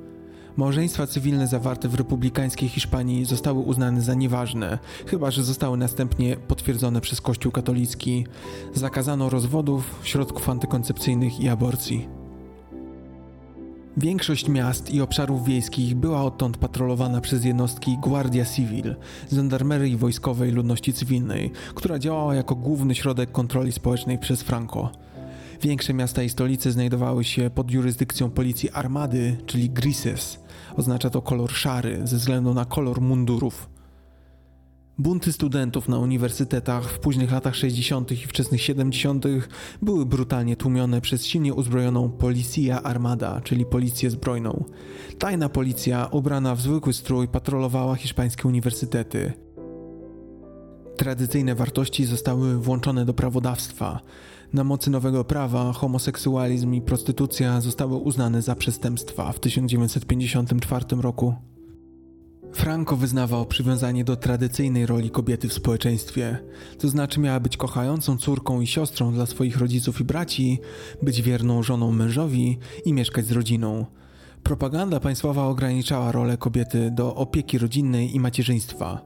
Małżeństwa 0.56 1.06
cywilne 1.06 1.46
zawarte 1.46 1.88
w 1.88 1.94
republikańskiej 1.94 2.68
Hiszpanii 2.68 3.24
zostały 3.24 3.60
uznane 3.60 4.02
za 4.02 4.14
nieważne, 4.14 4.78
chyba 5.06 5.30
że 5.30 5.44
zostały 5.44 5.76
następnie 5.76 6.36
potwierdzone 6.36 7.00
przez 7.00 7.20
Kościół 7.20 7.52
katolicki. 7.52 8.26
Zakazano 8.74 9.30
rozwodów, 9.30 10.00
środków 10.02 10.48
antykoncepcyjnych 10.48 11.40
i 11.40 11.48
aborcji. 11.48 12.21
Większość 13.96 14.48
miast 14.48 14.94
i 14.94 15.00
obszarów 15.00 15.44
wiejskich 15.44 15.94
była 15.94 16.24
odtąd 16.24 16.56
patrolowana 16.56 17.20
przez 17.20 17.44
jednostki 17.44 17.98
Guardia 17.98 18.44
Civil, 18.44 18.94
żandarmerii 19.32 19.96
wojskowej 19.96 20.52
ludności 20.52 20.92
cywilnej, 20.92 21.50
która 21.74 21.98
działała 21.98 22.34
jako 22.34 22.54
główny 22.54 22.94
środek 22.94 23.32
kontroli 23.32 23.72
społecznej 23.72 24.18
przez 24.18 24.42
Franco. 24.42 24.90
Większe 25.62 25.94
miasta 25.94 26.22
i 26.22 26.28
stolice 26.28 26.72
znajdowały 26.72 27.24
się 27.24 27.50
pod 27.50 27.70
jurysdykcją 27.70 28.30
policji 28.30 28.70
armady, 28.70 29.36
czyli 29.46 29.70
grises. 29.70 30.38
Oznacza 30.76 31.10
to 31.10 31.22
kolor 31.22 31.52
szary 31.52 32.00
ze 32.04 32.16
względu 32.16 32.54
na 32.54 32.64
kolor 32.64 33.00
mundurów. 33.00 33.71
Bunty 34.98 35.32
studentów 35.32 35.88
na 35.88 35.98
uniwersytetach 35.98 36.90
w 36.90 36.98
późnych 36.98 37.32
latach 37.32 37.56
60. 37.56 38.12
i 38.12 38.16
wczesnych 38.16 38.62
70. 38.62 39.24
były 39.82 40.06
brutalnie 40.06 40.56
tłumione 40.56 41.00
przez 41.00 41.26
silnie 41.26 41.54
uzbrojoną 41.54 42.10
Policja 42.10 42.82
Armada, 42.82 43.40
czyli 43.44 43.66
policję 43.66 44.10
zbrojną. 44.10 44.64
Tajna 45.18 45.48
policja, 45.48 46.08
ubrana 46.10 46.54
w 46.54 46.60
zwykły 46.60 46.92
strój, 46.92 47.28
patrolowała 47.28 47.94
hiszpańskie 47.94 48.48
uniwersytety. 48.48 49.32
Tradycyjne 50.96 51.54
wartości 51.54 52.04
zostały 52.04 52.58
włączone 52.58 53.04
do 53.04 53.14
prawodawstwa. 53.14 54.00
Na 54.52 54.64
mocy 54.64 54.90
nowego 54.90 55.24
prawa 55.24 55.72
homoseksualizm 55.72 56.74
i 56.74 56.82
prostytucja 56.82 57.60
zostały 57.60 57.96
uznane 57.96 58.42
za 58.42 58.54
przestępstwa 58.54 59.32
w 59.32 59.40
1954 59.40 60.84
roku. 61.00 61.51
Franco 62.52 62.96
wyznawał 62.96 63.46
przywiązanie 63.46 64.04
do 64.04 64.16
tradycyjnej 64.16 64.86
roli 64.86 65.10
kobiety 65.10 65.48
w 65.48 65.52
społeczeństwie, 65.52 66.38
to 66.78 66.88
znaczy 66.88 67.20
miała 67.20 67.40
być 67.40 67.56
kochającą 67.56 68.16
córką 68.16 68.60
i 68.60 68.66
siostrą 68.66 69.12
dla 69.12 69.26
swoich 69.26 69.56
rodziców 69.56 70.00
i 70.00 70.04
braci, 70.04 70.60
być 71.02 71.22
wierną 71.22 71.62
żoną 71.62 71.92
mężowi 71.92 72.58
i 72.84 72.92
mieszkać 72.92 73.26
z 73.26 73.32
rodziną. 73.32 73.86
Propaganda 74.42 75.00
państwowa 75.00 75.46
ograniczała 75.46 76.12
rolę 76.12 76.36
kobiety 76.36 76.90
do 76.90 77.14
opieki 77.14 77.58
rodzinnej 77.58 78.16
i 78.16 78.20
macierzyństwa. 78.20 79.00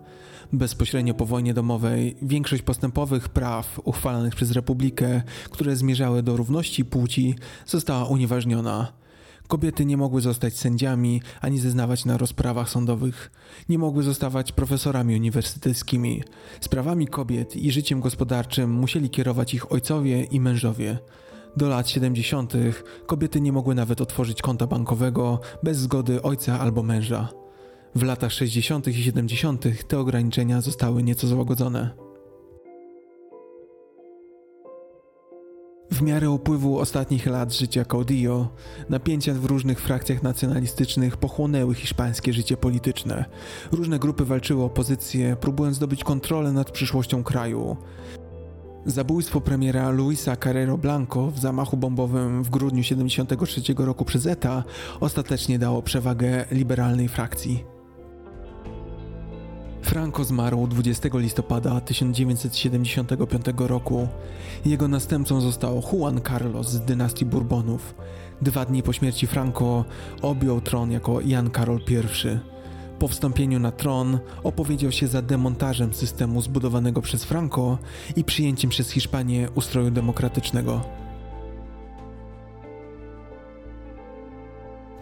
Bezpośrednio 0.52 1.14
po 1.14 1.26
wojnie 1.26 1.54
domowej 1.54 2.16
większość 2.22 2.62
postępowych 2.62 3.28
praw 3.28 3.80
uchwalanych 3.84 4.34
przez 4.34 4.50
Republikę, 4.50 5.22
które 5.50 5.76
zmierzały 5.76 6.22
do 6.22 6.36
równości 6.36 6.84
płci, 6.84 7.34
została 7.66 8.04
unieważniona. 8.04 8.92
Kobiety 9.48 9.84
nie 9.84 9.96
mogły 9.96 10.20
zostać 10.20 10.58
sędziami 10.58 11.22
ani 11.40 11.58
zeznawać 11.58 12.04
na 12.04 12.16
rozprawach 12.16 12.70
sądowych. 12.70 13.30
Nie 13.68 13.78
mogły 13.78 14.02
zostawać 14.02 14.52
profesorami 14.52 15.16
uniwersyteckimi. 15.16 16.22
Sprawami 16.60 17.06
kobiet 17.06 17.56
i 17.56 17.72
życiem 17.72 18.00
gospodarczym 18.00 18.70
musieli 18.70 19.10
kierować 19.10 19.54
ich 19.54 19.72
ojcowie 19.72 20.24
i 20.24 20.40
mężowie. 20.40 20.98
Do 21.56 21.68
lat 21.68 21.88
70. 21.88 22.52
kobiety 23.06 23.40
nie 23.40 23.52
mogły 23.52 23.74
nawet 23.74 24.00
otworzyć 24.00 24.42
konta 24.42 24.66
bankowego 24.66 25.40
bez 25.62 25.78
zgody 25.78 26.22
ojca 26.22 26.60
albo 26.60 26.82
męża. 26.82 27.28
W 27.94 28.02
latach 28.02 28.32
60. 28.32 28.88
i 28.88 29.02
70. 29.02 29.64
te 29.88 29.98
ograniczenia 29.98 30.60
zostały 30.60 31.02
nieco 31.02 31.26
złagodzone. 31.26 32.05
W 35.90 36.02
miarę 36.02 36.30
upływu 36.30 36.78
ostatnich 36.78 37.26
lat 37.26 37.54
życia 37.54 37.84
Caudillo, 37.84 38.48
napięcia 38.88 39.34
w 39.34 39.44
różnych 39.44 39.80
frakcjach 39.80 40.22
nacjonalistycznych 40.22 41.16
pochłonęły 41.16 41.74
hiszpańskie 41.74 42.32
życie 42.32 42.56
polityczne. 42.56 43.24
Różne 43.72 43.98
grupy 43.98 44.24
walczyły 44.24 44.64
o 44.64 44.68
pozycję, 44.68 45.36
próbując 45.40 45.76
zdobyć 45.76 46.04
kontrolę 46.04 46.52
nad 46.52 46.70
przyszłością 46.70 47.24
kraju. 47.24 47.76
Zabójstwo 48.86 49.40
premiera 49.40 49.90
Luisa 49.90 50.36
Carrero 50.36 50.78
Blanco 50.78 51.30
w 51.30 51.38
zamachu 51.38 51.76
bombowym 51.76 52.42
w 52.42 52.50
grudniu 52.50 52.82
1973 52.82 53.74
roku 53.84 54.04
przez 54.04 54.26
ETA 54.26 54.64
ostatecznie 55.00 55.58
dało 55.58 55.82
przewagę 55.82 56.44
liberalnej 56.50 57.08
frakcji. 57.08 57.75
Franco 59.86 60.24
zmarł 60.24 60.66
20 60.66 61.08
listopada 61.14 61.80
1975 61.80 63.44
roku. 63.58 64.08
Jego 64.64 64.88
następcą 64.88 65.40
został 65.40 65.82
Juan 65.92 66.20
Carlos 66.28 66.68
z 66.68 66.80
dynastii 66.80 67.24
Bourbonów. 67.24 67.94
Dwa 68.42 68.64
dni 68.64 68.82
po 68.82 68.92
śmierci 68.92 69.26
Franco 69.26 69.84
objął 70.22 70.60
tron 70.60 70.90
jako 70.90 71.20
Jan 71.20 71.50
Karol 71.50 71.78
I. 71.78 71.94
Po 72.98 73.08
wstąpieniu 73.08 73.58
na 73.58 73.72
tron 73.72 74.18
opowiedział 74.42 74.92
się 74.92 75.06
za 75.08 75.22
demontażem 75.22 75.94
systemu 75.94 76.42
zbudowanego 76.42 77.02
przez 77.02 77.24
Franco 77.24 77.78
i 78.16 78.24
przyjęciem 78.24 78.70
przez 78.70 78.90
Hiszpanię 78.90 79.48
ustroju 79.54 79.90
demokratycznego. 79.90 81.05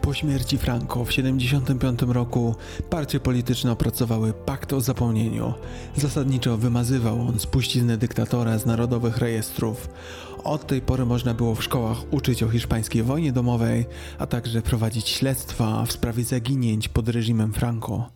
Po 0.05 0.15
śmierci 0.15 0.59
Franco 0.59 1.05
w 1.05 1.09
1975 1.09 2.15
roku 2.15 2.55
partie 2.91 3.21
polityczne 3.21 3.73
opracowały 3.73 4.33
pakt 4.33 4.73
o 4.73 4.81
zapomnieniu. 4.81 5.55
Zasadniczo 5.97 6.57
wymazywał 6.57 7.21
on 7.21 7.39
spuściznę 7.39 7.97
dyktatora 7.97 8.59
z 8.59 8.67
narodowych 8.67 9.19
rejestrów. 9.19 9.89
Od 10.45 10.67
tej 10.67 10.81
pory 10.81 11.07
można 11.07 11.35
było 11.35 11.55
w 11.55 11.65
szkołach 11.65 11.99
uczyć 12.11 12.43
o 12.43 12.49
hiszpańskiej 12.49 13.03
wojnie 13.03 13.33
domowej, 13.33 13.87
a 14.19 14.27
także 14.27 14.63
prowadzić 14.63 15.09
śledztwa 15.09 15.87
w 15.87 15.93
sprawie 15.93 16.25
zaginięć 16.25 16.89
pod 16.89 17.09
reżimem 17.09 17.53
Franco. 17.53 18.09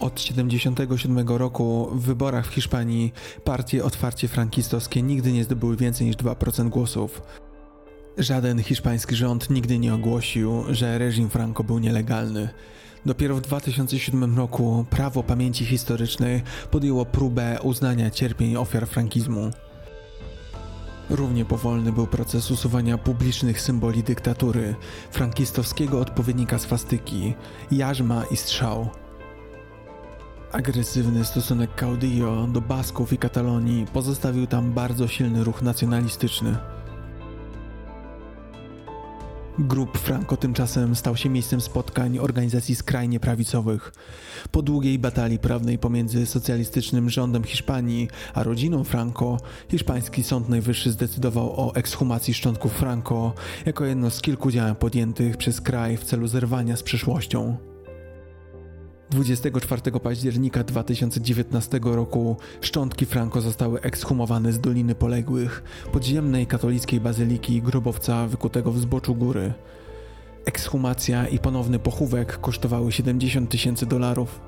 Od 0.00 0.14
1977 0.14 1.28
roku 1.28 1.88
w 1.92 2.00
wyborach 2.00 2.46
w 2.46 2.54
Hiszpanii 2.54 3.12
partie 3.44 3.84
otwarcie 3.84 4.28
frankistowskie 4.28 5.02
nigdy 5.02 5.32
nie 5.32 5.44
zdobyły 5.44 5.76
więcej 5.76 6.06
niż 6.06 6.16
2% 6.16 6.68
głosów. 6.68 7.22
Żaden 8.18 8.62
hiszpański 8.62 9.16
rząd 9.16 9.50
nigdy 9.50 9.78
nie 9.78 9.94
ogłosił, 9.94 10.64
że 10.70 10.98
reżim 10.98 11.30
Franco 11.30 11.64
był 11.64 11.78
nielegalny. 11.78 12.48
Dopiero 13.06 13.36
w 13.36 13.40
2007 13.40 14.36
roku 14.36 14.84
prawo 14.90 15.22
pamięci 15.22 15.64
historycznej 15.64 16.42
podjęło 16.70 17.06
próbę 17.06 17.58
uznania 17.62 18.10
cierpień 18.10 18.56
ofiar 18.56 18.86
frankizmu. 18.86 19.50
Równie 21.10 21.44
powolny 21.44 21.92
był 21.92 22.06
proces 22.06 22.50
usuwania 22.50 22.98
publicznych 22.98 23.60
symboli 23.60 24.02
dyktatury, 24.02 24.74
frankistowskiego 25.10 26.00
odpowiednika 26.00 26.58
swastyki, 26.58 27.34
jarzma 27.70 28.24
i 28.30 28.36
strzał. 28.36 28.88
Agresywny 30.52 31.24
stosunek 31.24 31.70
Caudillo 31.80 32.46
do 32.46 32.60
Basków 32.60 33.12
i 33.12 33.18
Katalonii 33.18 33.86
pozostawił 33.86 34.46
tam 34.46 34.72
bardzo 34.72 35.08
silny 35.08 35.44
ruch 35.44 35.62
nacjonalistyczny. 35.62 36.77
Grup 39.58 39.98
Franco 39.98 40.36
tymczasem 40.36 40.96
stał 40.96 41.16
się 41.16 41.28
miejscem 41.28 41.60
spotkań 41.60 42.18
organizacji 42.18 42.74
skrajnie 42.74 43.20
prawicowych. 43.20 43.92
Po 44.50 44.62
długiej 44.62 44.98
batalii 44.98 45.38
prawnej 45.38 45.78
pomiędzy 45.78 46.26
socjalistycznym 46.26 47.10
rządem 47.10 47.44
Hiszpanii 47.44 48.08
a 48.34 48.42
rodziną 48.42 48.84
Franco, 48.84 49.36
hiszpański 49.70 50.22
Sąd 50.22 50.48
Najwyższy 50.48 50.90
zdecydował 50.90 51.60
o 51.60 51.74
ekshumacji 51.74 52.34
szczątków 52.34 52.72
Franco 52.72 53.34
jako 53.66 53.84
jedno 53.84 54.10
z 54.10 54.20
kilku 54.20 54.50
działań 54.50 54.76
podjętych 54.76 55.36
przez 55.36 55.60
kraj 55.60 55.96
w 55.96 56.04
celu 56.04 56.26
zerwania 56.26 56.76
z 56.76 56.82
przeszłością. 56.82 57.56
24 59.10 60.00
października 60.00 60.64
2019 60.64 61.80
roku 61.82 62.36
szczątki 62.60 63.06
Franco 63.06 63.40
zostały 63.40 63.80
ekshumowane 63.80 64.52
z 64.52 64.60
Doliny 64.60 64.94
Poległych, 64.94 65.62
podziemnej 65.92 66.46
katolickiej 66.46 67.00
bazyliki 67.00 67.62
grobowca 67.62 68.26
wykutego 68.26 68.72
w 68.72 68.78
zboczu 68.78 69.14
góry. 69.14 69.52
Ekshumacja 70.44 71.28
i 71.28 71.38
ponowny 71.38 71.78
pochówek 71.78 72.40
kosztowały 72.40 72.92
70 72.92 73.50
tysięcy 73.50 73.86
dolarów. 73.86 74.40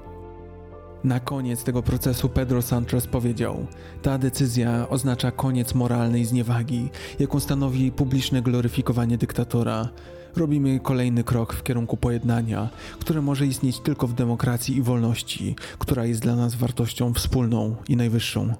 Na 1.04 1.20
koniec 1.20 1.64
tego 1.64 1.82
procesu 1.82 2.28
Pedro 2.28 2.62
Santos 2.62 3.06
powiedział: 3.06 3.66
Ta 4.02 4.18
decyzja 4.18 4.88
oznacza 4.88 5.30
koniec 5.30 5.74
moralnej 5.74 6.24
zniewagi, 6.24 6.90
jaką 7.18 7.40
stanowi 7.40 7.92
publiczne 7.92 8.42
gloryfikowanie 8.42 9.18
dyktatora. 9.18 9.88
Robimy 10.36 10.80
kolejny 10.80 11.24
krok 11.24 11.54
w 11.54 11.62
kierunku 11.62 11.96
pojednania, 11.96 12.70
które 13.00 13.22
może 13.22 13.46
istnieć 13.46 13.80
tylko 13.80 14.06
w 14.06 14.14
demokracji 14.14 14.76
i 14.76 14.82
wolności, 14.82 15.56
która 15.78 16.04
jest 16.04 16.20
dla 16.20 16.36
nas 16.36 16.54
wartością 16.54 17.14
wspólną 17.14 17.76
i 17.88 17.96
najwyższą. 17.96 18.54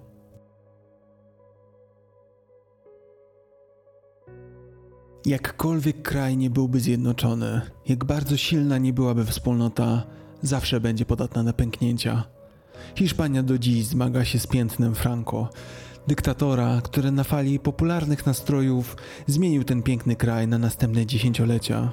Jakkolwiek 5.27 6.03
kraj 6.03 6.37
nie 6.37 6.51
byłby 6.51 6.81
zjednoczony, 6.81 7.61
jak 7.89 8.05
bardzo 8.05 8.37
silna 8.37 8.79
nie 8.79 8.93
byłaby 8.93 9.25
wspólnota, 9.25 10.03
zawsze 10.43 10.81
będzie 10.81 11.05
podatna 11.05 11.43
na 11.43 11.53
pęknięcia. 11.53 12.25
Hiszpania 12.95 13.43
do 13.43 13.59
dziś 13.59 13.85
zmaga 13.85 14.25
się 14.25 14.39
z 14.39 14.47
piętnem 14.47 14.95
Franco, 14.95 15.49
dyktatora, 16.07 16.81
który 16.85 17.11
na 17.11 17.25
fali 17.25 17.59
popularnych 17.59 18.27
nastrojów 18.27 18.97
zmienił 19.27 19.65
ten 19.65 19.83
piękny 19.83 20.17
kraj 20.17 20.49
na 20.49 20.59
następne 20.59 21.07
dziesięciolecia. 21.07 21.93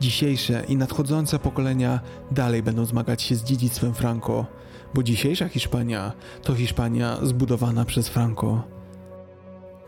Dzisiejsze 0.00 0.64
i 0.68 0.76
nadchodzące 0.76 1.38
pokolenia 1.38 2.00
dalej 2.30 2.62
będą 2.62 2.84
zmagać 2.84 3.22
się 3.22 3.34
z 3.34 3.44
dziedzictwem 3.44 3.94
Franco, 3.94 4.46
bo 4.94 5.02
dzisiejsza 5.02 5.48
Hiszpania 5.48 6.12
to 6.42 6.54
Hiszpania 6.54 7.18
zbudowana 7.22 7.84
przez 7.84 8.08
Franco. 8.08 8.62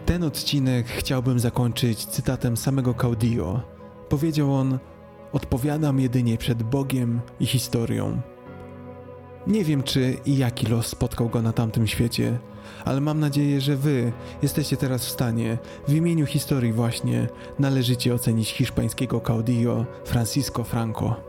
Ten 0.06 0.24
odcinek 0.24 0.86
chciałbym 0.88 1.38
zakończyć 1.38 2.06
cytatem 2.06 2.56
samego 2.56 2.94
Caudillo. 2.94 3.60
Powiedział 4.08 4.54
on: 4.54 4.78
Odpowiadam 5.32 6.00
jedynie 6.00 6.38
przed 6.38 6.62
Bogiem 6.62 7.20
i 7.40 7.46
historią. 7.46 8.20
Nie 9.46 9.64
wiem, 9.64 9.82
czy 9.82 10.16
i 10.26 10.36
jaki 10.36 10.66
los 10.66 10.86
spotkał 10.86 11.28
go 11.28 11.42
na 11.42 11.52
tamtym 11.52 11.86
świecie, 11.86 12.38
ale 12.84 13.00
mam 13.00 13.20
nadzieję, 13.20 13.60
że 13.60 13.76
wy 13.76 14.12
jesteście 14.42 14.76
teraz 14.76 15.06
w 15.06 15.10
stanie, 15.10 15.58
w 15.88 15.94
imieniu 15.94 16.26
historii 16.26 16.72
właśnie, 16.72 17.28
należycie 17.58 18.14
ocenić 18.14 18.52
hiszpańskiego 18.52 19.20
caudillo 19.20 19.86
Francisco 20.04 20.64
Franco. 20.64 21.28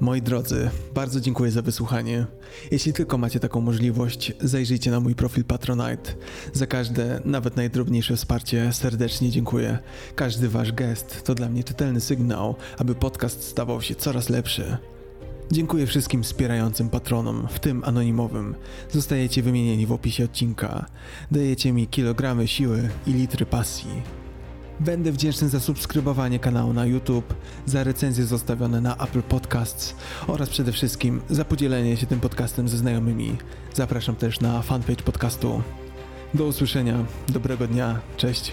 Moi 0.00 0.22
drodzy, 0.22 0.70
bardzo 0.94 1.20
dziękuję 1.20 1.50
za 1.50 1.62
wysłuchanie. 1.62 2.26
Jeśli 2.70 2.92
tylko 2.92 3.18
macie 3.18 3.40
taką 3.40 3.60
możliwość, 3.60 4.32
zajrzyjcie 4.40 4.90
na 4.90 5.00
mój 5.00 5.14
profil 5.14 5.44
Patronite. 5.44 6.14
Za 6.52 6.66
każde, 6.66 7.20
nawet 7.24 7.56
najdrobniejsze 7.56 8.16
wsparcie 8.16 8.72
serdecznie 8.72 9.30
dziękuję. 9.30 9.78
Każdy 10.14 10.48
wasz 10.48 10.72
gest 10.72 11.22
to 11.22 11.34
dla 11.34 11.48
mnie 11.48 11.64
czytelny 11.64 12.00
sygnał, 12.00 12.54
aby 12.78 12.94
podcast 12.94 13.42
stawał 13.44 13.82
się 13.82 13.94
coraz 13.94 14.28
lepszy. 14.28 14.76
Dziękuję 15.52 15.86
wszystkim 15.86 16.22
wspierającym 16.22 16.90
patronom, 16.90 17.48
w 17.50 17.58
tym 17.58 17.84
anonimowym. 17.84 18.54
Zostajecie 18.90 19.42
wymienieni 19.42 19.86
w 19.86 19.92
opisie 19.92 20.24
odcinka. 20.24 20.86
Dajecie 21.30 21.72
mi 21.72 21.86
kilogramy 21.86 22.48
siły 22.48 22.88
i 23.06 23.12
litry 23.12 23.46
pasji. 23.46 24.02
Będę 24.80 25.12
wdzięczny 25.12 25.48
za 25.48 25.60
subskrybowanie 25.60 26.38
kanału 26.38 26.72
na 26.72 26.86
YouTube, 26.86 27.34
za 27.66 27.84
recenzje 27.84 28.24
zostawione 28.24 28.80
na 28.80 28.96
Apple 28.96 29.22
Podcasts 29.22 29.94
oraz 30.26 30.48
przede 30.48 30.72
wszystkim 30.72 31.20
za 31.30 31.44
podzielenie 31.44 31.96
się 31.96 32.06
tym 32.06 32.20
podcastem 32.20 32.68
ze 32.68 32.76
znajomymi. 32.76 33.36
Zapraszam 33.74 34.16
też 34.16 34.40
na 34.40 34.62
fanpage 34.62 35.02
podcastu. 35.02 35.62
Do 36.34 36.44
usłyszenia, 36.44 37.04
dobrego 37.28 37.66
dnia, 37.66 38.00
cześć. 38.16 38.52